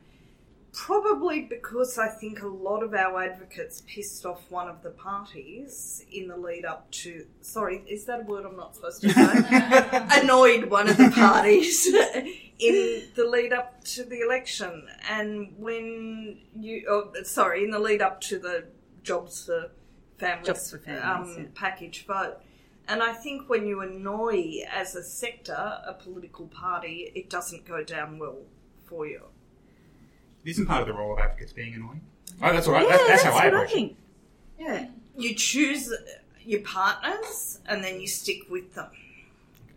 Probably 0.71 1.41
because 1.41 1.97
I 1.97 2.07
think 2.07 2.43
a 2.43 2.47
lot 2.47 2.83
of 2.83 2.93
our 2.93 3.23
advocates 3.23 3.81
pissed 3.87 4.23
off 4.23 4.43
one 4.49 4.67
of 4.67 4.83
the 4.83 4.91
parties 4.91 6.05
in 6.11 6.27
the 6.27 6.37
lead 6.37 6.63
up 6.63 6.89
to. 6.91 7.25
Sorry, 7.41 7.83
is 7.87 8.05
that 8.05 8.19
a 8.19 8.23
word 8.23 8.45
I'm 8.45 8.55
not 8.55 8.75
supposed 8.75 9.01
to 9.01 9.09
say? 9.09 10.21
Annoyed 10.21 10.69
one 10.69 10.87
of 10.87 10.97
the 10.97 11.09
parties 11.09 11.87
in 12.59 13.03
the 13.15 13.23
lead 13.23 13.51
up 13.51 13.83
to 13.85 14.03
the 14.03 14.19
election. 14.21 14.87
And 15.09 15.53
when 15.57 16.37
you. 16.55 16.85
Oh, 16.87 17.13
sorry, 17.23 17.63
in 17.63 17.71
the 17.71 17.79
lead 17.79 18.03
up 18.03 18.21
to 18.21 18.37
the 18.37 18.65
Jobs 19.01 19.45
for 19.47 19.71
Families, 20.19 20.45
Jobs 20.45 20.69
for 20.69 20.77
Families, 20.77 21.35
um, 21.35 21.43
yeah. 21.43 21.49
package 21.55 22.05
vote. 22.05 22.37
And 22.89 23.03
I 23.03 23.13
think 23.13 23.47
when 23.47 23.67
you 23.67 23.81
annoy 23.81 24.61
as 24.69 24.95
a 24.95 25.03
sector 25.03 25.53
a 25.53 25.93
political 25.93 26.47
party, 26.47 27.11
it 27.13 27.29
doesn't 27.29 27.65
go 27.65 27.83
down 27.83 28.17
well 28.17 28.39
for 28.87 29.05
you. 29.05 29.21
Isn't 30.43 30.65
part 30.65 30.81
of 30.81 30.87
the 30.87 30.93
role 30.93 31.13
of 31.13 31.19
advocates 31.19 31.53
being 31.53 31.75
annoying? 31.75 32.01
Oh, 32.41 32.51
that's 32.51 32.67
all 32.67 32.73
right. 32.73 32.89
Yeah, 32.89 32.97
that's, 32.97 33.07
that's, 33.07 33.23
how 33.23 33.31
I 33.33 33.45
what 33.45 33.47
approach 33.47 33.73
it. 33.73 33.95
Yeah. 34.59 34.87
You 35.15 35.35
choose 35.35 35.93
your 36.43 36.61
partners 36.61 37.59
and 37.67 37.83
then 37.83 38.01
you 38.01 38.07
stick 38.07 38.49
with 38.49 38.73
them. 38.73 38.87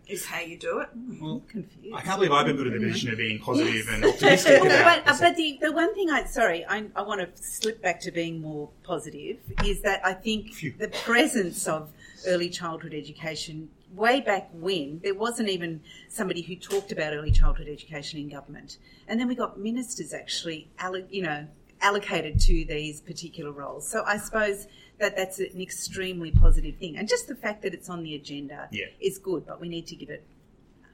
Is 0.06 0.24
how 0.26 0.40
you 0.40 0.58
do 0.58 0.80
it. 0.80 0.88
Well, 1.20 1.42
Confused. 1.48 1.94
I 1.94 2.00
can't 2.00 2.16
believe 2.16 2.32
I've 2.32 2.46
been 2.46 2.56
put 2.56 2.66
in 2.66 2.72
the 2.72 2.80
position 2.80 3.10
of 3.12 3.18
being 3.18 3.38
positive 3.38 3.88
and 3.88 4.04
optimistic 4.04 4.60
Well, 4.62 4.66
about 4.66 5.04
but, 5.04 5.10
this. 5.12 5.20
but 5.20 5.36
the, 5.36 5.58
the 5.60 5.72
one 5.72 5.94
thing 5.94 6.10
I 6.10 6.24
sorry 6.24 6.64
I, 6.66 6.84
I 6.96 7.02
want 7.02 7.20
to 7.20 7.42
slip 7.42 7.80
back 7.80 8.00
to 8.00 8.10
being 8.10 8.40
more 8.40 8.68
positive 8.82 9.38
is 9.64 9.80
that 9.82 10.04
I 10.04 10.12
think 10.14 10.54
Phew. 10.54 10.74
the 10.76 10.88
presence 10.88 11.68
of 11.68 11.90
early 12.26 12.48
childhood 12.48 12.94
education 12.94 13.68
way 13.94 14.20
back 14.20 14.48
when 14.52 15.00
there 15.02 15.14
wasn't 15.14 15.48
even 15.48 15.80
somebody 16.08 16.40
who 16.42 16.56
talked 16.56 16.92
about 16.92 17.12
early 17.12 17.30
childhood 17.30 17.68
education 17.68 18.18
in 18.20 18.28
government, 18.28 18.78
and 19.08 19.20
then 19.20 19.28
we 19.28 19.34
got 19.34 19.58
ministers 19.58 20.12
actually 20.14 20.68
you 21.10 21.22
know 21.22 21.46
allocated 21.80 22.38
to 22.40 22.64
these 22.64 23.00
particular 23.00 23.50
roles. 23.50 23.86
So 23.88 24.02
I 24.06 24.16
suppose 24.16 24.66
that 24.98 25.16
that's 25.16 25.40
an 25.40 25.60
extremely 25.60 26.30
positive 26.30 26.76
thing, 26.76 26.96
and 26.96 27.08
just 27.08 27.28
the 27.28 27.34
fact 27.34 27.62
that 27.62 27.74
it's 27.74 27.88
on 27.88 28.02
the 28.02 28.14
agenda 28.14 28.68
Yeah. 28.70 28.86
is 29.00 29.18
good, 29.18 29.46
but 29.46 29.60
we 29.60 29.68
need 29.68 29.86
to 29.88 29.96
give 29.96 30.10
it 30.10 30.24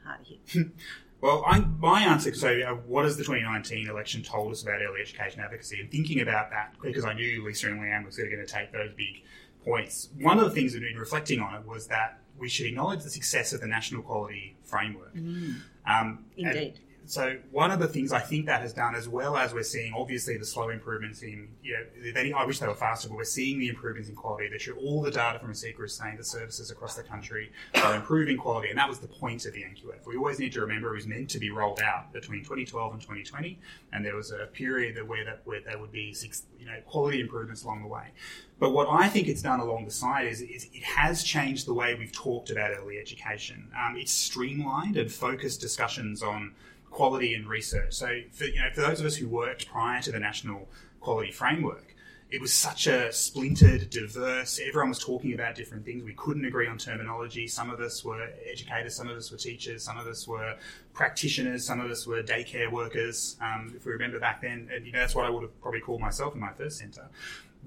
a 0.05 0.09
hard 0.09 0.21
hit. 0.27 0.67
Well, 1.21 1.43
I, 1.45 1.59
my 1.59 2.03
answer, 2.03 2.33
so 2.33 2.49
uh, 2.61 2.75
what 2.87 3.05
has 3.05 3.17
the 3.17 3.25
2019 3.25 3.88
election 3.88 4.23
told 4.23 4.53
us 4.53 4.62
about 4.62 4.81
early 4.81 5.01
education 5.01 5.41
advocacy? 5.41 5.81
And 5.81 5.91
thinking 5.91 6.21
about 6.21 6.51
that, 6.51 6.75
because 6.81 7.05
I 7.05 7.12
knew 7.12 7.45
Lisa 7.45 7.67
and 7.73 7.81
Leanne 7.81 8.07
was 8.07 8.17
going 8.19 8.31
to 8.31 8.47
take 8.47 8.71
those 8.73 8.93
big 8.97 9.25
points, 9.64 10.09
one 10.21 10.38
of 10.38 10.44
the 10.44 10.51
things 10.51 10.73
that 10.73 10.81
we've 10.81 10.90
been 10.90 10.99
reflecting 10.99 11.40
on 11.40 11.55
it 11.55 11.66
was 11.66 11.87
that 11.88 12.18
we 12.38 12.49
should 12.49 12.66
acknowledge 12.66 13.03
the 13.03 13.11
success 13.11 13.53
of 13.53 13.61
the 13.61 13.66
National 13.66 14.03
Quality 14.03 14.57
Framework. 14.64 15.14
Um, 15.14 15.64
and 15.87 16.25
Indeed. 16.37 16.81
So 17.09 17.38
one 17.51 17.71
of 17.71 17.81
the 17.81 17.88
things 17.88 18.12
I 18.12 18.18
think 18.18 18.44
that 18.47 18.61
has 18.61 18.75
done, 18.75 18.94
as 18.94 19.09
well 19.09 19.38
as 19.38 19.55
we're 19.55 19.62
seeing 19.62 19.94
obviously 19.94 20.37
the 20.37 20.44
slow 20.44 20.68
improvements 20.68 21.23
in, 21.23 21.49
you 21.62 21.75
know, 21.75 22.37
I 22.37 22.44
wish 22.44 22.59
they 22.59 22.66
were 22.66 22.75
faster, 22.75 23.09
but 23.09 23.16
we're 23.16 23.25
seeing 23.25 23.59
the 23.59 23.68
improvements 23.68 24.11
in 24.11 24.14
quality. 24.14 24.51
That 24.51 24.61
show 24.61 24.75
all 24.75 25.01
the 25.01 25.11
data 25.11 25.38
from 25.38 25.53
ACECQA 25.53 25.85
is 25.87 25.94
saying 25.94 26.18
that 26.18 26.27
services 26.27 26.71
across 26.71 26.97
the 26.97 27.03
country 27.03 27.51
are 27.77 27.94
improving 27.94 28.37
quality, 28.37 28.68
and 28.68 28.79
that 28.79 28.90
was 28.90 28.99
the 28.99 29.09
point 29.09 29.47
of 29.47 29.55
the 29.55 29.62
NQF. 29.62 30.07
We 30.07 30.18
always 30.18 30.38
need 30.38 30.53
to 30.53 30.61
remember 30.61 30.90
it 30.92 30.97
was 30.97 31.07
meant 31.07 31.31
to 31.31 31.38
be 31.38 31.49
rolled 31.49 31.81
out 31.81 32.12
between 32.12 32.40
2012 32.40 32.92
and 32.92 33.01
2020, 33.01 33.59
and 33.94 34.05
there 34.05 34.14
was 34.14 34.31
a 34.31 34.44
period 34.44 34.99
where 35.09 35.25
that 35.25 35.40
where 35.47 35.62
there 35.62 35.79
would 35.79 35.92
be 35.92 36.12
six, 36.12 36.42
you 36.61 36.66
know, 36.66 36.79
quality 36.85 37.23
improvements 37.23 37.64
along 37.64 37.81
the 37.81 37.88
way. 37.88 38.09
But 38.59 38.73
what 38.73 38.87
I 38.90 39.09
think 39.09 39.29
it's 39.29 39.40
done 39.40 39.61
along 39.61 39.87
the 39.87 39.90
side 39.90 40.27
is, 40.27 40.42
is 40.42 40.68
it 40.75 40.83
has 40.83 41.23
changed 41.23 41.66
the 41.66 41.75
way 41.75 41.94
we've 41.94 42.12
talked 42.12 42.51
about 42.51 42.73
early 42.73 42.99
education. 42.99 43.71
Um, 43.75 43.97
it's 43.97 44.12
streamlined 44.12 44.99
and 44.99 45.11
focused 45.11 45.62
discussions 45.62 46.23
on 46.23 46.55
quality 46.90 47.35
and 47.35 47.48
research. 47.48 47.94
So, 47.94 48.20
for, 48.33 48.44
you 48.44 48.61
know, 48.61 48.70
for 48.74 48.81
those 48.81 49.01
of 49.01 49.07
us 49.07 49.16
who 49.16 49.29
worked 49.29 49.68
prior 49.68 50.01
to 50.03 50.12
the 50.12 50.20
National 50.20 50.68
Quality 51.01 51.33
Framework, 51.33 51.94
it 52.31 52.42
was 52.42 52.53
such 52.53 52.87
a 52.87 53.11
splintered, 53.11 53.88
diverse. 53.88 54.61
Everyone 54.62 54.90
was 54.90 54.98
talking 54.98 55.33
about 55.33 55.55
different 55.55 55.87
things. 55.87 56.05
We 56.05 56.12
couldn't 56.12 56.44
agree 56.44 56.66
on 56.66 56.77
terminology. 56.77 57.48
Some 57.48 57.70
of 57.70 57.81
us 57.81 58.05
were 58.05 58.29
educators, 58.51 58.94
some 58.94 59.09
of 59.09 59.16
us 59.16 59.31
were 59.31 59.38
teachers, 59.38 59.83
some 59.83 59.96
of 59.96 60.07
us 60.07 60.29
were 60.29 60.57
practitioners, 60.92 61.64
some 61.64 61.81
of 61.81 61.90
us 61.90 62.07
were 62.07 62.22
daycare 62.22 62.70
workers. 62.70 63.37
Um, 63.40 63.72
if 63.74 63.87
we 63.87 63.92
remember 63.92 64.20
back 64.20 64.42
then, 64.42 64.68
and 64.74 64.85
you 64.85 64.92
know, 64.92 64.98
that's 64.98 65.14
what 65.14 65.24
I 65.24 65.31
would 65.31 65.42
have 65.42 65.61
probably 65.62 65.81
called 65.81 66.03
myself 66.03 66.35
in 66.35 66.40
my 66.40 66.53
first 66.53 66.79
centre. 66.79 67.09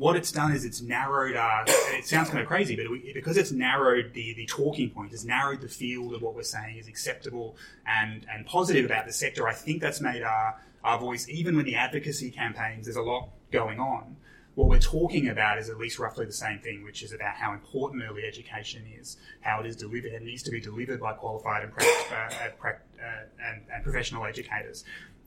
What 0.01 0.15
it's 0.15 0.31
done 0.31 0.51
is 0.51 0.65
it's 0.65 0.81
narrowed 0.81 1.35
our. 1.35 1.59
And 1.59 1.99
it 1.99 2.07
sounds 2.07 2.29
kind 2.29 2.41
of 2.41 2.47
crazy, 2.47 2.75
but 2.75 2.89
we, 2.89 3.11
because 3.13 3.37
it's 3.37 3.51
narrowed 3.51 4.15
the 4.15 4.33
the 4.33 4.47
talking 4.47 4.89
point, 4.89 5.13
it's 5.13 5.23
narrowed 5.23 5.61
the 5.61 5.67
field 5.67 6.15
of 6.15 6.23
what 6.23 6.33
we're 6.33 6.41
saying 6.41 6.77
is 6.77 6.87
acceptable 6.87 7.55
and 7.85 8.25
and 8.33 8.47
positive 8.47 8.83
about 8.83 9.05
the 9.05 9.13
sector. 9.13 9.47
I 9.47 9.53
think 9.53 9.79
that's 9.79 10.01
made 10.01 10.23
our 10.23 10.59
our 10.83 10.97
voice, 10.97 11.29
even 11.29 11.55
with 11.55 11.67
the 11.67 11.75
advocacy 11.75 12.31
campaigns, 12.31 12.87
there's 12.87 12.97
a 12.97 13.01
lot 13.03 13.29
going 13.51 13.79
on 13.79 14.15
what 14.55 14.67
we're 14.67 14.79
talking 14.79 15.29
about 15.29 15.57
is 15.57 15.69
at 15.69 15.77
least 15.77 15.97
roughly 15.97 16.25
the 16.25 16.33
same 16.33 16.59
thing, 16.59 16.83
which 16.83 17.03
is 17.03 17.13
about 17.13 17.35
how 17.35 17.53
important 17.53 18.03
early 18.03 18.23
education 18.25 18.83
is, 18.99 19.17
how 19.39 19.61
it 19.61 19.65
is 19.65 19.75
delivered, 19.75 20.11
it 20.11 20.21
needs 20.23 20.43
to 20.43 20.51
be 20.51 20.59
delivered 20.59 20.99
by 20.99 21.13
qualified 21.13 21.63
and, 21.63 21.71
prac- 21.71 21.87
uh, 22.11 22.15
uh, 22.15 22.49
prac- 22.59 22.85
uh, 22.99 23.49
and, 23.49 23.61
and 23.73 23.83
professional 23.83 24.25
educators. 24.25 24.83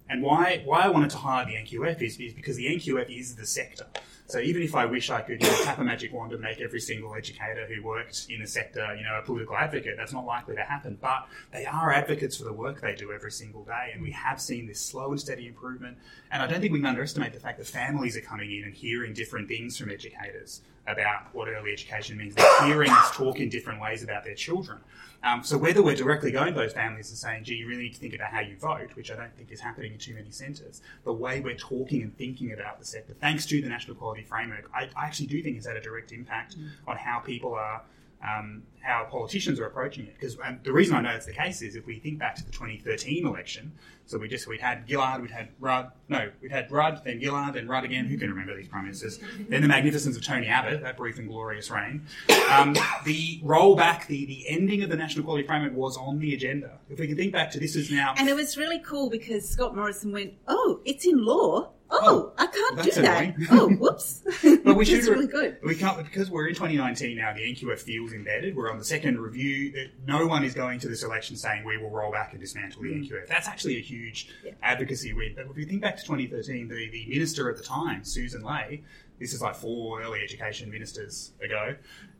And 0.08 0.22
why, 0.22 0.62
why 0.64 0.82
I 0.82 0.88
wanted 0.88 1.10
to 1.10 1.16
hire 1.16 1.46
the 1.46 1.52
NQF 1.52 2.02
is, 2.02 2.18
is 2.20 2.34
because 2.34 2.56
the 2.56 2.66
NQF 2.66 3.08
is 3.16 3.36
the 3.36 3.46
sector. 3.46 3.86
So 4.26 4.38
even 4.38 4.62
if 4.62 4.74
I 4.74 4.86
wish 4.86 5.10
I 5.10 5.20
could 5.20 5.42
you 5.42 5.50
know, 5.50 5.64
tap 5.64 5.78
a 5.78 5.84
magic 5.84 6.12
wand 6.12 6.32
and 6.32 6.40
make 6.40 6.58
every 6.60 6.80
single 6.80 7.14
educator 7.14 7.66
who 7.66 7.82
worked 7.82 8.26
in 8.30 8.40
the 8.40 8.46
sector, 8.46 8.94
you 8.96 9.04
know, 9.04 9.18
a 9.18 9.22
political 9.22 9.54
advocate, 9.54 9.96
that's 9.98 10.14
not 10.14 10.24
likely 10.24 10.56
to 10.56 10.62
happen. 10.62 10.96
But 11.00 11.26
they 11.52 11.66
are 11.66 11.92
advocates 11.92 12.36
for 12.36 12.44
the 12.44 12.52
work 12.52 12.80
they 12.80 12.94
do 12.94 13.12
every 13.12 13.30
single 13.30 13.64
day, 13.64 13.90
and 13.92 14.02
we 14.02 14.12
have 14.12 14.40
seen 14.40 14.66
this 14.66 14.80
slow 14.80 15.10
and 15.10 15.20
steady 15.20 15.46
improvement. 15.46 15.98
And 16.30 16.42
I 16.42 16.46
don't 16.46 16.60
think 16.60 16.72
we 16.72 16.78
can 16.78 16.86
underestimate 16.86 17.34
the 17.34 17.40
fact 17.40 17.58
that 17.58 17.66
families 17.66 18.16
are 18.16 18.22
coming 18.22 18.50
in 18.50 18.64
and 18.64 18.74
hearing 18.74 19.12
different 19.12 19.46
things 19.46 19.76
from 19.76 19.90
educators 19.90 20.62
about 20.86 21.34
what 21.34 21.48
early 21.48 21.72
education 21.72 22.16
means. 22.16 22.34
They're 22.34 22.64
hearing 22.64 22.90
us 22.90 23.10
talk 23.10 23.40
in 23.40 23.50
different 23.50 23.80
ways 23.80 24.02
about 24.02 24.24
their 24.24 24.34
children. 24.34 24.78
Um, 25.24 25.42
so 25.42 25.56
whether 25.56 25.82
we're 25.82 25.96
directly 25.96 26.30
going 26.30 26.52
to 26.52 26.60
those 26.60 26.74
families 26.74 27.08
and 27.08 27.16
saying, 27.16 27.44
gee, 27.44 27.54
you 27.54 27.66
really 27.66 27.84
need 27.84 27.94
to 27.94 27.98
think 27.98 28.14
about 28.14 28.30
how 28.30 28.40
you 28.40 28.56
vote, 28.58 28.94
which 28.94 29.10
I 29.10 29.16
don't 29.16 29.34
think 29.34 29.50
is 29.50 29.58
happening 29.58 29.92
in 29.92 29.98
too 29.98 30.14
many 30.14 30.30
centres, 30.30 30.82
the 31.04 31.14
way 31.14 31.40
we're 31.40 31.56
talking 31.56 32.02
and 32.02 32.16
thinking 32.16 32.52
about 32.52 32.78
the 32.78 32.84
sector, 32.84 33.14
thanks 33.20 33.46
to 33.46 33.62
the 33.62 33.68
National 33.68 33.96
Quality 33.96 34.22
Framework, 34.22 34.70
I, 34.74 34.90
I 34.94 35.06
actually 35.06 35.28
do 35.28 35.42
think 35.42 35.56
it's 35.56 35.66
had 35.66 35.78
a 35.78 35.80
direct 35.80 36.12
impact 36.12 36.56
on 36.86 36.98
how 36.98 37.20
people 37.20 37.54
are, 37.54 37.80
um, 38.22 38.62
how 38.80 39.06
politicians 39.10 39.58
are 39.58 39.66
approaching 39.66 40.06
it. 40.06 40.14
Because 40.18 40.36
the 40.62 40.72
reason 40.72 40.94
I 40.94 41.00
know 41.00 41.10
it's 41.10 41.26
the 41.26 41.32
case 41.32 41.62
is 41.62 41.74
if 41.74 41.86
we 41.86 41.98
think 41.98 42.18
back 42.18 42.34
to 42.36 42.44
the 42.44 42.52
2013 42.52 43.26
election, 43.26 43.72
so 44.06 44.18
we 44.18 44.28
just, 44.28 44.46
we'd 44.46 44.60
had 44.60 44.84
Gillard, 44.86 45.22
we'd 45.22 45.30
had 45.30 45.48
Rudd, 45.58 45.90
no, 46.10 46.30
we'd 46.42 46.50
had 46.50 46.70
Rudd, 46.70 47.00
then 47.04 47.20
Gillard, 47.20 47.54
then 47.54 47.66
Rudd 47.66 47.84
again, 47.84 48.04
who 48.04 48.18
can 48.18 48.28
remember 48.28 48.54
these 48.54 48.68
prime 48.68 48.84
ministers, 48.84 49.18
then 49.48 49.62
the 49.62 49.68
magnificence 49.68 50.16
of 50.16 50.22
Tony 50.22 50.46
Abbott, 50.46 50.82
that 50.82 50.98
brief 50.98 51.18
and 51.18 51.28
glorious 51.28 51.70
reign. 51.70 52.06
Um, 52.50 52.74
the 53.04 53.40
rollback, 53.42 54.06
the, 54.06 54.26
the 54.26 54.46
ending 54.48 54.82
of 54.82 54.90
the 54.90 54.96
National 54.96 55.24
Quality 55.24 55.46
Framework 55.46 55.72
was 55.72 55.96
on 55.96 56.18
the 56.18 56.34
agenda. 56.34 56.78
If 56.90 56.98
we 56.98 57.06
can 57.06 57.16
think 57.16 57.32
back 57.32 57.50
to 57.52 57.58
this 57.58 57.74
is 57.76 57.90
now... 57.90 58.14
And 58.18 58.28
it 58.28 58.36
was 58.36 58.58
really 58.58 58.80
cool 58.80 59.08
because 59.08 59.48
Scott 59.48 59.74
Morrison 59.74 60.12
went, 60.12 60.34
"Oh, 60.46 60.80
it's 60.84 61.06
in 61.06 61.24
law. 61.24 61.70
Oh, 62.04 62.32
Oh, 62.36 62.42
I 62.42 62.46
can't 62.46 62.82
do 62.82 62.90
that. 63.02 63.22
annoying." 63.36 63.46
oh, 63.50 63.68
whoops." 63.70 64.22
But 64.64 64.76
we 64.76 64.84
should 64.86 64.98
It's 65.00 65.08
really 65.08 65.26
good. 65.26 65.58
We 65.62 65.74
can't 65.74 66.02
because 66.02 66.30
we're 66.30 66.46
in 66.48 66.54
2019 66.54 67.16
now. 67.16 67.32
The 67.34 67.40
NQF 67.40 67.80
feels 67.80 68.12
embedded. 68.12 68.56
We're 68.56 68.70
on 68.70 68.78
the 68.78 68.84
second 68.84 69.18
review. 69.20 69.88
No 70.06 70.26
one 70.26 70.42
is 70.44 70.54
going 70.54 70.80
to 70.80 70.88
this 70.88 71.02
election 71.02 71.36
saying 71.36 71.64
we 71.64 71.76
will 71.76 71.90
roll 71.90 72.10
back 72.12 72.32
and 72.32 72.40
dismantle 72.40 72.82
the 72.82 72.88
NQF. 72.88 73.26
That's 73.28 73.46
actually 73.48 73.76
a 73.76 73.80
huge 73.82 74.28
advocacy 74.62 75.12
win. 75.12 75.34
But 75.36 75.46
if 75.50 75.56
you 75.58 75.64
think 75.66 75.82
back 75.82 75.96
to 75.98 76.02
2013, 76.04 76.68
the, 76.68 76.74
the 76.90 77.06
minister 77.08 77.50
at 77.50 77.56
the 77.56 77.62
time, 77.62 78.02
Sussan 78.02 78.42
Ley, 78.42 78.82
this 79.20 79.32
is 79.34 79.40
like 79.42 79.54
four 79.54 80.02
early 80.02 80.20
education 80.22 80.70
ministers 80.70 81.32
ago, 81.42 81.74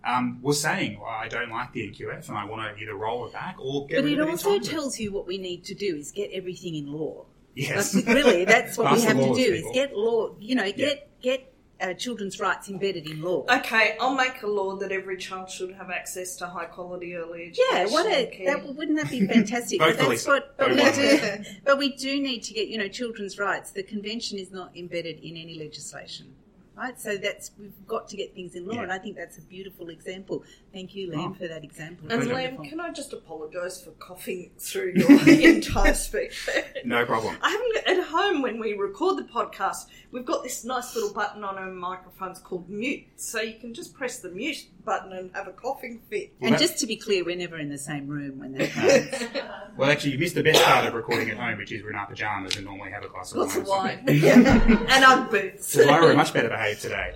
um, 0.07 0.39
was 0.43 0.61
saying, 0.61 0.99
well, 1.01 1.09
"I 1.09 1.29
don't 1.29 1.51
like 1.51 1.73
the 1.73 1.89
NQF 1.91 2.29
and 2.29 2.37
I 2.37 2.45
want 2.45 2.77
to 2.77 2.83
either 2.83 2.95
roll 2.95 3.27
it 3.27 3.33
back 3.33 3.57
or 3.59 3.87
get 3.87 3.97
But 3.97 4.05
rid 4.05 4.13
it 4.15 4.19
of 4.21 4.29
it 4.29 4.33
also 4.33 4.59
tells 4.59 5.01
you 5.01 5.13
what 5.13 5.27
we 5.27 5.39
need 5.39 5.65
to 5.65 5.75
do 5.75 5.97
is 5.97 6.13
get 6.13 6.31
everything 6.33 6.75
in 6.75 6.93
law. 6.93 7.25
Yes, 7.55 7.95
Like, 7.95 8.07
really, 8.07 8.45
that's 8.45 8.77
what 8.77 8.93
we 8.93 9.03
have 9.03 9.17
to 9.17 9.35
do 9.35 9.53
people. 9.53 9.71
is 9.71 9.75
get 9.75 9.97
law. 9.97 10.35
You 10.39 10.55
know, 10.55 10.71
get 10.73 11.21
get 11.21 11.55
uh, 11.81 11.95
children's 11.95 12.41
rights 12.41 12.69
embedded 12.69 13.09
in 13.09 13.21
law. 13.23 13.45
Okay, 13.51 13.97
I'll 14.01 14.15
make 14.15 14.43
a 14.43 14.47
law 14.47 14.77
that 14.77 14.93
every 14.93 15.17
child 15.17 15.51
should 15.51 15.73
have 15.73 15.91
access 15.91 16.37
to 16.37 16.47
high 16.47 16.67
quality 16.67 17.15
early 17.17 17.49
education. 17.49 17.65
Yeah, 17.73 17.87
what 17.87 18.07
a 18.07 18.45
that, 18.47 18.75
wouldn't 18.75 18.97
that 18.99 19.11
be 19.11 19.27
fantastic? 19.27 19.81
Vote 19.81 19.97
but 19.97 20.05
for 20.05 20.09
that's 20.11 20.27
what. 20.27 20.57
But 20.57 20.71
we, 20.71 20.77
do, 20.77 21.45
but 21.65 21.79
we 21.79 21.95
do 21.97 22.21
need 22.21 22.43
to 22.45 22.55
get 22.55 22.69
you 22.69 22.79
know 22.79 22.89
children's 22.89 23.39
rights. 23.39 23.73
The 23.73 23.83
convention 23.83 24.39
is 24.39 24.51
not 24.51 24.77
embedded 24.77 25.19
in 25.21 25.37
any 25.37 25.59
legislation. 25.59 26.35
Right? 26.77 26.99
So 27.01 27.17
that's 27.17 27.51
we've 27.59 27.73
got 27.87 28.09
to 28.09 28.17
get 28.17 28.35
things 28.35 28.55
in 28.55 28.67
law, 28.67 28.75
Yeah. 28.75 28.83
and 28.83 28.93
I 28.93 28.99
think 28.99 29.17
that's 29.17 29.39
a 29.39 29.43
beautiful 29.43 29.89
example. 29.91 30.45
Thank 30.73 30.95
you, 30.95 31.11
Liam, 31.11 31.31
Oh. 31.31 31.35
for 31.35 31.49
that 31.49 31.65
example. 31.65 32.11
And 32.11 32.23
It's 32.23 32.31
Liam, 32.33 32.69
can 32.69 32.81
I 32.81 32.91
just 32.93 33.13
apologise 33.13 33.83
for 33.83 33.91
coughing 33.93 34.51
through 34.59 34.93
your 34.97 35.29
entire 35.29 35.95
speech? 35.95 36.49
No 36.85 37.05
problem. 37.07 37.37
I 37.43 37.51
haven't 37.51 37.99
at 37.99 38.05
home 38.09 38.43
when 38.43 38.59
we 38.59 38.75
record 38.75 39.17
the 39.19 39.25
podcast. 39.25 39.87
We've 40.11 40.25
got 40.25 40.43
this 40.43 40.65
nice 40.65 40.95
little 40.95 41.13
button 41.13 41.45
on 41.45 41.57
our 41.59 41.71
microphones 41.71 42.39
called 42.39 42.69
mute, 42.69 43.05
so 43.17 43.41
you 43.41 43.59
can 43.59 43.75
just 43.75 43.95
press 43.95 44.19
the 44.21 44.31
mute 44.31 44.67
button 44.85 45.13
and 45.13 45.31
have 45.35 45.49
a 45.49 45.53
coughing 45.53 46.01
fit. 46.11 46.33
Well, 46.41 46.49
and 46.49 46.55
that- 46.55 46.61
just 46.61 46.79
to 46.79 46.87
be 46.87 46.97
clear, 46.97 47.25
we're 47.25 47.37
never 47.37 47.59
in 47.59 47.69
the 47.71 47.79
same 47.79 48.07
room 48.07 48.39
when 48.39 48.53
that 48.53 48.69
happens. 48.69 49.25
Well, 49.77 49.91
actually, 49.91 50.13
you 50.13 50.19
missed 50.19 50.37
the 50.37 50.43
best 50.45 50.63
part 50.63 50.87
of 50.87 50.95
recording 50.95 51.31
at 51.31 51.37
home, 51.37 51.59
which 51.59 51.73
is 51.73 51.83
we're 51.83 51.91
in 51.91 51.97
our 51.97 52.07
pajamas 52.07 52.55
and 52.55 52.65
normally 52.65 52.93
have 52.93 53.03
a 53.03 53.09
glass 53.09 53.33
of 53.33 53.39
Lots 53.39 53.57
wine. 53.69 54.05
of 54.07 54.15
or 54.15 54.19
something. 54.21 54.23
wine. 54.23 54.87
Yeah. 54.87 54.87
and 54.95 55.05
Ugg 55.05 55.31
boots. 55.33 55.73
So 55.73 55.85
Lyra 55.85 56.13
are 56.13 56.15
much 56.15 56.33
better 56.33 56.49
behaved 56.49 56.81
today. 56.83 57.13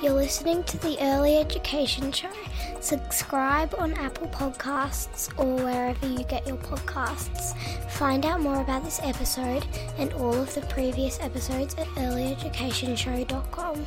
You're 0.00 0.12
listening 0.14 0.62
to 0.64 0.78
the 0.78 0.96
Early 1.00 1.36
Education 1.38 2.12
Show. 2.12 2.30
Subscribe 2.80 3.74
on 3.76 3.92
Apple 3.94 4.28
Podcasts 4.28 5.28
or 5.36 5.56
wherever 5.64 6.06
you 6.06 6.22
get 6.24 6.46
your 6.46 6.56
podcasts. 6.58 7.54
Find 7.90 8.24
out 8.24 8.40
more 8.40 8.60
about 8.62 8.84
this 8.84 9.00
episode 9.02 9.66
and 9.98 10.12
all 10.14 10.34
of 10.34 10.54
the 10.54 10.62
previous 10.62 11.18
episodes 11.20 11.74
at 11.74 11.86
earlyeducationshow.com. 11.88 13.84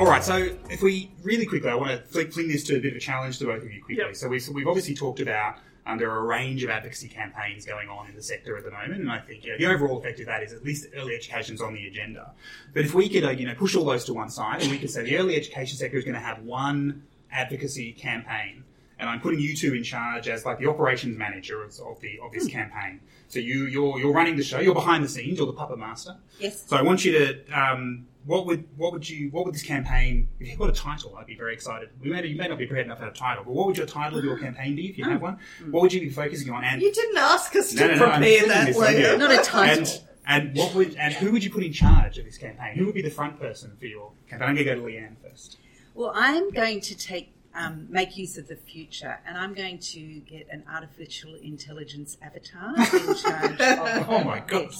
All 0.00 0.06
right, 0.06 0.24
so 0.24 0.48
if 0.70 0.80
we 0.80 1.12
really 1.22 1.44
quickly, 1.44 1.68
I 1.68 1.74
want 1.74 1.90
to 1.90 1.98
fling, 1.98 2.30
fling 2.30 2.48
this 2.48 2.64
to 2.64 2.76
a 2.78 2.80
bit 2.80 2.92
of 2.92 2.96
a 2.96 3.00
challenge 3.00 3.38
to 3.40 3.44
both 3.44 3.62
of 3.62 3.70
you 3.70 3.82
quickly. 3.84 4.02
Yep. 4.02 4.16
So, 4.16 4.28
we, 4.28 4.38
so 4.38 4.50
we've 4.50 4.66
obviously 4.66 4.94
talked 4.94 5.20
about 5.20 5.58
um, 5.84 5.98
there 5.98 6.10
are 6.10 6.20
a 6.20 6.24
range 6.24 6.64
of 6.64 6.70
advocacy 6.70 7.06
campaigns 7.06 7.66
going 7.66 7.90
on 7.90 8.08
in 8.08 8.16
the 8.16 8.22
sector 8.22 8.56
at 8.56 8.64
the 8.64 8.70
moment, 8.70 9.02
and 9.02 9.12
I 9.12 9.18
think 9.18 9.44
you 9.44 9.50
know, 9.50 9.58
the 9.58 9.66
overall 9.66 9.98
effect 9.98 10.18
of 10.20 10.24
that 10.24 10.42
is 10.42 10.54
at 10.54 10.64
least 10.64 10.86
early 10.96 11.14
education's 11.14 11.60
on 11.60 11.74
the 11.74 11.86
agenda. 11.86 12.32
But 12.72 12.86
if 12.86 12.94
we 12.94 13.10
could, 13.10 13.24
uh, 13.24 13.30
you 13.30 13.46
know, 13.46 13.54
push 13.54 13.76
all 13.76 13.84
those 13.84 14.06
to 14.06 14.14
one 14.14 14.30
side, 14.30 14.62
and 14.62 14.70
we 14.70 14.78
could 14.78 14.88
say 14.88 15.02
the 15.02 15.18
early 15.18 15.36
education 15.36 15.76
sector 15.76 15.98
is 15.98 16.04
going 16.04 16.14
to 16.14 16.20
have 16.20 16.38
one 16.44 17.02
advocacy 17.30 17.92
campaign, 17.92 18.64
and 18.98 19.10
I'm 19.10 19.20
putting 19.20 19.40
you 19.40 19.54
two 19.54 19.74
in 19.74 19.84
charge 19.84 20.28
as 20.28 20.46
like 20.46 20.58
the 20.60 20.66
operations 20.66 21.18
manager 21.18 21.62
of, 21.62 21.78
of 21.80 22.00
the 22.00 22.18
of 22.24 22.32
this 22.32 22.46
campaign. 22.46 23.00
So 23.28 23.38
you 23.38 23.66
you're 23.66 23.98
you're 23.98 24.14
running 24.14 24.36
the 24.36 24.44
show, 24.44 24.60
you're 24.60 24.72
behind 24.72 25.04
the 25.04 25.08
scenes, 25.10 25.36
you're 25.36 25.46
the 25.46 25.52
puppet 25.52 25.78
master. 25.78 26.16
yes. 26.38 26.64
So 26.66 26.78
I 26.78 26.80
want 26.80 27.04
you 27.04 27.12
to. 27.12 27.44
Um, 27.52 28.06
what 28.24 28.46
would 28.46 28.68
what 28.76 28.92
would 28.92 29.08
you 29.08 29.30
what 29.30 29.46
would 29.46 29.54
this 29.54 29.62
campaign? 29.62 30.28
If 30.38 30.48
you've 30.48 30.58
got 30.58 30.68
a 30.68 30.72
title, 30.72 31.16
I'd 31.16 31.26
be 31.26 31.36
very 31.36 31.54
excited. 31.54 31.88
We 32.00 32.10
may, 32.10 32.26
you 32.26 32.36
may 32.36 32.48
not 32.48 32.58
be 32.58 32.66
prepared 32.66 32.86
enough 32.86 32.98
to 32.98 33.04
have 33.04 33.14
a 33.14 33.16
title, 33.16 33.44
but 33.44 33.52
what 33.52 33.66
would 33.66 33.78
your 33.78 33.86
title 33.86 34.18
of 34.18 34.24
your 34.24 34.38
campaign 34.38 34.76
be 34.76 34.88
if 34.88 34.98
you 34.98 35.04
have 35.04 35.22
one? 35.22 35.38
What 35.70 35.82
would 35.82 35.92
you 35.92 36.00
be 36.00 36.10
focusing 36.10 36.52
on? 36.52 36.64
And 36.64 36.82
You 36.82 36.92
didn't 36.92 37.16
ask 37.16 37.54
us 37.56 37.72
no, 37.72 37.88
to 37.88 37.96
no, 37.96 37.98
no, 37.98 38.10
prepare 38.10 38.46
that, 38.48 38.74
one 38.74 39.18
Not 39.18 39.32
a 39.32 39.42
title. 39.42 39.84
And, 39.84 40.02
and 40.26 40.56
what 40.56 40.74
would 40.74 40.96
and 40.96 41.14
who 41.14 41.32
would 41.32 41.42
you 41.42 41.50
put 41.50 41.64
in 41.64 41.72
charge 41.72 42.18
of 42.18 42.24
this 42.24 42.36
campaign? 42.36 42.76
Who 42.76 42.86
would 42.86 42.94
be 42.94 43.02
the 43.02 43.10
front 43.10 43.40
person 43.40 43.72
for 43.78 43.86
your 43.86 44.12
campaign? 44.28 44.48
I'm 44.48 44.54
going 44.54 44.66
to 44.66 44.74
go 44.74 44.80
to 44.80 44.86
Leanne 44.86 45.16
first. 45.22 45.56
Well, 45.94 46.12
I'm 46.14 46.50
going 46.50 46.80
to 46.82 46.96
take 46.96 47.32
um, 47.54 47.86
make 47.90 48.16
use 48.16 48.38
of 48.38 48.48
the 48.48 48.56
future, 48.56 49.18
and 49.26 49.36
I'm 49.36 49.54
going 49.54 49.78
to 49.78 50.20
get 50.20 50.46
an 50.50 50.62
artificial 50.72 51.34
intelligence 51.36 52.16
avatar 52.22 52.74
in 52.76 53.14
charge 53.16 53.60
of 53.60 54.08
Oh 54.08 54.22
my 54.24 54.40
God. 54.40 54.72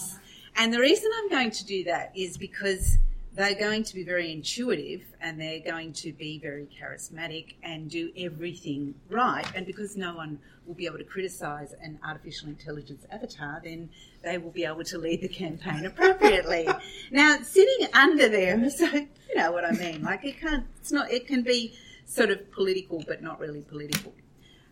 And 0.56 0.72
the 0.72 0.80
reason 0.80 1.10
I'm 1.18 1.28
going 1.30 1.50
to 1.52 1.64
do 1.64 1.84
that 1.84 2.12
is 2.14 2.36
because 2.36 2.98
they're 3.40 3.54
going 3.54 3.82
to 3.84 3.94
be 3.94 4.04
very 4.04 4.30
intuitive 4.32 5.02
and 5.20 5.40
they're 5.40 5.60
going 5.60 5.92
to 5.94 6.12
be 6.12 6.38
very 6.38 6.66
charismatic 6.66 7.54
and 7.62 7.88
do 7.88 8.10
everything 8.16 8.94
right. 9.08 9.46
And 9.54 9.64
because 9.64 9.96
no 9.96 10.14
one 10.14 10.38
will 10.66 10.74
be 10.74 10.86
able 10.86 10.98
to 10.98 11.04
criticise 11.04 11.74
an 11.82 11.98
artificial 12.04 12.48
intelligence 12.48 13.04
avatar, 13.10 13.60
then 13.64 13.88
they 14.22 14.38
will 14.38 14.50
be 14.50 14.64
able 14.64 14.84
to 14.84 14.98
lead 14.98 15.22
the 15.22 15.28
campaign 15.28 15.86
appropriately. 15.86 16.68
now, 17.10 17.38
sitting 17.42 17.88
under 17.94 18.28
them, 18.28 18.68
so 18.70 18.86
you 18.86 19.36
know 19.36 19.52
what 19.52 19.64
I 19.64 19.72
mean. 19.72 20.02
Like 20.02 20.24
it 20.24 20.38
can't. 20.38 20.66
It's 20.78 20.92
not. 20.92 21.10
It 21.10 21.26
can 21.26 21.42
be 21.42 21.74
sort 22.04 22.30
of 22.30 22.50
political, 22.52 23.02
but 23.06 23.22
not 23.22 23.40
really 23.40 23.62
political. 23.62 24.12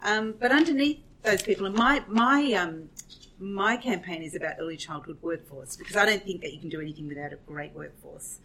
Um, 0.02 0.34
but 0.38 0.52
underneath 0.52 1.00
those 1.22 1.42
people, 1.42 1.66
and 1.66 1.74
my 1.74 2.02
my 2.06 2.52
um, 2.52 2.90
my 3.40 3.76
campaign 3.76 4.22
is 4.22 4.34
about 4.34 4.54
early 4.60 4.76
childhood 4.76 5.18
workforce 5.22 5.76
because 5.76 5.96
I 5.96 6.04
don't 6.04 6.22
think 6.22 6.42
that 6.42 6.52
you 6.52 6.60
can 6.60 6.68
do 6.68 6.80
anything 6.80 7.08
without 7.08 7.32
a 7.32 7.36
great 7.46 7.72
workforce, 7.74 8.40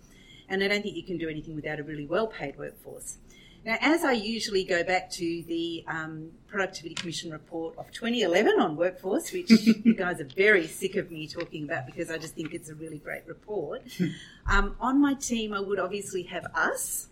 and 0.54 0.64
I 0.64 0.68
don't 0.68 0.82
think 0.84 0.96
you 0.96 1.04
can 1.04 1.18
do 1.18 1.28
anything 1.28 1.56
without 1.56 1.80
a 1.80 1.84
really 1.84 2.06
well 2.06 2.28
paid 2.28 2.58
workforce. 2.58 3.18
Now, 3.66 3.78
as 3.80 4.04
I 4.04 4.12
usually 4.12 4.66
go 4.66 4.84
back 4.84 5.10
to 5.12 5.44
the 5.48 5.86
um, 5.88 6.32
Productivity 6.48 6.96
Commission 6.96 7.32
report 7.32 7.78
of 7.78 7.90
2011 7.92 8.60
on 8.60 8.76
workforce, 8.76 9.32
which 9.32 9.50
you 9.86 9.96
guys 9.96 10.20
are 10.20 10.28
very 10.36 10.68
sick 10.68 10.96
of 10.98 11.10
me 11.12 11.28
talking 11.28 11.64
about 11.64 11.86
because 11.86 12.12
I 12.12 12.18
just 12.18 12.36
think 12.36 12.54
it's 12.54 12.70
a 12.70 12.76
really 12.76 12.98
great 13.00 13.26
report. 13.28 13.82
Um, 14.52 14.76
on 14.82 15.00
my 15.00 15.14
team, 15.14 15.54
I 15.54 15.62
would 15.62 15.80
obviously 15.80 16.24
have 16.24 16.46
us, 16.54 17.08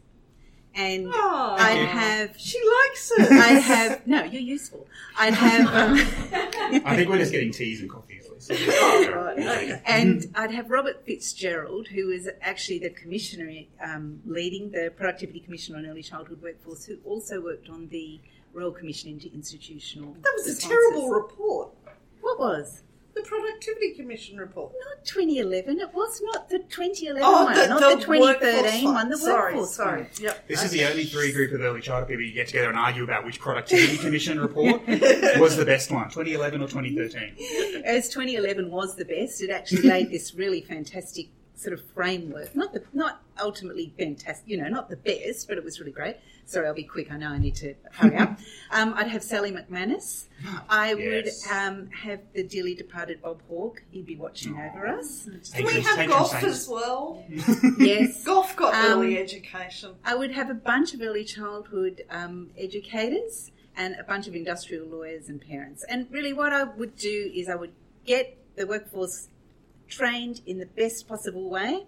and 0.75 1.07
Oh. 1.13 1.55
I'd 1.57 1.79
you. 1.79 1.85
have 1.85 2.37
She 2.37 2.59
likes 2.59 3.11
it. 3.17 3.31
I 3.31 3.47
have 3.53 4.05
no. 4.05 4.23
You're 4.25 4.41
useful. 4.41 4.85
I'd 5.17 5.33
have, 5.33 5.67
um, 5.73 6.81
I 6.85 6.97
think 6.97 7.07
we're 7.07 7.19
just 7.19 7.31
getting 7.31 7.53
teas 7.53 7.79
and 7.79 7.89
coffee 7.89 8.19
right, 8.49 9.81
and 9.85 10.25
I'd 10.35 10.51
have 10.51 10.69
Robert 10.69 11.05
Fitzgerald, 11.05 11.87
who 11.87 12.09
is 12.09 12.29
actually 12.41 12.79
the 12.79 12.89
commissioner 12.89 13.51
um, 13.83 14.21
leading 14.25 14.71
the 14.71 14.91
Productivity 14.95 15.39
Commission 15.39 15.75
on 15.75 15.85
Early 15.85 16.03
Childhood 16.03 16.41
Workforce, 16.41 16.85
who 16.85 16.97
also 17.05 17.41
worked 17.41 17.69
on 17.69 17.87
the 17.89 18.19
Royal 18.53 18.71
Commission 18.71 19.09
into 19.09 19.31
Institutional. 19.33 20.13
That 20.21 20.33
was 20.35 20.57
a 20.57 20.67
terrible 20.67 21.09
report. 21.09 21.69
What 22.21 22.39
was? 22.39 22.83
The 23.13 23.21
Productivity 23.23 23.93
Commission 23.95 24.37
report. 24.37 24.71
Not 24.73 25.05
2011. 25.05 25.79
It 25.79 25.93
was 25.93 26.21
not 26.23 26.49
the 26.49 26.59
2011 26.59 27.21
Oh, 27.23 27.43
one. 27.45 27.53
the, 27.55 27.67
not 27.67 27.79
the, 27.81 27.95
the, 27.97 28.01
2013 28.05 28.83
one. 28.93 29.09
The 29.09 29.17
sorry, 29.17 29.53
workforce 29.53 29.75
sorry. 29.75 30.01
one. 30.03 30.09
Yep. 30.21 30.47
This 30.47 30.63
is 30.63 30.71
the 30.71 30.85
only 30.85 31.05
three 31.05 31.31
group 31.33 31.51
of 31.51 31.61
early 31.61 31.81
childhood 31.81 32.07
people 32.09 32.23
you 32.23 32.33
get 32.33 32.47
together 32.47 32.69
and 32.69 32.77
argue 32.77 33.03
about 33.03 33.25
which 33.25 33.39
productivity 33.39 33.97
commission 34.05 34.39
report 34.39 34.81
was 35.39 35.57
the 35.57 35.65
best 35.65 35.91
one, 35.91 36.05
2011 36.09 36.61
or 36.61 36.67
2013. 36.67 37.83
as 37.83 38.07
2011 38.09 38.71
was 38.71 38.95
the 38.95 39.05
best, 39.05 39.41
it 39.41 39.49
actually 39.49 39.83
laid 39.89 40.09
this 40.09 40.33
really 40.35 40.61
fantastic 40.61 41.27
sort 41.61 41.73
of 41.73 41.83
framework. 41.93 42.55
Not 42.55 42.73
the 42.73 42.83
not 42.93 43.21
ultimately 43.41 43.93
fantastic, 43.97 44.47
you 44.49 44.57
know, 44.61 44.67
not 44.67 44.89
the 44.89 44.95
best, 44.97 45.47
but 45.47 45.57
it 45.57 45.63
was 45.63 45.79
really 45.79 45.91
great. 45.91 46.17
Sorry, 46.45 46.65
I'll 46.67 46.73
be 46.73 46.83
quick. 46.83 47.11
I 47.11 47.17
know 47.17 47.29
I 47.29 47.37
need 47.37 47.55
to 47.55 47.75
hurry 47.91 48.17
up. 48.17 48.39
Um, 48.73 48.93
I'd 48.95 49.07
have 49.09 49.21
Sally 49.21 49.51
McManus. 49.51 50.27
I 50.69 50.93
Yes. 50.93 51.45
would 51.45 51.57
um, 51.57 51.89
have 51.91 52.21
the 52.33 52.41
dearly 52.43 52.73
departed 52.73 53.21
Bob 53.21 53.41
Hawke. 53.49 53.83
He'd 53.91 54.05
be 54.05 54.15
watching 54.15 54.53
over 54.57 54.87
us. 54.87 55.27
Can 55.53 55.65
we 55.65 55.73
have 55.81 55.97
patron 55.97 56.07
golf 56.09 56.31
saints. 56.31 56.45
as 56.45 56.69
well? 56.69 57.21
yes. 57.77 58.23
Golf 58.23 58.55
got 58.55 58.73
Um, 58.73 58.99
early 58.99 59.17
education. 59.17 59.95
I 60.05 60.15
would 60.15 60.31
have 60.31 60.49
a 60.49 60.53
bunch 60.53 60.93
of 60.93 61.01
early 61.01 61.25
childhood 61.25 62.03
um, 62.09 62.51
educators 62.57 63.51
and 63.75 63.95
a 63.99 64.03
bunch 64.05 64.25
of 64.29 64.35
industrial 64.35 64.87
lawyers 64.87 65.27
and 65.27 65.41
parents. 65.41 65.83
And 65.89 66.07
really, 66.09 66.31
what 66.31 66.53
I 66.53 66.63
would 66.63 66.95
do 66.95 67.29
is 67.35 67.49
I 67.49 67.55
would 67.55 67.73
get 68.05 68.37
the 68.55 68.65
workforce 68.65 69.27
trained 69.91 70.41
in 70.47 70.57
the 70.57 70.65
best 70.65 71.07
possible 71.07 71.49
way, 71.49 71.85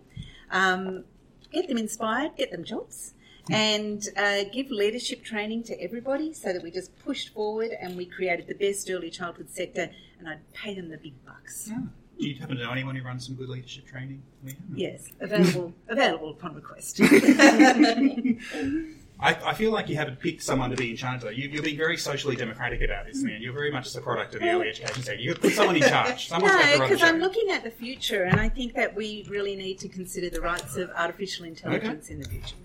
um, 0.51 1.05
get 1.51 1.67
them 1.67 1.77
inspired, 1.77 2.35
get 2.37 2.51
them 2.51 2.63
jobs, 2.63 3.13
and 3.49 4.07
uh, 4.17 4.43
give 4.51 4.69
leadership 4.69 5.23
training 5.23 5.63
to 5.63 5.81
everybody 5.81 6.33
so 6.33 6.53
that 6.53 6.63
we 6.63 6.71
just 6.71 6.97
pushed 6.99 7.33
forward 7.33 7.71
and 7.79 7.97
we 7.97 8.05
created 8.05 8.47
the 8.47 8.53
best 8.53 8.89
early 8.89 9.09
childhood 9.09 9.49
sector. 9.49 9.89
And 10.19 10.29
I'd 10.29 10.53
pay 10.53 10.75
them 10.75 10.89
the 10.89 10.97
big 10.97 11.13
bucks. 11.25 11.71
Do 12.19 12.29
you 12.29 12.35
happen 12.35 12.57
to 12.57 12.63
know 12.63 12.71
anyone 12.71 12.95
who 12.95 13.03
runs 13.03 13.25
some 13.25 13.35
good 13.35 13.49
leadership 13.49 13.87
training? 13.87 14.21
Leanne? 14.45 14.55
Yes, 14.75 15.09
available 15.19 15.73
available 15.89 16.29
upon 16.29 16.55
request. 16.55 16.99
I, 19.19 19.35
I 19.45 19.53
feel 19.53 19.71
like 19.71 19.87
you 19.87 19.95
haven't 19.95 20.19
picked 20.19 20.43
someone 20.43 20.69
to 20.71 20.75
be 20.75 20.91
in 20.91 20.97
charge 20.97 21.21
though. 21.21 21.29
You, 21.29 21.47
you're 21.47 21.63
being 21.63 21.77
very 21.77 21.97
socially 21.97 22.35
democratic 22.35 22.81
about 22.81 23.05
this, 23.05 23.23
man. 23.23 23.41
You're 23.41 23.53
very 23.53 23.71
much 23.71 23.93
the 23.93 24.01
product 24.01 24.35
of 24.35 24.41
the 24.41 24.49
early 24.49 24.69
education 24.69 25.01
sector. 25.03 25.21
You've 25.21 25.39
put 25.39 25.53
someone 25.53 25.77
in 25.77 25.83
charge. 25.83 26.27
Someone's 26.29 26.53
got 26.53 26.61
to 26.61 26.65
No, 26.65 26.71
run 26.71 26.79
the 26.79 26.95
because 26.95 27.09
I'm 27.09 27.19
looking 27.19 27.49
at 27.51 27.63
the 27.63 27.71
future, 27.71 28.23
and 28.23 28.39
I 28.39 28.49
think 28.49 28.73
that 28.73 28.93
we 28.95 29.25
really 29.29 29.55
need 29.55 29.79
to 29.79 29.87
consider 29.87 30.29
the 30.29 30.41
rights 30.41 30.75
of 30.75 30.89
artificial 30.91 31.45
intelligence 31.45 32.09
in 32.09 32.19
the 32.19 32.27
future. 32.27 32.55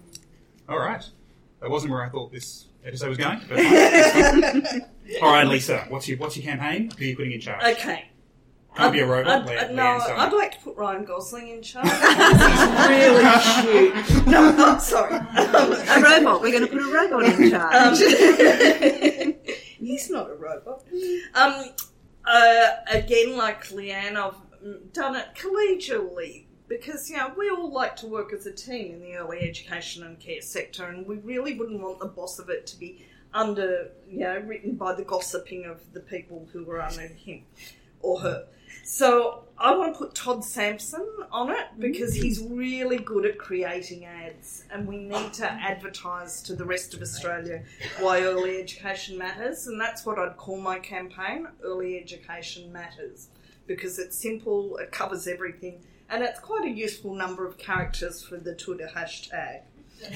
All 0.69 0.79
right. 0.79 1.05
That 1.61 1.71
wasn't 1.71 1.93
where 1.93 2.05
I 2.05 2.09
thought 2.09 2.33
this 2.33 2.67
episode 2.85 3.09
was 3.11 3.19
going. 3.19 3.41
But. 3.49 3.59
All 5.23 5.33
right, 5.33 5.47
Lisa. 5.47 5.87
What's 5.89 6.09
your 6.09 6.19
what's 6.19 6.37
your 6.37 6.45
campaign? 6.45 6.91
Who 6.91 7.05
are 7.05 7.09
you 7.09 7.17
putting 7.17 7.33
in 7.33 7.41
charge? 7.41 7.63
Okay. 7.77 8.09
Don't 8.79 8.93
be 8.93 9.01
a 9.01 9.07
robot. 9.07 9.49
I'd, 9.49 9.59
I'd- 9.59 9.75
no, 9.75 9.83
Leanne's 9.83 10.05
I'd 10.09 10.33
like 10.33 10.53
to 10.53 10.59
put 10.61 10.77
Ryan 10.77 11.05
Gosling 11.05 11.49
in 11.49 11.63
charge. 11.63 11.89
He's 11.91 12.89
really 12.89 13.93
cute. 14.13 14.27
No, 14.27 14.55
I'm 14.57 14.81
sorry. 14.81 15.15
Um, 15.15 15.73
A 15.73 16.01
robot. 16.03 16.41
We're 16.41 16.53
going 16.53 16.67
to 16.67 16.73
put 16.73 16.83
a 16.83 16.93
robot 16.93 17.25
in 17.25 17.51
charge. 17.51 18.01
Um, 18.03 19.35
he's 19.79 20.11
not 20.11 20.31
a 20.31 20.35
robot. 20.35 20.83
Um, 21.35 21.65
uh, 22.25 22.67
again, 22.91 23.37
like 23.37 23.65
Leanne, 23.69 24.17
I've 24.17 24.93
done 24.93 25.17
it 25.17 25.27
collegially 25.37 26.45
because 26.69 27.09
you 27.09 27.17
know 27.17 27.33
we 27.37 27.49
all 27.51 27.73
like 27.73 27.97
to 27.97 28.07
work 28.07 28.33
as 28.35 28.45
a 28.47 28.53
team 28.53 28.95
in 28.95 29.01
the 29.01 29.15
early 29.15 29.41
education 29.41 30.03
and 30.05 30.19
care 30.21 30.43
sector, 30.43 30.85
and 30.85 31.07
we 31.07 31.17
really 31.17 31.55
wouldn't 31.59 31.81
want 31.81 31.99
the 31.99 32.07
boss 32.07 32.39
of 32.39 32.49
it 32.51 32.67
to 32.69 32.79
be 32.79 33.07
under, 33.35 33.91
you 34.09 34.21
know, 34.21 34.39
written 34.41 34.75
by 34.75 34.95
the 34.95 35.03
gossiping 35.05 35.65
of 35.65 35.81
the 35.93 36.01
people 36.01 36.49
who 36.53 36.65
were 36.65 36.81
under 36.83 37.03
him. 37.09 37.43
or 38.01 38.21
her. 38.21 38.47
So 38.89 39.45
I 39.59 39.77
want 39.77 39.93
to 39.93 39.99
put 39.99 40.15
Todd 40.15 40.43
Sampson 40.43 41.07
on 41.31 41.51
it 41.51 41.67
because 41.79 42.15
he's 42.15 42.41
really 42.41 42.97
good 42.97 43.27
at 43.27 43.37
creating 43.37 44.07
ads, 44.07 44.65
and 44.71 44.89
we 44.89 44.97
need 44.97 45.35
to 45.35 45.45
advertise 45.45 46.41
to 46.45 46.55
the 46.55 46.65
rest 46.65 46.95
of 46.95 47.03
Australia 47.03 47.63
why 48.01 48.23
early 48.23 48.59
education 48.59 49.19
matters, 49.19 49.67
and 49.67 49.79
that's 49.79 50.07
what 50.07 50.19
I'd 50.19 50.39
call 50.39 50.59
my 50.59 50.79
campaign: 50.79 51.47
Early 51.63 52.01
Education 52.01 52.73
Matters, 52.73 53.29
because 53.67 53.99
it's 53.99 54.17
simple, 54.17 54.79
it 54.79 54.91
covers 54.91 55.29
everything, 55.29 55.81
and 56.09 56.25
it's 56.25 56.41
quite 56.41 56.65
a 56.65 56.71
useful 56.71 57.15
number 57.15 57.47
of 57.47 57.59
characters 57.59 58.23
for 58.23 58.39
the 58.39 58.55
Twitter 58.55 58.91
hashtag. 58.97 59.61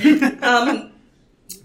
um, 0.42 0.92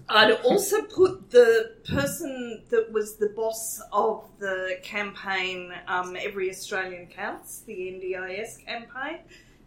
I'd 0.08 0.32
also 0.42 0.82
put 0.82 1.30
the 1.30 1.72
person 1.88 2.62
that 2.70 2.92
was 2.92 3.16
the 3.16 3.28
boss 3.28 3.80
of 3.92 4.24
the 4.38 4.78
campaign, 4.82 5.72
um, 5.86 6.16
Every 6.18 6.50
Australian 6.50 7.06
Counts, 7.06 7.60
the 7.60 7.74
NDIS 7.74 8.64
campaign, 8.64 9.18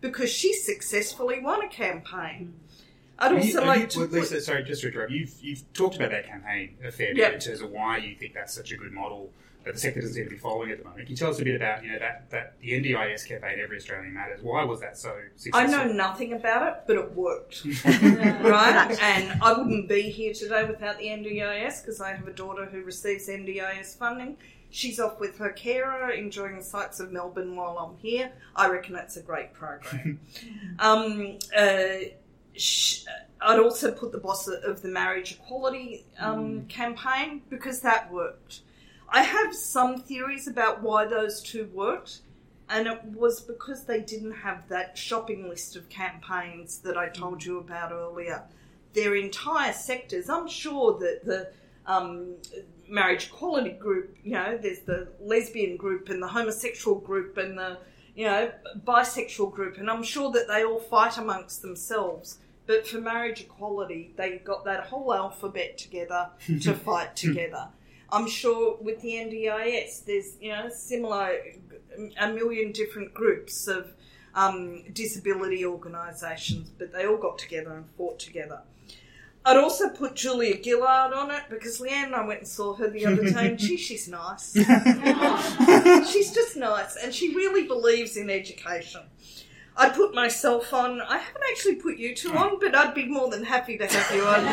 because 0.01 0.31
she 0.31 0.53
successfully 0.53 1.39
won 1.39 1.63
a 1.63 1.69
campaign. 1.69 2.53
I'd 3.19 3.31
you- 3.31 3.37
also 3.37 3.59
have 3.59 3.67
like 3.67 3.81
you- 3.81 3.87
to 3.87 3.99
well, 3.99 4.07
put, 4.27 4.41
sorry, 4.43 4.63
just 4.63 4.81
to 4.81 4.87
interrupt. 4.87 5.11
You've 5.11 5.33
you've 5.41 5.73
talked 5.73 5.95
about 5.95 6.09
that 6.11 6.25
campaign 6.25 6.75
a 6.83 6.91
fair 6.91 7.09
bit 7.09 7.17
Yep. 7.17 7.33
in 7.33 7.39
terms 7.39 7.61
of 7.61 7.69
why 7.71 7.97
you 7.97 8.15
think 8.15 8.33
that's 8.33 8.53
such 8.53 8.71
a 8.71 8.77
good 8.77 8.91
model 8.91 9.31
that 9.63 9.73
the 9.73 9.79
sector 9.79 10.01
doesn't 10.01 10.15
seem 10.15 10.23
to 10.25 10.29
be 10.29 10.37
following 10.37 10.71
at 10.71 10.79
the 10.79 10.83
moment. 10.83 11.05
Can 11.05 11.11
you 11.11 11.17
tell 11.17 11.29
us 11.29 11.39
a 11.39 11.43
bit 11.43 11.55
about 11.55 11.83
you 11.83 11.91
know 11.91 11.99
that, 11.99 12.29
that 12.31 12.59
the 12.59 12.71
NDIS 12.71 13.27
campaign, 13.27 13.59
Every 13.61 13.77
Australian 13.77 14.13
Matters? 14.13 14.41
Why 14.41 14.63
was 14.63 14.79
that 14.81 14.97
so 14.97 15.15
successful? 15.35 15.59
I 15.59 15.85
know 15.85 15.91
nothing 15.91 16.33
about 16.33 16.67
it, 16.67 16.83
but 16.87 16.95
it 16.95 17.13
worked. 17.13 17.65
right? 17.85 18.97
And 19.01 19.41
I 19.41 19.53
wouldn't 19.53 19.87
be 19.87 20.03
here 20.03 20.33
today 20.33 20.65
without 20.65 20.97
the 20.97 21.05
NDIS 21.05 21.83
because 21.83 22.01
I 22.01 22.13
have 22.13 22.27
a 22.27 22.33
daughter 22.33 22.65
who 22.65 22.83
receives 22.83 23.27
NDIS 23.27 23.97
funding. 23.97 24.37
She's 24.71 25.01
off 25.01 25.19
with 25.19 25.37
her 25.37 25.49
carer, 25.49 26.11
enjoying 26.11 26.55
the 26.57 26.63
sights 26.63 27.01
of 27.01 27.11
Melbourne 27.11 27.57
while 27.57 27.77
I'm 27.77 27.97
here. 27.97 28.31
I 28.55 28.69
reckon 28.69 28.95
it's 28.95 29.17
a 29.17 29.21
great 29.21 29.53
program. 29.53 30.19
um, 30.79 31.37
uh, 31.55 31.87
sh- 32.55 33.03
I'd 33.41 33.59
also 33.59 33.91
put 33.91 34.13
the 34.13 34.17
boss 34.17 34.47
of 34.47 34.81
the 34.81 34.87
marriage 34.87 35.33
equality 35.33 36.05
um, 36.19 36.65
campaign 36.67 37.41
because 37.49 37.81
that 37.81 38.11
worked. 38.11 38.61
I 39.11 39.23
have 39.23 39.53
some 39.53 40.01
theories 40.01 40.47
about 40.47 40.81
why 40.81 41.05
those 41.05 41.41
two 41.41 41.69
worked, 41.73 42.21
and 42.69 42.87
it 42.87 43.03
was 43.03 43.41
because 43.41 43.83
they 43.83 43.99
didn't 43.99 44.31
have 44.31 44.69
that 44.69 44.97
shopping 44.97 45.49
list 45.49 45.75
of 45.75 45.89
campaigns 45.89 46.77
that 46.79 46.97
I 46.97 47.09
told 47.09 47.43
you 47.43 47.59
about 47.59 47.91
earlier. 47.91 48.43
Their 48.93 49.15
entire 49.15 49.73
sectors, 49.73 50.29
I'm 50.29 50.47
sure 50.47 50.97
that 50.99 51.25
the 51.25 51.51
um, 51.85 52.35
marriage 52.87 53.27
equality 53.27 53.71
group, 53.71 54.15
you 54.23 54.31
know, 54.31 54.57
there's 54.57 54.79
the 54.79 55.09
lesbian 55.19 55.75
group 55.75 56.07
and 56.09 56.23
the 56.23 56.27
homosexual 56.27 56.97
group 56.97 57.37
and 57.37 57.57
the, 57.57 57.79
you 58.15 58.25
know, 58.25 58.49
bisexual 58.85 59.51
group, 59.51 59.77
and 59.77 59.89
I'm 59.89 60.03
sure 60.03 60.31
that 60.31 60.47
they 60.47 60.63
all 60.63 60.79
fight 60.79 61.17
amongst 61.17 61.61
themselves. 61.61 62.37
But 62.65 62.87
for 62.87 63.01
marriage 63.01 63.41
equality, 63.41 64.13
they 64.15 64.37
got 64.37 64.63
that 64.63 64.85
whole 64.85 65.13
alphabet 65.13 65.77
together 65.77 66.29
to 66.61 66.73
fight 66.73 67.17
together. 67.17 67.67
I'm 68.11 68.27
sure 68.27 68.77
with 68.81 69.01
the 69.01 69.13
NDIS, 69.13 70.05
there's 70.05 70.37
you 70.41 70.51
know 70.51 70.69
similar 70.69 71.37
a 72.19 72.31
million 72.31 72.71
different 72.71 73.13
groups 73.13 73.67
of 73.67 73.93
um, 74.33 74.83
disability 74.93 75.65
organisations, 75.65 76.69
but 76.69 76.91
they 76.91 77.05
all 77.05 77.17
got 77.17 77.37
together 77.37 77.73
and 77.73 77.85
fought 77.97 78.19
together. 78.19 78.61
I'd 79.43 79.57
also 79.57 79.89
put 79.89 80.15
Julia 80.15 80.61
Gillard 80.63 81.13
on 81.13 81.31
it 81.31 81.43
because 81.49 81.79
Leanne 81.79 82.05
and 82.05 82.15
I 82.15 82.25
went 82.25 82.39
and 82.39 82.47
saw 82.47 82.75
her 82.75 82.87
the 82.89 83.07
other 83.07 83.23
day, 83.23 83.47
and 83.47 83.57
gee, 83.57 83.75
she's 83.75 84.07
nice. 84.07 84.53
she's 86.11 86.31
just 86.31 86.55
nice, 86.57 86.95
and 86.95 87.13
she 87.13 87.35
really 87.35 87.67
believes 87.67 88.17
in 88.17 88.29
education. 88.29 89.01
I 89.77 89.89
put 89.89 90.13
myself 90.13 90.73
on. 90.73 90.99
I 91.01 91.17
haven't 91.17 91.41
actually 91.49 91.75
put 91.75 91.97
you 91.97 92.13
two 92.13 92.33
on, 92.33 92.59
but 92.59 92.75
I'd 92.75 92.93
be 92.93 93.05
more 93.05 93.29
than 93.29 93.43
happy 93.43 93.77
to 93.77 93.87
have 93.87 94.15
you 94.15 94.23
on 94.25 94.43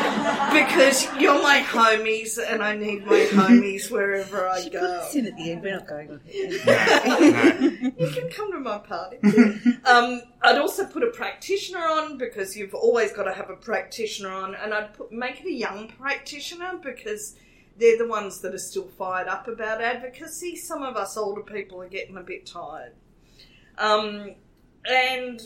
because 0.53 1.07
you're 1.19 1.41
my 1.41 1.59
homies, 1.59 2.39
and 2.41 2.63
I 2.63 2.75
need 2.75 3.05
my 3.05 3.27
homies 3.31 3.91
wherever 3.91 4.47
I 4.47 4.63
Put 4.63 4.73
go. 4.73 4.79
us 4.79 5.15
in 5.15 5.27
at 5.27 5.35
the 5.35 5.51
end. 5.51 5.61
We're 5.61 5.75
not 5.75 5.87
going 5.87 6.11
on 6.11 6.21
here. 6.25 6.49
You 7.99 8.09
can 8.11 8.29
come 8.29 8.51
to 8.53 8.59
my 8.59 8.77
party. 8.77 9.17
um, 9.85 10.21
I'd 10.41 10.57
also 10.57 10.85
put 10.85 11.03
a 11.03 11.07
practitioner 11.07 11.79
on 11.79 12.17
because 12.17 12.55
you've 12.55 12.73
always 12.73 13.11
got 13.11 13.23
to 13.23 13.33
have 13.33 13.49
a 13.49 13.55
practitioner 13.55 14.29
on, 14.31 14.55
and 14.55 14.73
I'd 14.73 14.93
put, 14.93 15.11
make 15.11 15.41
it 15.41 15.47
a 15.47 15.51
young 15.51 15.89
practitioner 15.89 16.79
because 16.81 17.35
they're 17.77 17.97
the 17.97 18.07
ones 18.07 18.39
that 18.39 18.53
are 18.53 18.59
still 18.59 18.87
fired 18.87 19.27
up 19.27 19.47
about 19.49 19.81
advocacy. 19.81 20.55
Some 20.55 20.81
of 20.81 20.95
us 20.95 21.17
older 21.17 21.41
people 21.41 21.81
are 21.81 21.89
getting 21.89 22.17
a 22.17 22.23
bit 22.23 22.45
tired. 22.45 22.93
Um, 23.77 24.35
and 24.85 25.41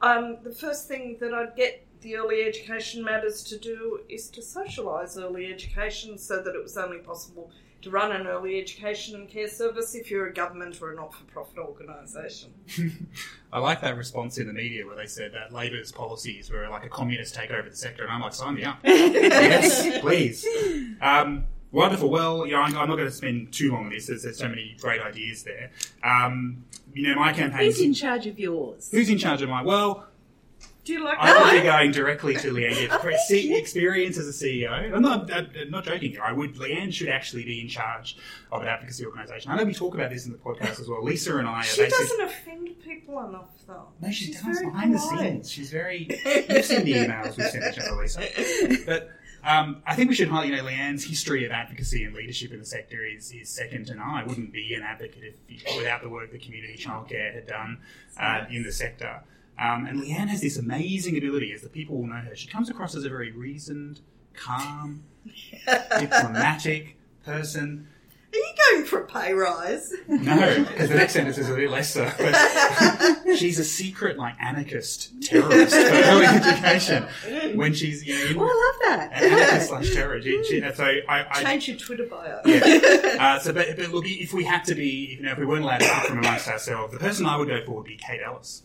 um, 0.00 0.38
the 0.42 0.52
first 0.52 0.88
thing 0.88 1.16
that 1.20 1.32
I'd 1.32 1.56
get 1.56 1.86
the 2.00 2.16
Early 2.16 2.42
Education 2.42 3.02
Matters 3.02 3.42
to 3.44 3.58
do 3.58 4.00
is 4.08 4.28
to 4.30 4.42
socialise 4.42 5.18
early 5.18 5.52
education 5.52 6.18
so 6.18 6.42
that 6.42 6.54
it 6.54 6.62
was 6.62 6.76
only 6.76 6.98
possible 6.98 7.50
to 7.84 7.90
run 7.90 8.12
an 8.12 8.26
early 8.26 8.58
education 8.58 9.14
and 9.14 9.28
care 9.28 9.46
service 9.46 9.94
if 9.94 10.10
you're 10.10 10.26
a 10.26 10.32
government 10.32 10.80
or 10.80 10.92
a 10.92 10.96
not 10.96 11.14
for 11.14 11.24
profit 11.24 11.58
organisation. 11.58 12.50
I 13.52 13.58
like 13.58 13.82
that 13.82 13.96
response 13.96 14.38
in 14.38 14.46
the 14.46 14.52
media 14.52 14.86
where 14.86 14.96
they 14.96 15.06
said 15.06 15.32
that 15.32 15.52
Labor's 15.52 15.92
policies 15.92 16.50
were 16.50 16.66
like 16.68 16.84
a 16.84 16.88
communist 16.88 17.34
takeover 17.34 17.66
of 17.66 17.70
the 17.70 17.76
sector, 17.76 18.02
and 18.02 18.12
I'm 18.12 18.20
like, 18.20 18.34
sign 18.34 18.54
me 18.54 18.64
up. 18.64 18.78
yes, 18.84 20.00
please. 20.00 20.46
Um, 21.00 21.44
wonderful. 21.74 22.08
Well, 22.10 22.46
you 22.46 22.52
know, 22.52 22.60
I'm, 22.62 22.76
I'm 22.76 22.88
not 22.88 22.96
going 22.96 23.08
to 23.08 23.14
spend 23.14 23.52
too 23.52 23.72
long 23.72 23.86
on 23.86 23.90
this. 23.90 24.06
There's, 24.06 24.22
there's 24.22 24.38
so 24.38 24.48
many 24.48 24.76
great 24.80 25.00
ideas 25.00 25.42
there. 25.42 25.70
Um, 26.02 26.64
you 26.92 27.08
know, 27.08 27.16
my 27.16 27.32
campaign. 27.32 27.66
Who's 27.66 27.80
in 27.80 27.92
charge 27.94 28.26
of 28.26 28.38
yours? 28.38 28.88
Who's 28.90 29.08
in 29.10 29.18
charge 29.18 29.42
of 29.42 29.48
my? 29.48 29.62
Well, 29.62 30.06
Do 30.84 30.92
you 30.92 31.02
like 31.04 31.16
I 31.18 31.32
would 31.52 31.60
be 31.60 31.66
going 31.66 31.90
directly 31.90 32.34
to 32.36 32.52
Leanne. 32.52 33.16
See- 33.26 33.54
experience 33.56 34.16
as 34.18 34.28
a 34.28 34.44
CEO. 34.44 34.70
I'm 34.70 35.02
not, 35.02 35.32
I'm 35.32 35.70
not 35.70 35.84
joking 35.84 36.12
here. 36.12 36.22
I 36.22 36.32
would. 36.32 36.54
Leanne 36.56 36.92
should 36.92 37.08
actually 37.08 37.44
be 37.44 37.60
in 37.60 37.68
charge 37.68 38.16
of 38.52 38.62
an 38.62 38.68
advocacy 38.68 39.04
organisation. 39.06 39.50
I 39.50 39.56
know 39.56 39.64
we 39.64 39.74
talk 39.74 39.94
about 39.94 40.10
this 40.10 40.26
in 40.26 40.32
the 40.32 40.38
podcast 40.38 40.78
as 40.80 40.88
well. 40.88 41.02
Lisa 41.02 41.36
and 41.38 41.48
I 41.48 41.60
are 41.60 41.62
She 41.64 41.88
doesn't 41.88 42.20
offend 42.20 42.68
people 42.84 43.26
enough, 43.26 43.48
though. 43.66 43.88
No, 44.00 44.10
she 44.10 44.26
She's 44.26 44.42
does 44.42 44.58
very 44.58 44.66
behind 44.70 44.94
the 44.94 44.98
polite. 44.98 45.20
scenes. 45.20 45.50
She's 45.50 45.70
very. 45.70 46.06
You've 46.48 46.64
seen 46.64 46.84
the 46.84 46.92
emails 46.92 47.36
we've 47.36 47.46
sent 47.48 47.64
each 47.72 47.78
other, 47.80 47.96
Lisa. 47.96 48.22
But 48.86 49.10
um, 49.44 49.82
I 49.86 49.94
think 49.94 50.08
we 50.08 50.14
should 50.14 50.28
highlight, 50.28 50.48
you 50.48 50.56
know, 50.56 50.64
Leanne's 50.64 51.04
history 51.04 51.44
of 51.44 51.52
advocacy 51.52 52.04
and 52.04 52.14
leadership 52.14 52.52
in 52.52 52.58
the 52.58 52.64
sector 52.64 53.04
is, 53.04 53.30
is 53.32 53.48
second 53.48 53.86
to 53.86 53.94
none. 53.94 54.08
I 54.08 54.24
wouldn't 54.24 54.52
be 54.52 54.74
an 54.74 54.82
advocate 54.82 55.38
if, 55.48 55.76
without 55.76 56.02
the 56.02 56.08
work 56.08 56.32
that 56.32 56.42
community 56.42 56.76
childcare 56.76 57.34
had 57.34 57.46
done 57.46 57.78
uh, 58.18 58.44
in 58.50 58.62
the 58.62 58.72
sector. 58.72 59.22
Um, 59.58 59.86
and 59.86 60.02
Leanne 60.02 60.28
has 60.28 60.40
this 60.40 60.56
amazing 60.56 61.16
ability, 61.16 61.52
as 61.52 61.62
the 61.62 61.68
people 61.68 61.98
will 61.98 62.06
know 62.06 62.14
her. 62.14 62.34
She 62.34 62.48
comes 62.48 62.70
across 62.70 62.94
as 62.94 63.04
a 63.04 63.08
very 63.08 63.32
reasoned, 63.32 64.00
calm, 64.34 65.04
diplomatic 65.98 66.96
person. 67.24 67.88
Are 68.34 68.36
you 68.36 68.54
going 68.72 68.84
for 68.86 69.00
a 69.00 69.06
pay 69.06 69.32
rise? 69.32 69.92
No, 70.08 70.64
because 70.68 70.88
the 70.88 70.96
next 70.96 71.12
sentence 71.12 71.38
is 71.38 71.48
a 71.48 71.54
bit 71.54 71.70
less 71.70 71.92
so. 71.94 72.10
But 72.18 73.36
she's 73.36 73.60
a 73.60 73.64
secret, 73.64 74.18
like, 74.18 74.34
anarchist 74.40 75.12
terrorist 75.22 75.72
for 75.72 75.80
early 75.80 76.26
education. 76.26 77.04
When 77.56 77.72
she's, 77.74 78.04
you 78.04 78.14
know, 78.16 78.30
in, 78.30 78.38
Oh, 78.38 78.42
I 78.42 78.88
love 78.96 78.98
that. 79.10 79.22
anarchist 79.22 79.68
slash 79.68 79.94
terrorist. 79.94 80.26
She, 80.26 80.42
she, 80.44 80.72
so 80.74 80.84
I, 80.84 81.26
I 81.30 81.42
Change 81.44 81.68
your 81.68 81.76
Twitter 81.76 82.06
bio. 82.06 82.40
yeah. 82.44 83.16
Uh, 83.24 83.38
so, 83.38 83.52
but, 83.52 83.68
but 83.76 83.90
look, 83.92 84.04
if 84.06 84.32
we 84.32 84.42
had 84.42 84.64
to 84.64 84.74
be, 84.74 85.16
you 85.18 85.22
know, 85.22 85.32
if 85.32 85.38
we 85.38 85.46
weren't 85.46 85.62
allowed 85.62 85.78
to 85.80 85.88
pick 85.88 86.04
from 86.06 86.18
amongst 86.18 86.48
ourselves, 86.48 86.92
the 86.92 86.98
person 86.98 87.26
I 87.26 87.36
would 87.36 87.46
go 87.46 87.64
for 87.64 87.76
would 87.76 87.86
be 87.86 87.96
Kate 87.96 88.20
Ellis. 88.24 88.62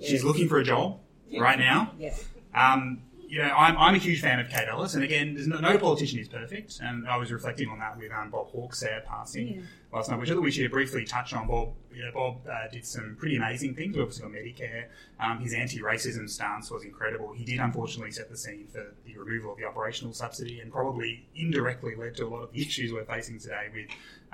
She's 0.00 0.24
looking 0.24 0.48
for 0.48 0.58
a 0.58 0.64
job 0.64 0.98
right 1.38 1.58
now. 1.58 1.92
Yeah. 1.98 2.14
Um, 2.54 3.02
you 3.32 3.38
know, 3.38 3.48
I'm, 3.48 3.78
I'm 3.78 3.94
a 3.94 3.98
huge 3.98 4.20
fan 4.20 4.40
of 4.40 4.50
Kate 4.50 4.68
Ellis, 4.68 4.94
and 4.94 5.02
again, 5.02 5.32
there's 5.32 5.46
no, 5.46 5.58
no 5.58 5.78
politician 5.78 6.18
is 6.18 6.28
perfect, 6.28 6.80
and 6.82 7.08
I 7.08 7.16
was 7.16 7.32
reflecting 7.32 7.70
on 7.70 7.78
that 7.78 7.96
with 7.96 8.12
um, 8.12 8.28
Bob 8.28 8.48
Hawke's 8.48 8.80
sad 8.80 9.06
passing 9.06 9.66
last 9.90 10.10
night, 10.10 10.20
which 10.20 10.30
I 10.30 10.34
thought 10.34 10.42
we 10.42 10.50
should 10.50 10.70
briefly 10.70 11.06
touch 11.06 11.32
on. 11.32 11.48
Bob, 11.48 11.70
you 11.94 12.04
know, 12.04 12.10
Bob 12.12 12.46
uh, 12.46 12.68
did 12.70 12.84
some 12.84 13.16
pretty 13.18 13.36
amazing 13.36 13.74
things. 13.74 13.96
We 13.96 14.02
obviously 14.02 14.24
got 14.28 14.32
Medicare. 14.32 14.84
Um, 15.18 15.40
his 15.40 15.54
anti-racism 15.54 16.28
stance 16.28 16.70
was 16.70 16.84
incredible. 16.84 17.32
He 17.32 17.46
did 17.46 17.58
unfortunately 17.58 18.10
set 18.10 18.28
the 18.28 18.36
scene 18.36 18.66
for 18.70 18.92
the 19.06 19.16
removal 19.16 19.52
of 19.52 19.58
the 19.58 19.64
operational 19.64 20.12
subsidy, 20.12 20.60
and 20.60 20.70
probably 20.70 21.26
indirectly 21.34 21.94
led 21.94 22.14
to 22.16 22.26
a 22.26 22.28
lot 22.28 22.42
of 22.42 22.52
the 22.52 22.60
issues 22.66 22.92
we're 22.92 23.06
facing 23.06 23.38
today 23.38 23.68
with 23.72 23.86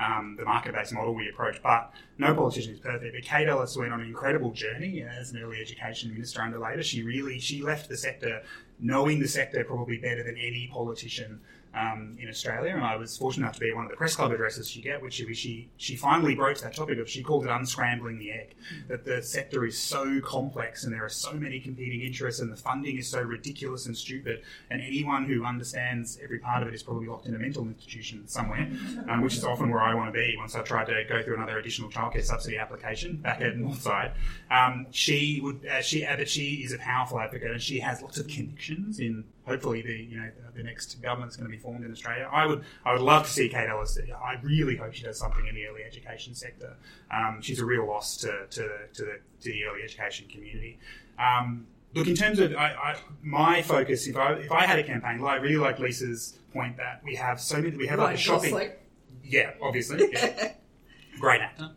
um, 0.05 0.35
the 0.37 0.45
market-based 0.45 0.93
model 0.93 1.15
we 1.15 1.29
approach. 1.29 1.63
But 1.63 1.93
no 2.19 2.35
politician 2.35 2.73
is 2.73 2.81
perfect. 2.81 3.15
But 3.15 3.23
Kate 3.23 3.49
Ellis 3.49 3.77
went 3.77 3.93
on 3.93 4.01
an 4.01 4.09
incredible 4.09 4.51
journey 4.51 5.03
as 5.03 5.31
an 5.31 5.41
early 5.41 5.61
education 5.61 6.13
minister 6.13 6.43
under 6.43 6.59
Labor. 6.59 6.83
She 6.83 7.05
really 7.05 7.39
she 7.39 7.63
left 7.63 7.89
the 7.89 7.97
sector 7.97 8.43
knowing 8.81 9.21
the 9.21 9.29
sector 9.29 9.65
probably 9.65 9.99
better 9.99 10.23
than 10.23 10.37
any 10.37 10.69
politician 10.73 11.41
um, 11.75 12.17
in 12.21 12.29
Australia, 12.29 12.75
and 12.75 12.85
I 12.85 12.97
was 12.97 13.17
fortunate 13.17 13.45
enough 13.45 13.55
to 13.55 13.61
be 13.61 13.73
one 13.73 13.85
of 13.85 13.91
the 13.91 13.97
press 13.97 14.17
club 14.17 14.33
addresses 14.33 14.69
she 14.69 14.81
get, 14.81 15.03
which 15.03 15.15
she 15.15 15.35
she 15.35 15.69
she 15.77 15.97
finally 15.97 16.35
broached 16.35 16.63
that 16.63 16.75
topic 16.75 16.99
of 16.99 17.09
she 17.09 17.23
called 17.23 17.45
it 17.45 17.51
unscrambling 17.51 18.19
the 18.19 18.33
egg. 18.33 18.57
That 18.89 19.05
the 19.05 19.23
sector 19.23 19.65
is 19.65 19.79
so 19.79 20.21
complex 20.21 20.85
and 20.85 20.93
there 20.93 21.05
are 21.05 21.11
so 21.11 21.33
many 21.33 21.61
competing 21.61 22.03
interests, 22.03 22.41
and 22.41 22.51
the 22.51 22.57
funding 22.57 22.99
is 22.99 23.09
so 23.09 23.21
ridiculous 23.21 23.87
and 23.87 23.97
stupid, 23.97 24.43
and 24.71 24.81
anyone 24.81 25.25
who 25.25 25.45
understands 25.45 26.19
every 26.23 26.39
part 26.39 26.63
of 26.63 26.69
it 26.69 26.75
is 26.75 26.83
probably 26.83 27.07
locked 27.07 27.27
in 27.27 27.35
a 27.35 27.39
mental 27.39 27.65
institution 27.65 28.27
somewhere, 28.27 28.69
um, 29.09 29.23
which 29.23 29.37
is 29.37 29.45
often 29.45 29.71
where 29.71 29.83
I 29.83 29.95
want 29.95 30.13
to 30.13 30.19
be 30.19 30.35
once 30.39 30.55
I 30.55 30.63
tried 30.63 30.87
to 30.87 31.05
go 31.09 31.23
through 31.23 31.37
another 31.37 31.59
additional 31.59 31.91
childcare 31.91 32.25
subsidy 32.25 32.59
application 32.59 33.17
back 33.17 33.41
at 33.41 33.55
Northside. 33.55 34.13
Um, 34.51 34.87
she 34.91 35.41
would 35.43 35.67
uh, 35.67 35.83
she 35.83 36.05
uh, 36.05 36.25
she 36.25 36.63
is 36.65 36.73
a 36.73 36.79
powerful 36.79 37.21
advocate 37.21 37.51
and 37.51 37.63
she 37.63 37.81
has 37.81 38.03
lots 38.03 38.19
of 38.19 38.29
connections 38.29 38.99
in 38.99 39.25
hopefully 39.49 39.83
the 39.83 39.93
you 39.93 40.21
know 40.21 40.31
the 40.55 40.63
next 40.63 41.01
government's 41.03 41.37
going 41.37 41.51
to 41.51 41.57
be 41.57 41.61
formed 41.61 41.85
in 41.85 41.91
Australia. 41.91 42.29
I 42.31 42.47
would 42.47 42.65
I 42.85 42.93
would 42.93 43.03
love 43.03 43.27
to 43.27 43.33
see 43.33 43.49
Kate 43.49 43.69
Ellis. 43.69 43.99
I 43.99 44.35
really 44.43 44.77
hope 44.77 44.93
she 44.93 45.03
does 45.03 45.19
something 45.19 45.47
in 45.47 45.55
the 45.55 45.67
early 45.67 45.83
education 45.83 46.35
sector. 46.35 46.77
Um, 47.11 47.41
she's 47.41 47.61
a 47.61 47.65
real 47.65 47.87
loss 47.87 48.17
to 48.19 48.47
to, 48.51 48.69
to, 48.95 49.03
the, 49.05 49.19
to 49.41 49.53
the 49.53 49.65
early 49.65 49.83
education 49.83 50.29
community. 50.29 50.79
Um, 51.19 51.67
look, 51.95 52.07
in 52.07 52.15
terms 52.15 52.39
of 52.39 52.55
I, 52.55 52.67
I, 52.67 52.97
my 53.23 53.63
focus, 53.63 54.07
if 54.07 54.17
I 54.17 54.33
if 54.35 54.53
I 54.53 54.67
had 54.67 54.79
a 54.79 54.85
campaign, 54.85 55.25
I 55.25 55.37
really 55.37 55.57
like 55.57 55.79
Lisa's 55.79 56.39
point 56.53 56.77
that 56.77 57.03
we 57.05 57.15
have 57.17 57.41
so 57.41 57.61
many 57.61 57.77
we 57.77 57.87
have 57.87 57.99
like 57.99 58.15
a 58.15 58.19
shopping. 58.19 58.55
Like- 58.55 58.85
yeah, 59.25 59.53
obviously, 59.61 60.09
yeah. 60.13 60.53
great 61.21 61.41
actor. 61.43 61.71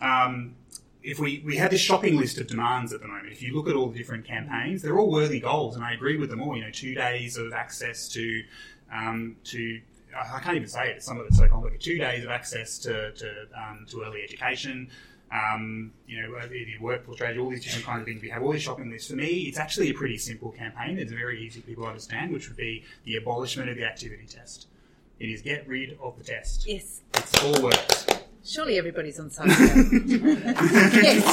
Um, 0.00 0.56
if 1.06 1.20
we, 1.20 1.40
we 1.44 1.56
have 1.56 1.70
this 1.70 1.80
shopping 1.80 2.16
list 2.16 2.38
of 2.38 2.48
demands 2.48 2.92
at 2.92 3.00
the 3.00 3.06
moment, 3.06 3.32
if 3.32 3.40
you 3.40 3.54
look 3.54 3.68
at 3.68 3.76
all 3.76 3.88
the 3.88 3.96
different 3.96 4.24
campaigns, 4.24 4.82
they're 4.82 4.98
all 4.98 5.10
worthy 5.10 5.38
goals, 5.38 5.76
and 5.76 5.84
I 5.84 5.92
agree 5.92 6.16
with 6.16 6.30
them 6.30 6.42
all. 6.42 6.56
You 6.56 6.64
know, 6.64 6.70
two 6.70 6.96
days 6.96 7.36
of 7.36 7.52
access 7.52 8.08
to 8.08 8.42
um, 8.92 9.36
to 9.44 9.80
I 10.18 10.40
can't 10.40 10.56
even 10.56 10.68
say 10.68 10.90
it. 10.90 11.02
Some 11.02 11.20
of 11.20 11.26
it's 11.26 11.38
so 11.38 11.46
complicated. 11.46 11.80
Two 11.80 11.98
days 11.98 12.24
of 12.24 12.30
access 12.30 12.78
to 12.80 13.12
to, 13.12 13.46
um, 13.56 13.86
to 13.90 14.02
early 14.02 14.22
education. 14.22 14.90
Um, 15.32 15.92
you 16.06 16.22
know, 16.22 16.38
the 16.48 16.76
workforce 16.80 17.18
strategy, 17.18 17.40
all 17.40 17.50
these 17.50 17.64
different 17.64 17.84
kinds 17.84 18.00
of 18.00 18.06
things. 18.06 18.22
We 18.22 18.30
have 18.30 18.42
all 18.42 18.52
these 18.52 18.62
shopping 18.62 18.90
lists. 18.90 19.08
For 19.08 19.16
me, 19.16 19.42
it's 19.42 19.58
actually 19.58 19.90
a 19.90 19.94
pretty 19.94 20.18
simple 20.18 20.50
campaign. 20.50 20.98
It's 20.98 21.12
very 21.12 21.40
easy 21.40 21.60
for 21.60 21.66
people 21.66 21.84
to 21.84 21.90
understand, 21.90 22.32
which 22.32 22.48
would 22.48 22.56
be 22.56 22.84
the 23.04 23.16
abolishment 23.16 23.68
of 23.68 23.76
the 23.76 23.84
activity 23.84 24.26
test. 24.26 24.66
It 25.20 25.26
is 25.26 25.42
get 25.42 25.68
rid 25.68 25.98
of 26.02 26.18
the 26.18 26.24
test. 26.24 26.66
Yes. 26.66 27.02
It's 27.14 27.44
all 27.44 27.62
works. 27.62 28.15
Surely 28.46 28.78
everybody's 28.78 29.18
on 29.18 29.28
side. 29.30 29.48
yes. 29.48 31.24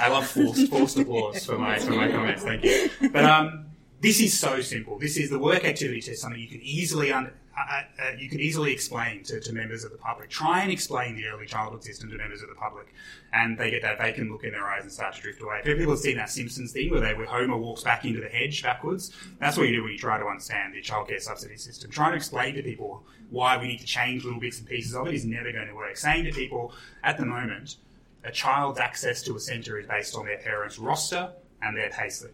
I 0.00 0.08
love 0.08 0.26
forced, 0.26 0.68
forced 0.68 0.98
applause 0.98 1.44
for 1.44 1.58
my 1.58 1.78
for 1.78 1.92
my 1.92 2.10
comments. 2.10 2.42
Thank 2.42 2.64
you. 2.64 2.88
But 3.12 3.24
um, 3.24 3.66
this 4.00 4.20
is 4.20 4.38
so 4.38 4.60
simple. 4.62 4.98
This 4.98 5.18
is 5.18 5.28
the 5.28 5.38
work 5.38 5.64
activity 5.64 6.00
test. 6.00 6.22
Something 6.22 6.40
you 6.40 6.48
can 6.48 6.62
easily 6.62 7.12
un- 7.12 7.30
uh, 7.58 8.12
you 8.18 8.28
can 8.28 8.40
easily 8.40 8.72
explain 8.72 9.22
to, 9.24 9.40
to 9.40 9.52
members 9.52 9.84
of 9.84 9.92
the 9.92 9.98
public. 9.98 10.30
Try 10.30 10.62
and 10.62 10.72
explain 10.72 11.16
the 11.16 11.26
early 11.26 11.46
childhood 11.46 11.84
system 11.84 12.10
to 12.10 12.16
members 12.16 12.42
of 12.42 12.48
the 12.48 12.54
public, 12.54 12.94
and 13.32 13.58
they 13.58 13.70
get 13.70 13.82
that 13.82 13.98
vacant 13.98 14.30
look 14.30 14.44
in 14.44 14.52
their 14.52 14.64
eyes 14.64 14.82
and 14.82 14.92
start 14.92 15.14
to 15.16 15.20
drift 15.20 15.42
away. 15.42 15.60
If 15.64 15.78
people 15.78 15.92
have 15.92 16.00
seen 16.00 16.16
that 16.16 16.30
Simpsons 16.30 16.72
thing 16.72 16.90
where 16.90 17.00
they 17.00 17.14
where 17.14 17.26
Homer 17.26 17.56
walks 17.56 17.82
back 17.82 18.04
into 18.04 18.20
the 18.20 18.28
hedge 18.28 18.62
backwards, 18.62 19.14
that's 19.38 19.56
what 19.56 19.68
you 19.68 19.76
do 19.76 19.82
when 19.82 19.92
you 19.92 19.98
try 19.98 20.18
to 20.18 20.26
understand 20.26 20.74
the 20.74 20.80
childcare 20.80 21.20
subsidy 21.20 21.56
system. 21.56 21.90
Trying 21.90 22.12
to 22.12 22.16
explain 22.16 22.54
to 22.54 22.62
people 22.62 23.04
why 23.30 23.58
we 23.58 23.68
need 23.68 23.80
to 23.80 23.86
change 23.86 24.24
little 24.24 24.40
bits 24.40 24.58
and 24.58 24.68
pieces 24.68 24.94
of 24.94 25.06
it 25.06 25.14
is 25.14 25.24
never 25.24 25.52
going 25.52 25.68
to 25.68 25.74
work. 25.74 25.96
Saying 25.96 26.24
to 26.24 26.32
people 26.32 26.72
at 27.02 27.18
the 27.18 27.26
moment, 27.26 27.76
a 28.24 28.30
child's 28.30 28.78
access 28.78 29.22
to 29.22 29.36
a 29.36 29.40
centre 29.40 29.78
is 29.78 29.86
based 29.86 30.14
on 30.14 30.26
their 30.26 30.38
parents' 30.38 30.78
roster 30.78 31.32
and 31.60 31.76
their 31.76 31.90
payslip. 31.90 32.32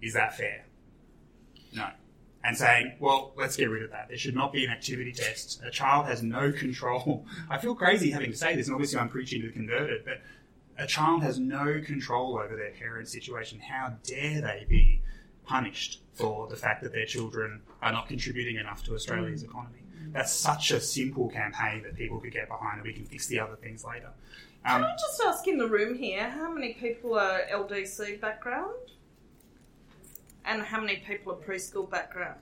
Is 0.00 0.14
that 0.14 0.36
fair? 0.36 0.64
No. 1.74 1.88
And 2.42 2.56
saying, 2.56 2.94
well, 3.00 3.32
let's 3.36 3.54
get 3.56 3.66
rid 3.68 3.82
of 3.82 3.90
that. 3.90 4.08
There 4.08 4.16
should 4.16 4.34
not 4.34 4.50
be 4.50 4.64
an 4.64 4.70
activity 4.70 5.12
test. 5.12 5.60
A 5.62 5.70
child 5.70 6.06
has 6.06 6.22
no 6.22 6.50
control. 6.52 7.26
I 7.50 7.58
feel 7.58 7.74
crazy 7.74 8.10
having 8.10 8.30
to 8.30 8.36
say 8.36 8.56
this, 8.56 8.66
and 8.66 8.74
obviously 8.74 8.98
I'm 8.98 9.10
preaching 9.10 9.42
to 9.42 9.48
the 9.48 9.52
converted, 9.52 10.06
but 10.06 10.22
a 10.78 10.86
child 10.86 11.22
has 11.22 11.38
no 11.38 11.82
control 11.84 12.38
over 12.42 12.56
their 12.56 12.70
parent's 12.70 13.12
situation. 13.12 13.60
How 13.60 13.92
dare 14.04 14.40
they 14.40 14.64
be 14.66 15.02
punished 15.44 16.00
for 16.14 16.46
the 16.48 16.56
fact 16.56 16.82
that 16.82 16.92
their 16.92 17.04
children 17.04 17.60
are 17.82 17.92
not 17.92 18.08
contributing 18.08 18.56
enough 18.56 18.82
to 18.84 18.94
Australia's 18.94 19.42
economy? 19.42 19.80
That's 20.12 20.32
such 20.32 20.70
a 20.70 20.80
simple 20.80 21.28
campaign 21.28 21.82
that 21.82 21.94
people 21.96 22.20
could 22.20 22.32
get 22.32 22.48
behind, 22.48 22.78
and 22.78 22.86
we 22.86 22.94
can 22.94 23.04
fix 23.04 23.26
the 23.26 23.38
other 23.40 23.56
things 23.56 23.84
later. 23.84 24.08
Can 24.64 24.76
Um, 24.82 24.84
I 24.84 24.92
just 24.92 25.20
ask 25.26 25.46
in 25.46 25.58
the 25.58 25.68
room 25.68 25.94
here, 25.94 26.28
how 26.30 26.50
many 26.50 26.72
people 26.72 27.18
are 27.18 27.42
LDC 27.50 28.18
background? 28.20 28.74
And 30.44 30.62
how 30.62 30.80
many 30.80 30.96
people 30.96 31.32
are 31.32 31.36
preschool 31.36 31.88
background? 31.88 32.40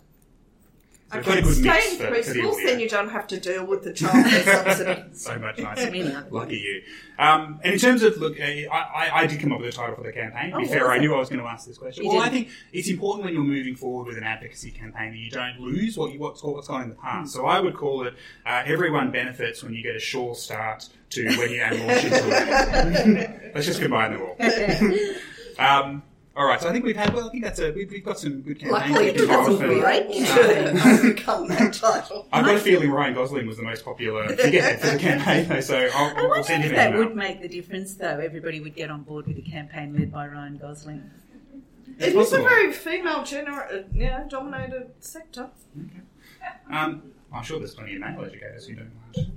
So 1.11 1.17
we've 1.17 1.25
got 1.27 1.39
a 1.39 1.43
good 1.43 1.55
stay 1.55 1.91
in 1.93 1.97
for- 1.97 2.05
for 2.05 2.15
preschools, 2.33 2.57
then 2.67 2.81
you 2.81 2.89
don't 2.89 3.09
have 3.09 3.27
to 3.29 3.41
deal 3.41 3.65
with 3.65 3.83
the 3.83 3.93
childcare 3.93 4.45
subsidy. 4.45 5.05
so 5.15 5.39
much 5.39 5.59
nicer. 5.59 5.91
Many 5.91 6.15
Lucky 6.31 6.59
you. 6.59 6.83
Um, 7.19 7.61
and 7.65 7.73
in 7.73 7.79
terms 7.81 8.03
of 8.03 8.19
look, 8.19 8.39
uh, 8.39 8.43
I, 8.45 8.67
I, 8.71 9.11
I 9.21 9.27
did 9.27 9.41
come 9.41 9.53
up 9.53 9.61
with 9.61 9.71
a 9.71 9.73
title 9.73 9.97
for 9.97 10.03
the 10.03 10.13
campaign. 10.13 10.51
To 10.51 10.59
be 10.59 10.65
Oh, 10.65 10.69
fair, 10.69 10.91
I 10.91 10.99
knew 10.99 11.15
I 11.15 11.19
was 11.19 11.31
going 11.31 11.41
to 11.41 11.47
ask 11.47 11.67
this 11.67 11.79
question. 11.79 12.05
You 12.05 12.11
well, 12.11 12.21
did. 12.21 12.27
I 12.27 12.31
think 12.31 12.49
it's 12.75 12.89
important 12.91 13.25
when 13.25 13.33
you're 13.33 13.43
moving 13.43 13.75
forward 13.75 14.07
with 14.07 14.19
an 14.19 14.25
advocacy 14.25 14.71
campaign 14.71 15.13
that 15.13 15.19
you 15.19 15.31
don't 15.31 15.59
lose 15.61 15.97
what 15.97 16.13
you 16.13 16.19
what's, 16.21 16.43
what's 16.43 16.69
gone 16.69 16.83
in 16.83 16.91
the 16.91 16.95
past. 16.95 17.33
So 17.33 17.47
I 17.47 17.59
would 17.59 17.75
call 17.75 18.07
it 18.07 18.13
uh, 18.45 18.65
everyone 18.67 19.11
benefits 19.11 19.63
when 19.63 19.73
you 19.73 19.83
get 19.83 19.97
a 19.97 20.01
sure 20.01 20.35
start 20.35 20.91
to 21.11 21.25
when 21.39 21.51
you 21.51 21.63
add 21.63 21.79
launch 21.87 22.05
into 22.05 23.19
it. 23.19 23.53
Let's 23.55 23.67
just 23.67 23.81
combine 23.81 24.13
them 24.13 24.21
all. 24.29 24.37
um, 25.59 26.03
all 26.39 26.47
right, 26.47 26.61
so 26.61 26.69
I 26.69 26.73
think 26.73 26.85
we've 26.85 26.97
had. 26.97 27.13
Well, 27.13 27.27
I 27.27 27.31
think 27.31 27.43
that's 27.45 27.59
a. 27.59 27.73
We've, 27.73 27.91
we've 27.91 28.05
got 28.05 28.19
some 28.19 28.41
good 28.43 28.61
campaigns. 28.61 28.91
Luckily, 28.91 29.05
we 29.05 29.11
it 29.11 29.17
can 29.17 29.27
doesn't 29.27 29.59
go 29.59 29.75
off 29.75 29.83
break 29.83 31.29
Um, 31.29 31.49
to 31.49 31.55
that 31.55 31.73
title. 31.75 32.29
I've 32.33 32.45
got 32.45 32.55
a 32.55 32.61
feeling 32.61 32.91
Ryan 32.91 33.15
Gosling 33.15 33.47
was 33.47 33.57
the 33.57 33.65
most 33.65 33.85
popular 33.85 34.29
figurehead 34.37 34.81
for 34.81 34.87
the 34.93 34.99
campaign, 34.99 35.49
though, 35.49 35.61
so 35.61 35.77
I'll, 35.95 36.17
I 36.17 36.21
I'll 36.21 36.29
wonder 36.29 36.43
send 36.45 36.65
if 36.65 36.71
that 36.77 36.91
email. 36.91 37.05
would 37.07 37.17
make 37.17 37.43
the 37.43 37.49
difference, 37.49 37.95
though. 37.95 38.19
Everybody 38.21 38.61
would 38.61 38.75
get 38.77 38.89
on 38.91 39.03
board 39.03 39.27
with 39.27 39.37
a 39.39 39.43
campaign 39.43 39.95
led 39.99 40.13
by 40.13 40.29
Ryan 40.29 40.59
Gosling. 40.59 41.11
It 41.99 42.09
is 42.11 42.15
a 42.15 42.17
possible. 42.19 42.45
very 42.45 42.73
female 42.73 43.23
gener- 43.23 43.75
uh, 43.75 43.83
yeah, 43.93 44.23
dominated 44.29 44.93
sector. 45.01 45.51
Um, 46.71 47.03
I'm 47.33 47.43
sure 47.43 47.59
there's 47.59 47.75
plenty 47.75 47.97
of 47.97 48.01
male 48.01 48.25
educators 48.25 48.67
who 48.67 48.77
don't 48.77 48.91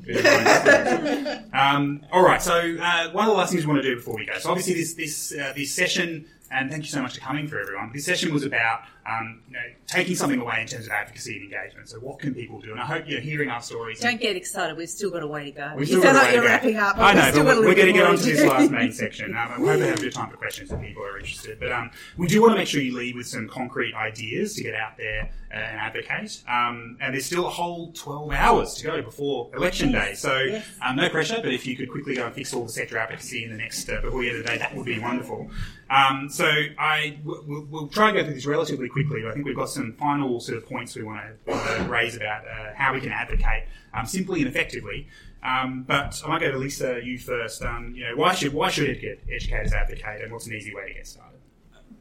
who 0.05 0.13
don't 0.21 1.23
mind 1.23 1.45
um, 1.53 2.05
all 2.11 2.23
right. 2.23 2.41
So 2.41 2.53
uh, 2.79 3.09
one 3.11 3.25
of 3.25 3.31
the 3.31 3.37
last 3.37 3.51
things 3.51 3.65
we 3.65 3.73
want 3.73 3.83
to 3.83 3.89
do 3.89 3.95
before 3.95 4.15
we 4.15 4.25
go. 4.25 4.37
So 4.37 4.49
obviously 4.51 4.75
this 4.75 4.93
this 4.93 5.33
uh, 5.33 5.53
this 5.55 5.73
session, 5.73 6.25
and 6.51 6.69
thank 6.69 6.83
you 6.83 6.89
so 6.89 7.01
much 7.01 7.15
for 7.15 7.21
coming 7.21 7.47
for 7.47 7.59
everyone. 7.59 7.91
This 7.93 8.05
session 8.05 8.33
was 8.33 8.43
about 8.43 8.81
um, 9.09 9.41
you 9.47 9.53
know 9.53 9.59
taking 9.87 10.15
something 10.15 10.39
away 10.39 10.61
in 10.61 10.67
terms 10.67 10.85
of 10.85 10.91
advocacy 10.91 11.35
and 11.37 11.51
engagement. 11.51 11.89
So 11.89 11.97
what 11.99 12.19
can 12.19 12.33
people 12.33 12.59
do? 12.61 12.71
And 12.71 12.79
I 12.79 12.85
hope 12.85 13.05
you're 13.07 13.19
hearing 13.21 13.49
our 13.49 13.61
stories. 13.61 13.99
Don't 13.99 14.19
get 14.21 14.35
excited. 14.35 14.77
We've 14.77 14.89
still 14.89 15.09
got 15.09 15.23
a 15.23 15.27
way 15.27 15.45
to 15.45 15.51
go. 15.51 15.73
We've 15.75 15.87
still 15.87 16.01
sound 16.01 16.15
got 16.15 16.23
a 16.23 16.27
way 16.27 16.33
you're 16.33 16.41
to 16.43 16.47
go. 16.47 16.53
wrapping 16.53 16.77
up. 16.77 16.97
I 16.97 17.13
know, 17.13 17.43
but 17.43 17.57
we're, 17.57 17.67
we're 17.67 17.75
going 17.75 17.87
to 17.87 17.93
get 17.93 18.05
onto 18.05 18.23
to 18.23 18.29
this 18.31 18.43
last 18.45 18.71
main 18.71 18.91
section. 18.91 19.35
Um, 19.35 19.61
we 19.61 19.67
hope 19.67 19.79
we 19.79 19.85
have 19.87 19.97
a 19.97 20.01
bit 20.01 20.07
of 20.07 20.13
time 20.13 20.29
for 20.29 20.37
questions 20.37 20.71
if 20.71 20.79
people 20.81 21.03
are 21.03 21.17
interested. 21.17 21.59
But 21.59 21.71
um, 21.71 21.91
we 22.17 22.27
do 22.27 22.41
want 22.41 22.53
to 22.53 22.57
make 22.57 22.67
sure 22.67 22.81
you 22.81 22.95
leave 22.95 23.15
with 23.15 23.27
some 23.27 23.47
concrete 23.47 23.93
ideas 23.95 24.55
to 24.55 24.63
get 24.63 24.75
out 24.75 24.97
there 24.97 25.31
uh, 25.51 25.55
and 25.57 25.79
advocate. 25.79 26.43
Um, 26.47 26.97
and 27.01 27.13
there's 27.13 27.25
still 27.25 27.47
a 27.47 27.49
whole 27.49 27.91
12 27.93 28.31
hours 28.33 28.73
to 28.75 28.83
go 28.87 29.01
before 29.01 29.49
election 29.55 29.91
day. 29.91 30.13
So 30.15 30.39
Yes. 30.41 30.65
um, 30.81 30.95
no 30.95 31.09
pressure, 31.09 31.39
but 31.43 31.53
if 31.53 31.65
you 31.67 31.75
could 31.75 31.89
quickly 31.89 32.15
go 32.15 32.25
and 32.25 32.33
fix 32.35 32.53
all 32.53 32.63
the 32.63 32.71
sector 32.71 32.97
advocacy 32.97 33.43
in 33.43 33.51
the 33.51 33.57
next, 33.57 33.89
uh, 33.89 33.99
before 34.01 34.21
the 34.21 34.29
end 34.29 34.37
of 34.39 34.43
the 34.45 34.49
day, 34.51 34.57
that 34.57 34.75
would 34.75 34.85
be 34.85 34.99
wonderful. 34.99 35.49
Um, 35.89 36.29
so 36.29 36.45
I, 36.79 37.17
we'll, 37.23 37.65
we'll 37.69 37.87
try 37.89 38.09
and 38.09 38.17
go 38.17 38.23
through 38.23 38.35
this 38.35 38.45
relatively 38.45 38.87
quickly. 38.91 39.21
But 39.21 39.31
I 39.31 39.33
think 39.33 39.45
we've 39.45 39.55
got 39.55 39.69
some 39.69 39.93
final 39.93 40.39
sort 40.39 40.57
of 40.57 40.67
points 40.67 40.95
we 40.95 41.03
want 41.03 41.21
to 41.47 41.51
uh, 41.53 41.87
raise 41.87 42.15
about 42.15 42.45
uh, 42.47 42.73
how 42.75 42.93
we 42.93 43.01
can 43.01 43.11
advocate 43.11 43.63
um, 43.93 44.05
simply 44.05 44.41
and 44.41 44.49
effectively. 44.49 45.07
Um, 45.43 45.83
but 45.87 46.21
I 46.23 46.29
might 46.29 46.41
go 46.41 46.51
to 46.51 46.57
Lisa, 46.57 46.99
you 47.03 47.17
first. 47.17 47.63
Um, 47.63 47.93
you 47.95 48.03
know, 48.03 48.15
why 48.15 48.33
should 48.35 48.53
why 48.53 48.69
should 48.69 48.89
educators 48.89 49.73
advocate, 49.73 50.21
and 50.21 50.31
what's 50.31 50.45
an 50.47 50.53
easy 50.53 50.73
way 50.75 50.87
to 50.89 50.93
get 50.93 51.07
started? 51.07 51.39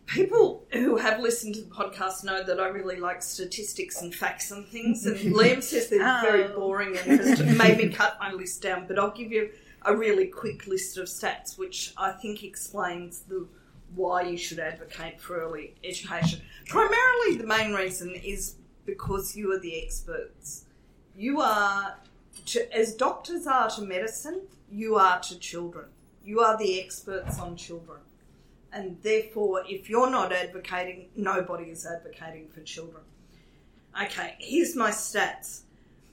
People 0.07 0.67
who 0.73 0.97
have 0.97 1.21
listened 1.21 1.55
to 1.55 1.61
the 1.63 1.71
podcast 1.71 2.25
know 2.25 2.43
that 2.43 2.59
I 2.59 2.67
really 2.67 2.97
like 2.97 3.23
statistics 3.23 4.03
and 4.03 4.13
facts 4.13 4.51
and 4.51 4.67
things. 4.67 5.07
And 5.07 5.17
Liam 5.37 5.63
says 5.63 5.89
they're 5.89 6.21
very 6.21 6.45
Oh. 6.47 6.57
boring 6.59 6.97
and 6.99 7.21
has 7.21 7.41
made 7.57 7.79
me 7.79 7.89
cut 7.91 8.17
my 8.19 8.33
list 8.33 8.61
down. 8.61 8.87
But 8.89 8.99
I'll 8.99 9.13
give 9.13 9.31
you 9.31 9.51
a 9.83 9.97
really 9.97 10.27
quick 10.27 10.67
list 10.67 10.99
of 10.99 11.07
stats, 11.07 11.57
which 11.57 11.93
I 11.97 12.11
think 12.11 12.43
explains 12.43 13.21
the 13.21 13.47
why 13.95 14.23
you 14.23 14.37
should 14.37 14.59
advocate 14.59 15.21
for 15.21 15.41
early 15.41 15.75
education. 15.85 16.41
Primarily, 16.67 17.37
the 17.37 17.47
main 17.47 17.73
reason 17.73 18.15
is 18.15 18.57
because 18.87 19.37
you 19.37 19.53
are 19.53 19.59
the 19.59 19.83
experts. 19.83 20.65
You 21.17 21.41
are, 21.41 21.97
to, 22.47 22.77
as 22.77 22.95
doctors 22.95 23.47
are 23.47 23.69
to 23.71 23.83
medicine, 23.83 24.43
you 24.71 24.97
are 24.97 25.21
to 25.21 25.39
children. 25.39 25.87
You 26.25 26.41
are 26.41 26.57
the 26.57 26.81
experts 26.81 27.39
on 27.39 27.57
children. 27.57 28.01
And 28.73 28.99
therefore, 29.03 29.65
if 29.69 29.91
you're 29.91 30.11
not 30.11 30.33
advocating, 30.33 31.09
nobody 31.17 31.65
is 31.65 31.85
advocating 31.85 32.49
for 32.49 32.61
children. 32.61 33.03
Okay, 34.01 34.37
here's 34.39 34.77
my 34.77 34.91
stats. 34.91 35.63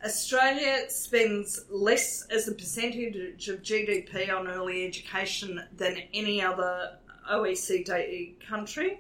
Australia 0.04 0.90
spends 0.90 1.66
less 1.70 2.26
as 2.28 2.48
a 2.48 2.52
percentage 2.52 3.50
of 3.50 3.62
GDP 3.62 4.34
on 4.34 4.48
early 4.48 4.86
education 4.86 5.64
than 5.76 5.98
any 6.14 6.42
other 6.42 6.98
OECD 7.32 8.40
country. 8.48 9.00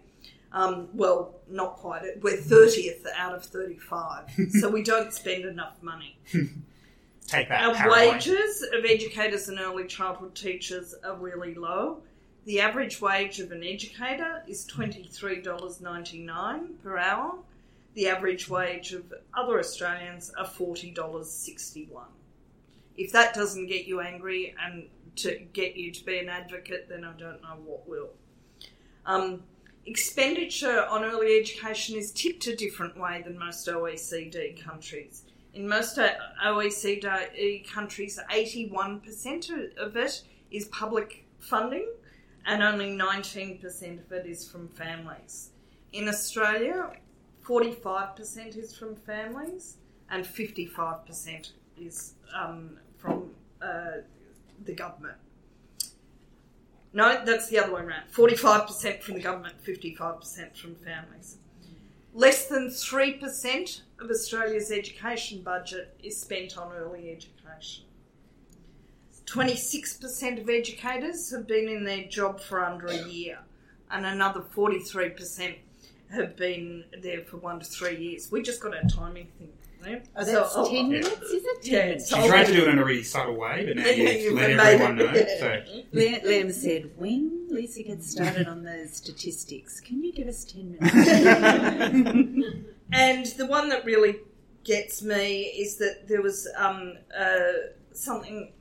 Um, 0.51 0.87
well, 0.93 1.35
not 1.49 1.75
quite. 1.75 2.21
We're 2.21 2.37
30th 2.37 3.05
out 3.15 3.35
of 3.35 3.43
35, 3.43 4.31
so 4.59 4.69
we 4.69 4.81
don't 4.81 5.13
spend 5.13 5.45
enough 5.45 5.75
money. 5.81 6.17
Take 7.27 7.49
that. 7.49 7.77
Our 7.77 7.91
wages 7.91 8.65
of 8.73 8.85
educators 8.85 9.49
and 9.49 9.59
early 9.59 9.85
childhood 9.85 10.33
teachers 10.33 10.95
are 11.03 11.15
really 11.15 11.53
low. 11.53 12.01
The 12.45 12.61
average 12.61 13.01
wage 13.01 13.41
of 13.41 13.51
an 13.51 13.65
educator 13.65 14.41
is 14.47 14.65
$23.99 14.67 16.81
per 16.81 16.97
hour. 16.97 17.33
The 17.93 18.07
average 18.07 18.47
wage 18.47 18.93
of 18.93 19.13
other 19.33 19.59
Australians 19.59 20.31
are 20.37 20.45
$40.61. 20.45 21.89
If 22.95 23.11
that 23.11 23.33
doesn't 23.33 23.67
get 23.67 23.85
you 23.85 23.99
angry 23.99 24.55
and 24.63 24.87
to 25.17 25.39
get 25.53 25.75
you 25.75 25.91
to 25.91 26.05
be 26.05 26.19
an 26.19 26.29
advocate, 26.29 26.87
then 26.89 27.03
I 27.03 27.13
don't 27.13 27.41
know 27.41 27.57
what 27.65 27.87
will. 27.87 28.09
Um, 29.05 29.43
expenditure 29.85 30.85
on 30.85 31.03
early 31.03 31.39
education 31.39 31.97
is 31.97 32.11
tipped 32.11 32.45
a 32.47 32.55
different 32.55 32.99
way 32.99 33.21
than 33.25 33.37
most 33.37 33.67
OECD 33.67 34.61
countries. 34.63 35.23
In 35.53 35.67
most 35.67 35.97
uh, 35.97 36.09
OECD 36.45 37.67
countries, 37.67 38.19
81% 38.29 39.77
of 39.77 39.95
it 39.97 40.23
is 40.51 40.65
public 40.65 41.25
funding 41.39 41.87
and 42.45 42.61
only 42.61 42.95
19% 42.97 44.05
of 44.05 44.11
it 44.11 44.25
is 44.25 44.47
from 44.47 44.67
families. 44.69 45.51
In 45.93 46.07
Australia, 46.07 46.91
45% 47.45 48.57
is 48.57 48.75
from 48.75 48.95
families 48.95 49.77
and 50.09 50.25
55% 50.25 51.51
is 51.79 52.13
um, 52.35 52.77
from 52.97 53.31
uh, 53.61 54.01
the 54.63 54.73
government. 54.73 55.17
No, 56.93 57.23
that's 57.23 57.49
the 57.49 57.59
other 57.59 57.73
way 57.73 57.81
around. 57.81 58.03
45% 58.11 59.01
from 59.01 59.15
the 59.15 59.21
government, 59.21 59.55
55% 59.63 60.57
from 60.57 60.75
families. 60.75 61.37
Less 62.13 62.47
than 62.47 62.69
3% 62.69 63.81
of 63.99 64.09
Australia's 64.09 64.71
education 64.71 65.43
budget 65.43 65.95
is 66.01 66.19
spent 66.19 66.57
on 66.57 66.73
early 66.73 67.11
education. 67.11 67.83
26% 69.25 70.41
of 70.41 70.49
educators 70.49 71.29
have 71.31 71.45
been 71.45 71.67
in 71.67 71.83
their 71.83 72.05
job 72.05 72.39
for 72.39 72.63
under 72.63 72.87
a 72.87 73.07
year, 73.07 73.39
and 73.91 74.05
another 74.05 74.39
43% 74.39 75.57
have 76.11 76.37
been 76.37 76.85
there 77.01 77.21
for 77.21 77.37
one 77.37 77.59
to 77.59 77.65
three 77.65 77.97
years. 77.97 78.31
We 78.31 78.41
just 78.41 78.61
got 78.61 78.75
our 78.75 78.89
timing 78.89 79.27
thing. 79.37 79.51
There. 79.83 80.01
Oh, 80.15 80.23
So 80.23 80.31
that's 80.31 80.55
I'll- 80.55 80.69
10 80.69 80.89
minutes, 80.89 81.21
is 81.21 81.43
it? 81.45 81.61
10 81.63 81.73
Yeah, 81.73 81.85
minutes. 81.85 82.09
so 82.09 82.21
You 82.23 82.29
tried 82.29 82.45
to 82.47 82.53
do 82.53 82.61
it 82.63 82.67
in 82.69 82.79
a 82.79 82.85
really 82.85 83.03
subtle 83.03 83.35
way, 83.35 83.65
but 83.67 83.75
now 83.77 83.85
you've 83.89 84.21
you've 84.21 84.33
let 84.33 84.49
everyone 84.51 84.99
it. 84.99 85.05
know. 85.05 85.13
Yeah. 85.13 85.39
So 85.39 85.61
Liam, 85.97 86.23
Liam 86.25 86.51
said, 86.51 86.89
when 86.97 87.47
Lisa 87.49 87.83
gets 87.83 88.09
started 88.11 88.47
on 88.47 88.63
the 88.63 88.87
statistics, 88.91 89.79
can 89.79 90.03
you 90.03 90.11
give 90.13 90.27
us 90.27 90.43
10 90.45 90.77
minutes? 90.79 92.47
And 92.93 93.25
the 93.25 93.45
one 93.45 93.67
that 93.69 93.83
really 93.83 94.15
gets 94.63 95.01
me 95.03 95.41
is 95.43 95.75
that 95.77 96.07
there 96.07 96.21
was 96.21 96.47
um, 96.55 96.93
uh, 97.17 97.51
something, 97.91 98.53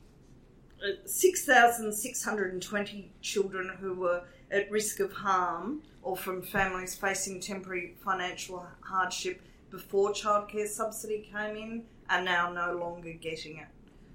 uh, 0.83 0.97
6,620 1.05 3.13
children 3.23 3.71
who 3.81 3.95
were 3.95 4.25
at 4.51 4.71
risk 4.71 5.01
of 5.01 5.13
harm 5.13 5.83
or 6.03 6.17
from 6.17 6.43
families 6.43 6.95
facing 6.95 7.41
temporary 7.41 7.95
financial 8.05 8.67
hardship 8.81 9.41
before 9.77 10.11
childcare 10.11 10.67
subsidy 10.67 11.29
came 11.31 11.55
in 11.55 11.83
are 12.09 12.23
now 12.23 12.51
no 12.51 12.73
longer 12.79 13.13
getting 13.13 13.59
it. 13.59 13.67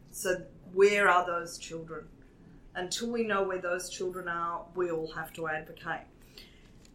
So, 0.10 0.42
where 0.74 1.08
are 1.08 1.24
those 1.24 1.60
children? 1.60 2.06
Until 2.74 3.12
we 3.12 3.24
know 3.24 3.44
where 3.44 3.62
those 3.62 3.88
children 3.88 4.28
are, 4.28 4.66
we 4.74 4.90
all 4.90 5.12
have 5.12 5.32
to 5.34 5.48
advocate. 5.48 6.08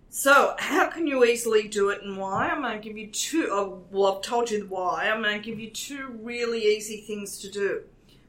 So, 0.09 0.57
how 0.59 0.89
can 0.89 1.07
you 1.07 1.25
easily 1.25 1.69
do 1.69 1.91
it 1.91 2.03
and 2.03 2.17
why? 2.17 2.49
I'm 2.49 2.63
going 2.63 2.81
to 2.81 2.89
give 2.89 2.99
you 2.99 3.07
two. 3.07 3.49
Oh, 3.53 3.85
well, 3.93 4.17
I've 4.17 4.23
told 4.23 4.51
you 4.51 4.61
the 4.61 4.67
why. 4.67 5.09
I'm 5.09 5.23
going 5.23 5.41
to 5.41 5.51
give 5.51 5.61
you 5.61 5.71
two 5.71 6.19
really 6.21 6.65
easy 6.65 7.03
things 7.03 7.39
to 7.39 7.51
do. 7.51 7.83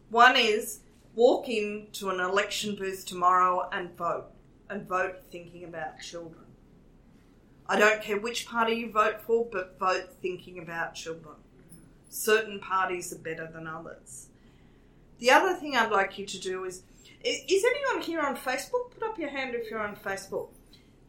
One 0.10 0.36
is 0.36 0.82
walk 1.16 1.50
into 1.50 2.12
an 2.12 2.20
election 2.20 2.76
booth 2.76 3.08
tomorrow 3.08 3.70
and 3.72 3.98
vote, 3.98 4.28
and 4.70 4.88
vote 4.88 5.24
thinking 5.32 5.64
about 5.64 6.00
children. 6.00 6.47
I 7.70 7.78
don't 7.78 8.02
care 8.02 8.20
which 8.20 8.48
party 8.48 8.76
you 8.76 8.92
vote 8.92 9.22
for, 9.22 9.46
but 9.52 9.78
vote 9.78 10.14
thinking 10.22 10.60
about 10.60 10.96
children. 10.96 11.36
Certain 12.10 12.60
parties 12.60 13.12
are 13.12 13.18
better 13.18 13.48
than 13.48 13.68
others. 13.68 14.28
The 15.20 15.32
other 15.32 15.54
thing 15.54 15.76
I'd 15.76 15.92
like 15.92 16.18
you 16.18 16.26
to 16.26 16.40
do 16.40 16.64
is 16.64 16.84
is 17.24 17.66
anyone 17.66 18.04
here 18.04 18.22
on 18.22 18.38
Facebook? 18.38 18.92
Put 18.92 19.04
up 19.04 19.20
your 19.20 19.30
hand 19.30 19.56
if 19.56 19.70
you're 19.70 19.86
on 19.86 19.96
Facebook. 19.96 20.50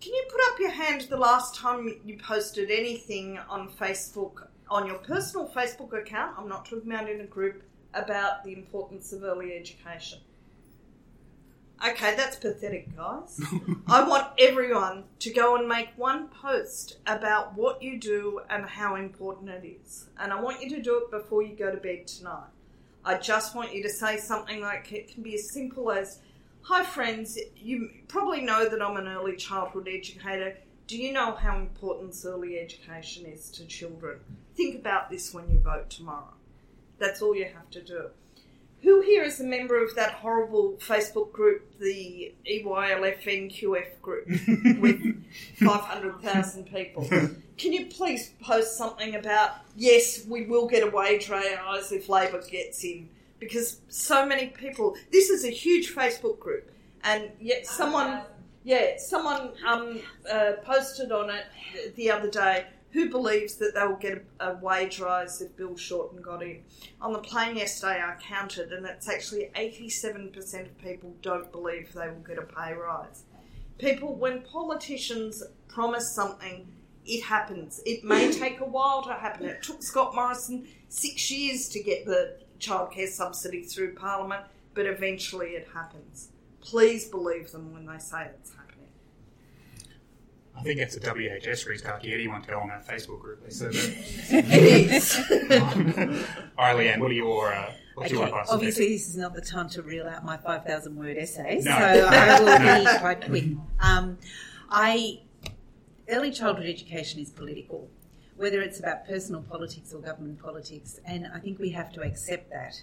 Can 0.00 0.14
you 0.14 0.24
put 0.30 0.40
up 0.52 0.58
your 0.58 0.70
hand 0.70 1.02
the 1.02 1.16
last 1.16 1.54
time 1.54 1.94
you 2.04 2.18
posted 2.18 2.70
anything 2.70 3.38
on 3.48 3.68
Facebook, 3.68 4.46
on 4.70 4.86
your 4.86 4.98
personal 4.98 5.48
Facebook 5.48 5.92
account? 5.92 6.36
I'm 6.38 6.48
not 6.48 6.64
talking 6.64 6.90
about 6.90 7.10
in 7.10 7.20
a 7.20 7.26
group 7.26 7.62
about 7.94 8.44
the 8.44 8.52
importance 8.52 9.12
of 9.12 9.22
early 9.22 9.54
education. 9.54 10.18
Okay, 11.86 12.16
that's 12.16 12.36
pathetic, 12.36 12.96
guys. 12.96 13.40
I 13.86 14.06
want 14.06 14.28
everyone 14.38 15.04
to 15.20 15.32
go 15.32 15.56
and 15.56 15.68
make 15.68 15.90
one 15.96 16.28
post 16.28 16.98
about 17.06 17.56
what 17.56 17.82
you 17.82 18.00
do 18.00 18.40
and 18.50 18.64
how 18.66 18.96
important 18.96 19.50
it 19.50 19.64
is. 19.64 20.06
And 20.18 20.32
I 20.32 20.40
want 20.40 20.60
you 20.60 20.68
to 20.70 20.82
do 20.82 20.98
it 20.98 21.10
before 21.10 21.42
you 21.42 21.54
go 21.54 21.70
to 21.70 21.76
bed 21.76 22.08
tonight. 22.08 22.48
I 23.04 23.16
just 23.18 23.54
want 23.54 23.72
you 23.72 23.82
to 23.84 23.88
say 23.88 24.16
something 24.16 24.60
like 24.60 24.92
it 24.92 25.08
can 25.08 25.22
be 25.22 25.34
as 25.34 25.52
simple 25.52 25.92
as 25.92 26.20
Hi, 26.62 26.84
friends. 26.84 27.38
You 27.56 27.90
probably 28.08 28.42
know 28.42 28.68
that 28.68 28.82
I'm 28.82 28.96
an 28.96 29.08
early 29.08 29.36
childhood 29.36 29.88
educator. 29.88 30.58
Do 30.86 30.98
you 30.98 31.12
know 31.12 31.32
how 31.32 31.56
important 31.56 32.14
early 32.26 32.58
education 32.58 33.24
is 33.24 33.50
to 33.52 33.64
children? 33.64 34.18
Think 34.54 34.74
about 34.74 35.10
this 35.10 35.32
when 35.32 35.48
you 35.48 35.60
vote 35.60 35.88
tomorrow. 35.88 36.34
That's 36.98 37.22
all 37.22 37.34
you 37.34 37.46
have 37.46 37.70
to 37.70 37.82
do. 37.82 38.10
Who 38.82 39.00
here 39.00 39.24
is 39.24 39.40
a 39.40 39.44
member 39.44 39.82
of 39.82 39.94
that 39.96 40.12
horrible 40.12 40.74
Facebook 40.78 41.32
group, 41.32 41.78
the 41.80 42.32
EYLFNQF 42.48 44.00
group, 44.00 44.28
with 44.80 45.24
500,000 45.56 46.64
people? 46.64 47.04
Can 47.56 47.72
you 47.72 47.86
please 47.86 48.32
post 48.40 48.78
something 48.78 49.16
about, 49.16 49.50
yes, 49.76 50.24
we 50.26 50.46
will 50.46 50.68
get 50.68 50.86
a 50.86 50.90
wage 50.90 51.28
rise 51.28 51.90
if 51.90 52.08
Labor 52.08 52.40
gets 52.48 52.84
in? 52.84 53.08
Because 53.40 53.80
so 53.88 54.24
many 54.24 54.48
people, 54.48 54.96
this 55.10 55.28
is 55.28 55.44
a 55.44 55.50
huge 55.50 55.92
Facebook 55.92 56.38
group, 56.38 56.70
and 57.02 57.30
yet 57.40 57.66
someone, 57.66 58.22
yeah, 58.62 58.96
someone 58.98 59.50
um, 59.66 60.00
uh, 60.30 60.52
posted 60.64 61.10
on 61.10 61.30
it 61.30 61.46
the 61.96 62.10
other 62.10 62.30
day 62.30 62.66
who 62.92 63.10
believes 63.10 63.56
that 63.56 63.74
they 63.74 63.86
will 63.86 63.96
get 63.96 64.24
a, 64.40 64.50
a 64.50 64.54
wage 64.58 64.98
rise 64.98 65.40
if 65.40 65.56
Bill 65.56 65.76
Shorten 65.76 66.22
got 66.22 66.42
in. 66.42 66.62
On 67.00 67.12
the 67.12 67.18
plane 67.18 67.56
yesterday, 67.56 68.02
I 68.02 68.16
counted, 68.20 68.72
and 68.72 68.86
it's 68.86 69.08
actually 69.08 69.50
87% 69.54 70.66
of 70.66 70.78
people 70.78 71.14
don't 71.22 71.50
believe 71.52 71.92
they 71.92 72.08
will 72.08 72.24
get 72.26 72.38
a 72.38 72.42
pay 72.42 72.72
rise. 72.72 73.24
People, 73.78 74.14
when 74.14 74.42
politicians 74.42 75.42
promise 75.68 76.14
something, 76.14 76.66
it 77.04 77.22
happens. 77.22 77.80
It 77.84 78.04
may 78.04 78.32
take 78.38 78.60
a 78.60 78.64
while 78.64 79.02
to 79.02 79.12
happen. 79.12 79.46
It 79.46 79.62
took 79.62 79.82
Scott 79.82 80.14
Morrison 80.14 80.66
six 80.88 81.30
years 81.30 81.68
to 81.70 81.82
get 81.82 82.06
the 82.06 82.38
childcare 82.58 83.08
subsidy 83.08 83.62
through 83.62 83.94
Parliament, 83.94 84.44
but 84.74 84.86
eventually 84.86 85.48
it 85.50 85.68
happens. 85.72 86.30
Please 86.60 87.08
believe 87.08 87.52
them 87.52 87.72
when 87.72 87.86
they 87.86 87.98
say 87.98 88.28
it's. 88.34 88.52
I 90.58 90.62
think 90.62 90.80
it's 90.80 90.96
a 90.96 91.00
WHS 91.00 91.66
restart. 91.66 92.02
Do 92.02 92.12
anyone 92.12 92.42
tell 92.42 92.58
on 92.60 92.68
that 92.68 92.86
Facebook 92.86 93.20
group? 93.20 93.44
They 93.44 93.50
said 93.50 93.70
it 93.74 94.92
is. 94.92 95.16
All 96.58 96.64
right, 96.64 96.76
Leanne, 96.76 96.98
what 97.00 97.10
are 97.10 97.14
your 97.14 97.52
uh, 97.52 97.72
what's 97.94 98.10
your 98.10 98.22
Okay, 98.22 98.30
advice? 98.30 98.46
obviously, 98.50 98.88
this 98.88 99.08
is 99.08 99.16
not 99.16 99.34
the 99.34 99.40
time 99.40 99.68
to 99.70 99.82
reel 99.82 100.06
out 100.08 100.24
my 100.24 100.36
5,000 100.36 100.96
word 100.96 101.16
essay, 101.16 101.60
No. 101.62 101.70
so 101.70 101.70
I 102.10 102.40
will 102.40 102.84
be 102.92 102.98
quite 102.98 103.24
quick. 103.24 103.44
Um, 103.80 104.18
I, 104.68 105.20
early 106.08 106.30
childhood 106.32 106.66
education 106.66 107.20
is 107.20 107.30
political, 107.30 107.88
whether 108.36 108.60
it's 108.60 108.80
about 108.80 109.06
personal 109.06 109.42
politics 109.42 109.92
or 109.94 110.00
government 110.00 110.40
politics, 110.42 110.98
and 111.06 111.26
I 111.32 111.38
think 111.38 111.58
we 111.60 111.70
have 111.70 111.92
to 111.92 112.00
accept 112.02 112.50
that. 112.50 112.74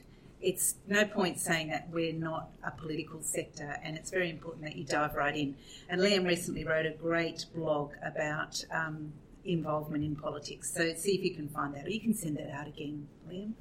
It's 0.42 0.76
no 0.88 1.06
point 1.06 1.40
saying 1.40 1.70
that 1.70 1.90
we're 1.92 2.14
not 2.14 2.50
a 2.64 2.72
political 2.72 3.22
sector, 3.22 3.80
and 3.84 3.98
it's 3.98 4.12
very 4.12 4.30
important 4.30 4.66
that 4.66 4.76
you 4.76 4.84
dive 4.84 5.16
right 5.16 5.36
in. 5.36 5.56
And 5.90 6.02
Liam 6.02 6.26
recently 6.26 6.64
wrote 6.64 6.86
a 6.86 6.92
great 6.92 7.46
blog 7.56 7.92
about 8.04 8.64
um, 8.72 9.14
involvement 9.44 10.04
in 10.04 10.16
politics, 10.16 10.72
so 10.74 10.94
see 10.94 11.16
if 11.16 11.24
you 11.24 11.34
can 11.34 11.48
find 11.50 11.74
that, 11.76 11.86
or 11.86 11.90
you 11.90 12.00
can 12.00 12.14
send 12.14 12.38
that 12.38 12.52
out 12.52 12.68
again, 12.68 13.08
Liam, 13.30 13.54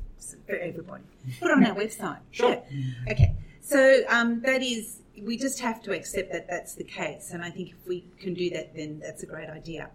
for 0.47 0.57
everybody. 0.57 1.05
Put 1.41 1.51
it 1.51 1.57
on 1.57 1.67
our 1.67 1.75
website. 1.75 2.19
Sure. 2.33 2.63
Yeah. 2.71 3.13
Okay. 3.13 3.35
So 3.61 4.03
um, 4.09 4.43
that 4.43 4.63
is, 4.63 5.01
we 5.23 5.39
just 5.39 5.61
have 5.61 5.83
to 5.85 5.93
accept 5.93 6.33
that 6.33 6.49
that's 6.49 6.75
the 6.75 6.85
case, 6.85 7.31
and 7.33 7.43
I 7.43 7.51
think 7.51 7.71
if 7.71 7.87
we 7.87 8.05
can 8.19 8.35
do 8.35 8.51
that, 8.51 8.75
then 8.75 9.01
that's 9.01 9.23
a 9.23 9.27
great 9.27 9.49
idea. 9.49 9.89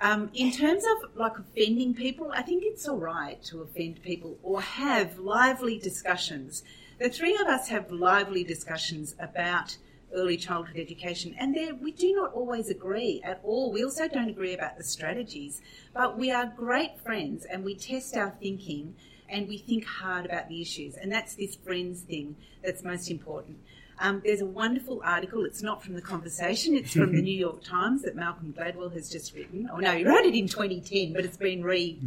Um, 0.00 0.30
in 0.32 0.52
terms 0.52 0.84
of 0.84 1.16
like 1.16 1.38
offending 1.38 1.92
people, 1.92 2.30
I 2.32 2.42
think 2.42 2.62
it's 2.64 2.86
all 2.86 2.98
right 2.98 3.42
to 3.44 3.62
offend 3.62 4.00
people 4.02 4.38
or 4.44 4.60
have 4.60 5.18
lively 5.18 5.76
discussions. 5.78 6.62
The 7.00 7.08
three 7.08 7.34
of 7.34 7.48
us 7.48 7.68
have 7.68 7.90
lively 7.90 8.44
discussions 8.44 9.16
about 9.18 9.76
early 10.14 10.36
childhood 10.36 10.78
education, 10.78 11.34
and 11.38 11.56
we 11.82 11.90
do 11.90 12.14
not 12.14 12.32
always 12.32 12.70
agree 12.70 13.20
at 13.24 13.40
all. 13.42 13.72
We 13.72 13.84
also 13.84 14.06
don't 14.08 14.28
agree 14.28 14.54
about 14.54 14.78
the 14.78 14.84
strategies, 14.84 15.60
but 15.92 16.16
we 16.16 16.30
are 16.30 16.46
great 16.46 17.00
friends 17.00 17.44
and 17.44 17.64
we 17.64 17.74
test 17.74 18.16
our 18.16 18.30
thinking 18.40 18.94
and 19.28 19.48
we 19.48 19.58
think 19.58 19.84
hard 19.84 20.24
about 20.24 20.48
the 20.48 20.62
issues, 20.62 20.94
and 20.94 21.12
that's 21.12 21.34
this 21.34 21.56
friends 21.56 22.02
thing 22.02 22.36
that's 22.64 22.82
most 22.82 23.10
important. 23.10 23.58
Um, 24.00 24.22
there's 24.24 24.40
a 24.40 24.46
wonderful 24.46 25.00
article. 25.04 25.44
It's 25.44 25.62
not 25.62 25.82
from 25.82 25.94
the 25.94 26.02
conversation. 26.02 26.76
It's 26.76 26.92
from 26.92 27.14
the 27.14 27.22
New 27.28 27.36
York 27.36 27.62
Times 27.64 28.02
that 28.02 28.14
Malcolm 28.14 28.54
Gladwell 28.56 28.92
has 28.92 29.10
just 29.10 29.34
written. 29.34 29.68
Oh 29.72 29.78
no, 29.78 29.92
he 29.92 30.04
wrote 30.04 30.24
it 30.24 30.34
in 30.34 30.48
2010, 30.48 31.12
but 31.12 31.24
it's 31.24 31.36
been 31.36 31.62
re, 31.62 31.98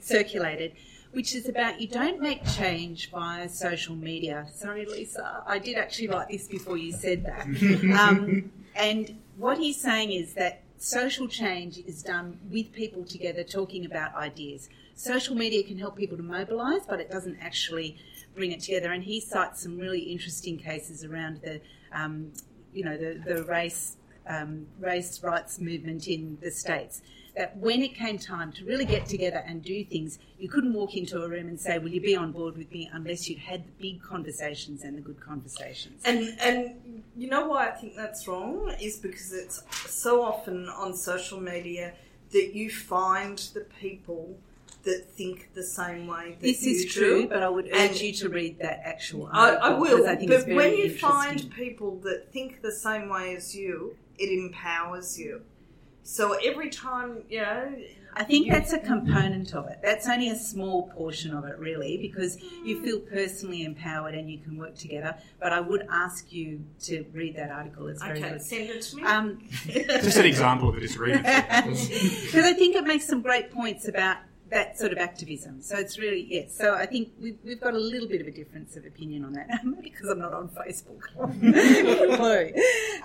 circulated. 0.00 0.72
Which 1.12 1.34
is 1.34 1.48
about 1.48 1.80
you 1.80 1.88
don't 1.88 2.20
make 2.20 2.46
change 2.46 3.10
via 3.10 3.48
social 3.48 3.96
media. 3.96 4.46
Sorry, 4.54 4.84
Lisa, 4.84 5.42
I 5.46 5.58
did 5.58 5.78
actually 5.78 6.08
write 6.08 6.28
this 6.28 6.46
before 6.46 6.76
you 6.76 6.92
said 6.92 7.24
that. 7.24 7.46
Um, 7.98 8.52
and 8.76 9.18
what 9.36 9.58
he's 9.58 9.80
saying 9.80 10.12
is 10.12 10.34
that 10.34 10.62
social 10.76 11.26
change 11.26 11.78
is 11.78 12.02
done 12.02 12.38
with 12.50 12.72
people 12.72 13.04
together 13.04 13.42
talking 13.42 13.84
about 13.84 14.14
ideas. 14.14 14.68
Social 14.94 15.34
media 15.34 15.62
can 15.62 15.78
help 15.78 15.96
people 15.96 16.16
to 16.16 16.22
mobilise, 16.22 16.82
but 16.88 17.00
it 17.00 17.10
doesn't 17.10 17.38
actually 17.40 17.96
bring 18.34 18.52
it 18.52 18.60
together. 18.60 18.92
And 18.92 19.02
he 19.02 19.20
cites 19.20 19.62
some 19.62 19.78
really 19.78 20.00
interesting 20.00 20.58
cases 20.58 21.04
around 21.04 21.40
the, 21.42 21.60
um, 21.92 22.32
you 22.72 22.84
know, 22.84 22.96
the, 22.96 23.20
the 23.26 23.44
race 23.44 23.96
um, 24.28 24.66
race 24.78 25.22
rights 25.22 25.58
movement 25.58 26.06
in 26.06 26.38
the 26.40 26.50
states. 26.50 27.02
That 27.36 27.56
when 27.56 27.82
it 27.82 27.94
came 27.94 28.18
time 28.18 28.52
to 28.52 28.64
really 28.64 28.84
get 28.84 29.06
together 29.06 29.42
and 29.46 29.62
do 29.62 29.84
things, 29.84 30.18
you 30.38 30.48
couldn't 30.48 30.72
walk 30.72 30.96
into 30.96 31.22
a 31.22 31.28
room 31.28 31.48
and 31.48 31.58
say, 31.58 31.78
"Will 31.78 31.90
you 31.90 32.00
be 32.00 32.16
on 32.16 32.32
board 32.32 32.56
with 32.56 32.70
me?" 32.72 32.90
unless 32.92 33.28
you'd 33.28 33.38
had 33.38 33.64
the 33.64 33.72
big 33.80 34.02
conversations 34.02 34.82
and 34.82 34.98
the 34.98 35.00
good 35.00 35.20
conversations. 35.20 36.02
And 36.04 36.36
and 36.40 37.02
you 37.16 37.28
know 37.28 37.46
why 37.46 37.68
I 37.68 37.70
think 37.70 37.94
that's 37.96 38.26
wrong 38.26 38.74
is 38.80 38.98
because 38.98 39.32
it's 39.32 39.62
so 39.86 40.22
often 40.22 40.68
on 40.68 40.94
social 40.94 41.40
media 41.40 41.94
that 42.32 42.54
you 42.54 42.70
find 42.70 43.38
the 43.54 43.66
people 43.80 44.36
that 44.84 45.10
think 45.10 45.50
the 45.54 45.62
same 45.62 46.06
way. 46.06 46.32
That 46.32 46.40
this 46.40 46.64
is 46.64 46.84
do. 46.84 46.90
true, 47.00 47.28
but 47.28 47.42
I 47.42 47.48
would 47.48 47.66
urge 47.66 47.72
and 47.74 48.00
you 48.00 48.12
to 48.14 48.28
read 48.28 48.58
that 48.60 48.80
actual 48.84 49.28
I, 49.32 49.50
article. 49.50 49.66
I 49.66 49.78
will. 49.78 50.06
I 50.08 50.16
think 50.16 50.30
but 50.30 50.36
it's 50.36 50.44
very 50.44 50.56
when 50.56 50.76
you 50.76 50.90
find 50.96 51.50
people 51.50 51.96
that 52.04 52.32
think 52.32 52.62
the 52.62 52.72
same 52.72 53.08
way 53.08 53.34
as 53.36 53.54
you, 53.54 53.96
it 54.18 54.30
empowers 54.30 55.18
you. 55.18 55.42
So 56.02 56.32
every 56.42 56.70
time, 56.70 57.24
you 57.28 57.42
know. 57.42 57.74
I 58.14 58.24
think 58.24 58.46
you- 58.46 58.52
that's 58.52 58.72
a 58.72 58.78
component 58.78 59.54
of 59.54 59.66
it. 59.68 59.80
That's 59.82 60.08
only 60.08 60.30
a 60.30 60.36
small 60.36 60.88
portion 60.88 61.34
of 61.34 61.44
it, 61.44 61.58
really, 61.58 61.98
because 61.98 62.38
you 62.64 62.80
feel 62.82 62.98
personally 63.00 63.62
empowered 63.62 64.14
and 64.14 64.30
you 64.30 64.38
can 64.38 64.56
work 64.56 64.74
together. 64.74 65.16
But 65.38 65.52
I 65.52 65.60
would 65.60 65.86
ask 65.90 66.32
you 66.32 66.64
to 66.84 67.04
read 67.12 67.36
that 67.36 67.50
article. 67.50 67.88
It's 67.88 68.02
very 68.02 68.18
Okay, 68.18 68.30
good. 68.30 68.42
send 68.42 68.70
it 68.70 68.82
to 68.82 68.96
me. 68.96 69.02
Um, 69.02 69.38
Just 69.66 70.16
an 70.16 70.24
example 70.24 70.70
of 70.70 70.76
the 70.76 70.80
disagreement. 70.80 71.24
because 71.26 72.44
I 72.44 72.54
think 72.54 72.74
it 72.74 72.84
makes 72.84 73.06
some 73.06 73.20
great 73.20 73.50
points 73.52 73.86
about 73.86 74.16
that 74.50 74.78
sort 74.78 74.92
of 74.92 74.98
activism. 74.98 75.60
So 75.60 75.76
it's 75.76 75.98
really 75.98 76.26
yes. 76.28 76.56
So 76.56 76.74
I 76.74 76.86
think 76.86 77.12
we've, 77.20 77.38
we've 77.44 77.60
got 77.60 77.74
a 77.74 77.78
little 77.78 78.08
bit 78.08 78.20
of 78.20 78.26
a 78.26 78.30
difference 78.30 78.76
of 78.76 78.86
opinion 78.86 79.24
on 79.24 79.32
that, 79.34 79.48
maybe 79.64 79.90
because 79.90 80.08
I'm 80.08 80.18
not 80.18 80.32
on 80.32 80.48
Facebook. 80.48 81.02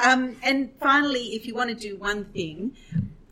Um, 0.04 0.36
and 0.44 0.72
finally, 0.80 1.36
if 1.36 1.46
you 1.46 1.56
want 1.56 1.70
to 1.70 1.76
do 1.76 1.98
one 1.98 2.26
thing. 2.26 2.76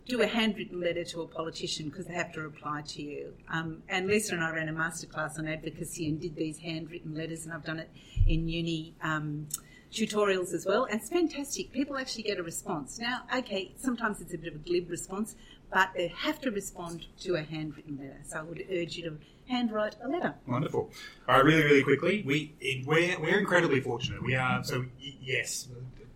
Do 0.07 0.21
a 0.21 0.27
handwritten 0.27 0.81
letter 0.81 1.05
to 1.05 1.21
a 1.21 1.27
politician 1.27 1.87
because 1.87 2.05
they 2.05 2.15
have 2.15 2.33
to 2.33 2.41
reply 2.41 2.81
to 2.85 3.01
you. 3.01 3.33
Um, 3.47 3.81
and 3.87 4.07
Lisa 4.07 4.33
and 4.33 4.43
I 4.43 4.51
ran 4.51 4.67
a 4.67 4.73
masterclass 4.73 5.39
on 5.39 5.47
advocacy 5.47 6.09
and 6.09 6.19
did 6.19 6.35
these 6.35 6.57
handwritten 6.57 7.15
letters, 7.15 7.45
and 7.45 7.53
I've 7.53 7.63
done 7.63 7.79
it 7.79 7.89
in 8.27 8.49
uni 8.49 8.93
um, 9.01 9.47
tutorials 9.91 10.53
as 10.53 10.65
well. 10.65 10.85
And 10.85 10.99
it's 10.99 11.09
fantastic. 11.09 11.71
People 11.71 11.97
actually 11.97 12.23
get 12.23 12.39
a 12.39 12.43
response. 12.43 12.99
Now, 12.99 13.23
okay, 13.35 13.73
sometimes 13.77 14.21
it's 14.21 14.33
a 14.33 14.37
bit 14.37 14.53
of 14.53 14.55
a 14.55 14.63
glib 14.63 14.89
response, 14.89 15.35
but 15.71 15.89
they 15.95 16.09
have 16.09 16.39
to 16.41 16.51
respond 16.51 17.07
to 17.21 17.35
a 17.35 17.41
handwritten 17.41 17.97
letter. 17.97 18.19
So 18.25 18.39
I 18.39 18.41
would 18.43 18.63
urge 18.71 18.97
you 18.97 19.03
to 19.09 19.17
handwrite 19.47 19.95
a 20.03 20.07
letter. 20.07 20.35
Wonderful. 20.47 20.89
All 21.27 21.35
right, 21.35 21.43
really, 21.43 21.63
really 21.63 21.83
quickly, 21.83 22.23
we 22.25 22.53
we're, 22.85 23.19
we're 23.19 23.39
incredibly 23.39 23.79
fortunate. 23.79 24.23
We 24.23 24.35
are 24.35 24.63
so 24.63 24.85
yes, 24.99 25.67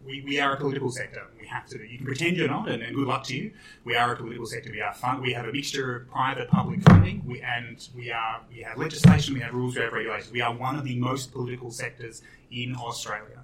we, 0.06 0.22
we 0.22 0.40
are 0.40 0.54
a 0.54 0.58
political 0.58 0.92
sector. 0.92 1.24
We 1.40 1.48
have 1.48 1.66
to. 1.68 1.80
You 1.84 1.98
can 1.98 2.06
pretend 2.06 2.38
you're 2.38 2.48
not, 2.48 2.70
and, 2.70 2.84
and 2.84 2.96
good 2.96 3.08
luck 3.08 3.24
to 3.26 3.36
you. 3.36 3.52
We 3.84 3.96
are 3.96 4.14
a 4.14 4.16
political 4.16 4.46
sector. 4.46 4.72
We 4.72 4.82
are 4.82 4.94
fun. 4.94 5.22
We 5.22 5.34
have 5.34 5.46
a 5.46 5.52
mixture 5.52 5.96
of 5.96 6.10
private, 6.10 6.50
public 6.50 6.82
funding, 6.84 7.24
we, 7.26 7.42
and 7.42 7.88
we 7.96 8.12
are 8.12 8.42
we 8.50 8.62
have 8.62 8.78
legislation, 8.78 9.34
we 9.34 9.40
have 9.40 9.54
rules, 9.54 9.76
we 9.76 9.82
have 9.82 9.94
regulations. 9.94 10.32
We 10.32 10.42
are 10.42 10.54
one 10.54 10.76
of 10.76 10.84
the 10.84 10.98
most 10.98 11.32
political 11.32 11.72
sectors 11.72 12.22
in 12.52 12.76
Australia. 12.76 13.42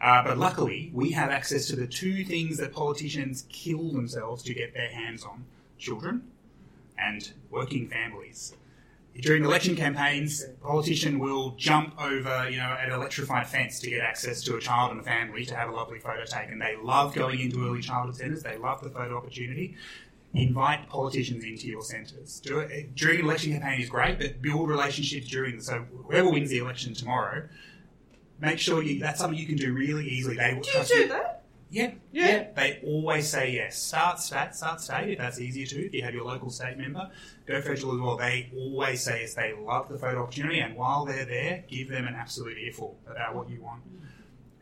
Uh, 0.00 0.24
but 0.24 0.38
luckily, 0.38 0.90
we 0.94 1.10
have 1.10 1.30
access 1.30 1.66
to 1.66 1.76
the 1.76 1.86
two 1.86 2.24
things 2.24 2.56
that 2.56 2.72
politicians 2.72 3.44
kill 3.50 3.90
themselves 3.92 4.42
to 4.44 4.54
get 4.54 4.72
their 4.72 4.90
hands 4.90 5.24
on: 5.24 5.44
children 5.78 6.30
and 6.98 7.32
working 7.50 7.88
families 7.88 8.54
during 9.18 9.44
election 9.44 9.76
campaigns, 9.76 10.44
a 10.44 10.48
politician 10.64 11.18
will 11.18 11.50
jump 11.52 11.94
over, 12.00 12.48
you 12.48 12.58
know, 12.58 12.76
an 12.80 12.92
electrified 12.92 13.46
fence 13.46 13.80
to 13.80 13.90
get 13.90 14.00
access 14.00 14.42
to 14.42 14.56
a 14.56 14.60
child 14.60 14.92
and 14.92 15.00
a 15.00 15.02
family 15.02 15.44
to 15.46 15.56
have 15.56 15.68
a 15.68 15.72
lovely 15.72 15.98
photo 15.98 16.24
taken. 16.24 16.58
They 16.58 16.76
love 16.76 17.14
going 17.14 17.40
into 17.40 17.66
early 17.66 17.80
childhood 17.80 18.16
centres. 18.16 18.42
They 18.42 18.56
love 18.56 18.82
the 18.82 18.90
photo 18.90 19.16
opportunity. 19.16 19.76
Invite 20.32 20.88
politicians 20.88 21.42
into 21.44 21.66
your 21.66 21.82
centres. 21.82 22.40
During 22.40 23.20
election 23.20 23.52
campaign 23.52 23.80
is 23.80 23.88
great, 23.88 24.18
but 24.18 24.40
build 24.40 24.68
relationships 24.68 25.26
during. 25.26 25.60
So 25.60 25.84
whoever 26.06 26.30
wins 26.30 26.50
the 26.50 26.58
election 26.58 26.94
tomorrow, 26.94 27.48
make 28.40 28.58
sure 28.58 28.82
you. 28.82 28.98
That's 29.00 29.18
something 29.20 29.38
you 29.38 29.46
can 29.46 29.56
do 29.56 29.72
really 29.72 30.06
easily. 30.08 30.36
They 30.36 30.54
will 30.54 30.62
do 30.62 30.68
you 30.68 30.74
trust 30.74 30.90
do 30.92 30.98
you. 30.98 31.08
that? 31.08 31.36
Yeah, 31.72 31.92
Yeah. 32.10 32.26
yeah, 32.26 32.52
They 32.56 32.80
always 32.84 33.28
say 33.28 33.52
yes. 33.52 33.80
Start 33.80 34.18
stat, 34.18 34.56
start 34.56 34.80
state 34.80 35.10
if 35.10 35.18
that's 35.18 35.40
easier 35.40 35.66
to. 35.66 35.86
If 35.86 35.94
you 35.94 36.02
have 36.02 36.12
your 36.12 36.24
local 36.24 36.50
state 36.50 36.76
member, 36.76 37.08
go 37.46 37.62
federal 37.62 37.94
as 37.94 38.00
well. 38.00 38.16
They 38.16 38.50
always 38.56 39.02
say 39.04 39.20
yes. 39.20 39.34
They 39.34 39.52
love 39.56 39.88
the 39.88 39.96
photo 39.96 40.24
opportunity, 40.24 40.58
and 40.58 40.74
while 40.74 41.04
they're 41.04 41.24
there, 41.24 41.62
give 41.68 41.88
them 41.88 42.08
an 42.08 42.14
absolute 42.16 42.58
earful 42.58 42.98
about 43.06 43.36
what 43.36 43.48
you 43.48 43.62
want. 43.62 43.82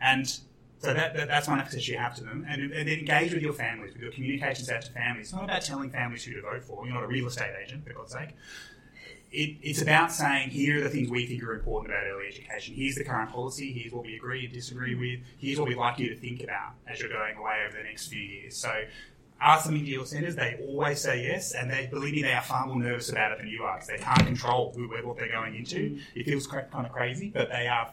And 0.03 0.29
so 0.29 0.93
that, 0.95 1.17
that 1.17 1.29
that's 1.29 1.49
one 1.49 1.59
access 1.59 1.89
you 1.89 1.97
have 1.97 2.15
to 2.17 2.25
them, 2.25 2.45
and, 2.47 2.61
and 2.61 2.73
then 2.73 2.99
engage 2.99 3.33
with 3.33 3.43
your 3.43 3.55
families, 3.55 3.95
with 3.95 4.03
your 4.03 4.13
communications 4.13 4.69
out 4.69 4.83
to 4.83 4.93
families. 4.93 5.29
It's 5.29 5.33
not 5.33 5.45
about 5.45 5.63
telling 5.63 5.89
families 5.91 6.25
who 6.25 6.35
to 6.35 6.43
vote 6.43 6.63
for. 6.63 6.85
You're 6.85 6.95
not 6.95 7.05
a 7.05 7.09
real 7.09 7.27
estate 7.27 7.55
agent, 7.65 7.87
for 7.87 7.95
God's 7.95 8.13
sake 8.13 8.31
it, 9.31 9.57
it's 9.63 9.83
about 9.83 10.11
saying 10.11 10.51
here 10.51 10.79
are 10.79 10.83
the 10.83 10.89
things 10.89 11.11
we 11.11 11.27
think 11.27 11.43
are 11.43 11.55
important 11.55 11.93
about 11.93 12.07
early 12.07 12.29
education. 12.29 12.75
Here's 12.75 12.95
the 12.95 13.05
current 13.05 13.31
policy. 13.31 13.73
Here's 13.73 13.93
what 13.93 14.05
we 14.05 14.17
agree 14.17 14.45
and 14.45 14.53
disagree 14.53 14.95
with. 14.95 15.21
Here's 15.39 15.59
what 15.59 15.69
we'd 15.69 15.77
like 15.77 15.99
you 15.99 16.09
to 16.09 16.17
think 16.17 16.43
about 16.43 16.73
as 16.87 17.01
you're 17.01 17.11
going 17.11 17.37
away 17.37 17.65
over 17.67 17.77
the 17.77 17.85
next 17.85 18.09
few 18.09 18.23
years. 18.23 18.57
So 18.57 18.85
ask 19.41 19.67
them 19.67 19.77
into 19.77 19.91
your 19.91 20.07
centres. 20.07 20.37
They 20.37 20.59
always 20.67 21.01
say 21.01 21.25
yes, 21.25 21.53
and 21.53 21.71
they 21.71 21.87
believe 21.87 22.15
me, 22.15 22.23
they 22.23 22.33
are 22.33 22.43
far 22.43 22.67
more 22.67 22.77
nervous 22.77 23.11
about 23.11 23.33
it 23.33 23.39
than 23.39 23.49
you 23.49 23.63
are 23.63 23.75
because 23.77 23.89
they 23.89 23.99
can't 23.99 24.27
control 24.27 24.73
who, 24.75 24.89
what 25.07 25.17
they're 25.17 25.31
going 25.31 25.55
into. 25.55 25.99
It 26.15 26.25
feels 26.27 26.47
cra- 26.47 26.65
kind 26.65 26.87
of 26.87 26.93
crazy, 26.93 27.31
but 27.31 27.49
they 27.51 27.67
are 27.69 27.93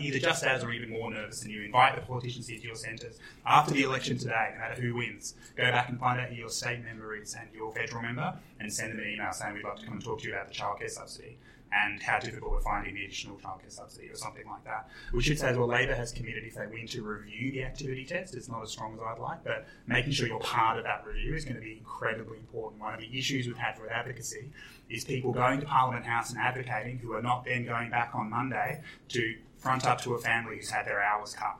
either 0.00 0.18
just 0.18 0.44
as 0.44 0.62
or 0.62 0.72
even 0.72 0.90
more 0.90 1.10
nervous. 1.10 1.40
than 1.40 1.50
you 1.50 1.62
invite 1.62 1.94
the 1.96 2.02
politicians 2.02 2.48
into 2.48 2.66
your 2.66 2.76
centres 2.76 3.18
after 3.46 3.74
the 3.74 3.82
election 3.82 4.18
today, 4.18 4.50
no 4.54 4.60
matter 4.60 4.80
who 4.80 4.94
wins. 4.94 5.34
Go 5.56 5.64
back 5.64 5.88
and 5.88 5.98
find 5.98 6.20
out 6.20 6.28
who 6.28 6.36
your 6.36 6.48
state 6.48 6.84
member 6.84 7.14
is 7.16 7.34
and 7.34 7.48
your 7.54 7.72
federal 7.72 8.02
member, 8.02 8.34
and 8.60 8.72
send 8.72 8.92
them 8.92 9.00
an 9.00 9.08
email 9.08 9.32
saying 9.32 9.54
we'd 9.54 9.64
like 9.64 9.76
to 9.76 9.84
come 9.84 9.94
and 9.94 10.04
talk 10.04 10.20
to 10.20 10.28
you 10.28 10.34
about 10.34 10.48
the 10.48 10.54
childcare 10.54 10.90
subsidy 10.90 11.36
and 11.74 12.02
how 12.02 12.18
difficult 12.18 12.52
we're 12.52 12.60
finding 12.60 12.94
the 12.94 13.04
additional 13.04 13.36
childcare 13.36 13.70
subsidy 13.70 14.08
or 14.08 14.16
something 14.16 14.46
like 14.46 14.64
that. 14.64 14.88
We 15.12 15.22
should 15.22 15.38
say 15.38 15.54
well, 15.56 15.66
Labor 15.66 15.94
has 15.94 16.12
committed 16.12 16.44
if 16.44 16.54
they 16.54 16.66
win 16.66 16.86
to 16.88 17.02
review 17.02 17.52
the 17.52 17.64
activity 17.64 18.04
test. 18.04 18.34
It's 18.34 18.48
not 18.48 18.62
as 18.62 18.70
strong 18.70 18.94
as 18.94 19.00
I'd 19.00 19.18
like, 19.18 19.42
but 19.44 19.66
making 19.86 20.12
sure 20.12 20.26
you're 20.26 20.38
part 20.38 20.78
of 20.78 20.84
that 20.84 21.04
review 21.06 21.34
is 21.34 21.44
going 21.44 21.56
to 21.56 21.62
be 21.62 21.72
incredibly 21.78 22.38
important. 22.38 22.80
One 22.80 22.94
of 22.94 23.00
the 23.00 23.18
issues 23.18 23.46
we've 23.46 23.56
had 23.56 23.80
with 23.80 23.90
advocacy 23.90 24.50
is 24.88 25.04
people 25.04 25.32
going 25.32 25.60
to 25.60 25.66
Parliament 25.66 26.06
House 26.06 26.30
and 26.30 26.38
advocating 26.38 26.98
who 26.98 27.14
are 27.14 27.22
not 27.22 27.44
then 27.44 27.64
going 27.64 27.90
back 27.90 28.14
on 28.14 28.30
Monday 28.30 28.82
to 29.08 29.34
front 29.58 29.86
up 29.86 30.00
to 30.02 30.14
a 30.14 30.18
family 30.18 30.56
who's 30.56 30.70
had 30.70 30.86
their 30.86 31.02
hours 31.02 31.34
cut. 31.34 31.56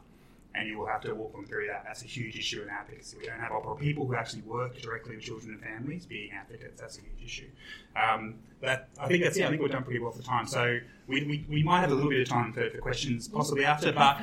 And 0.57 0.69
you 0.69 0.79
will 0.79 0.87
have 0.87 1.01
to 1.01 1.13
walk 1.15 1.33
them 1.33 1.45
through 1.47 1.67
that. 1.67 1.83
That's 1.85 2.03
a 2.03 2.07
huge 2.07 2.39
issue 2.39 2.63
in 2.63 2.69
advocacy. 2.71 3.17
We 3.21 3.27
don't 3.27 3.41
have 3.41 3.51
opera 3.51 3.75
people 3.75 4.07
who 4.07 4.15
actually 4.15 4.43
work 4.43 4.81
directly 4.81 5.17
with 5.17 5.25
children 5.25 5.53
and 5.53 5.61
families 5.61 6.07
being 6.07 6.31
advocates. 6.31 6.81
That's 6.81 6.97
a 6.99 7.01
huge 7.01 7.25
issue. 7.25 7.49
Um, 7.97 8.37
that 8.61 8.89
I 9.01 9.09
think 9.09 9.25
that's 9.25 9.37
it. 9.37 9.45
I 9.45 9.51
think 9.51 9.63
we've 9.63 9.71
done 9.73 9.83
pretty 9.83 9.99
well 9.99 10.13
for 10.13 10.23
time. 10.23 10.47
So 10.47 10.79
we, 11.09 11.25
we, 11.25 11.45
we 11.49 11.63
might 11.65 11.81
have 11.81 11.91
a 11.91 11.95
little 11.95 12.11
bit 12.11 12.21
of 12.21 12.29
time 12.29 12.53
for, 12.53 12.71
for 12.71 12.79
questions 12.79 13.27
possibly 13.27 13.65
after, 13.65 13.93
but 13.93 14.21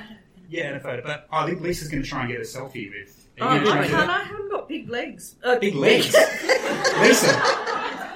yeah, 0.50 0.68
and 0.68 0.78
a 0.78 0.80
photo. 0.80 1.02
But 1.04 1.28
I 1.32 1.46
think 1.46 1.62
Lisa's 1.62 1.90
going 1.90 2.04
to 2.04 2.08
try 2.10 2.22
and 2.22 2.32
get 2.32 2.40
a 2.40 2.44
selfie 2.44 2.90
with. 2.90 3.28
Oh, 3.40 3.48
I 3.48 3.60
can't. 3.88 4.10
I 4.10 4.24
haven't 4.24 4.52
got 4.52 4.68
big 4.70 4.90
legs. 4.90 5.36
Uh, 5.44 5.58
Big 5.60 5.76
legs. 5.76 6.14
Lisa, 7.02 7.42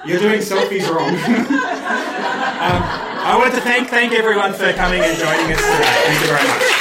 you're 0.06 0.20
doing 0.20 0.40
selfies 0.40 0.88
wrong. 0.88 1.08
um, 1.14 2.82
I 3.28 3.36
want 3.38 3.54
to 3.54 3.60
thank 3.60 3.88
thank 3.88 4.12
everyone 4.12 4.52
for 4.52 4.72
coming 4.74 5.02
and 5.02 5.18
joining 5.18 5.52
us 5.52 5.60
today. 5.60 5.84
Thank 6.04 6.20
you 6.20 6.26
very 6.28 6.48
much. 6.48 6.72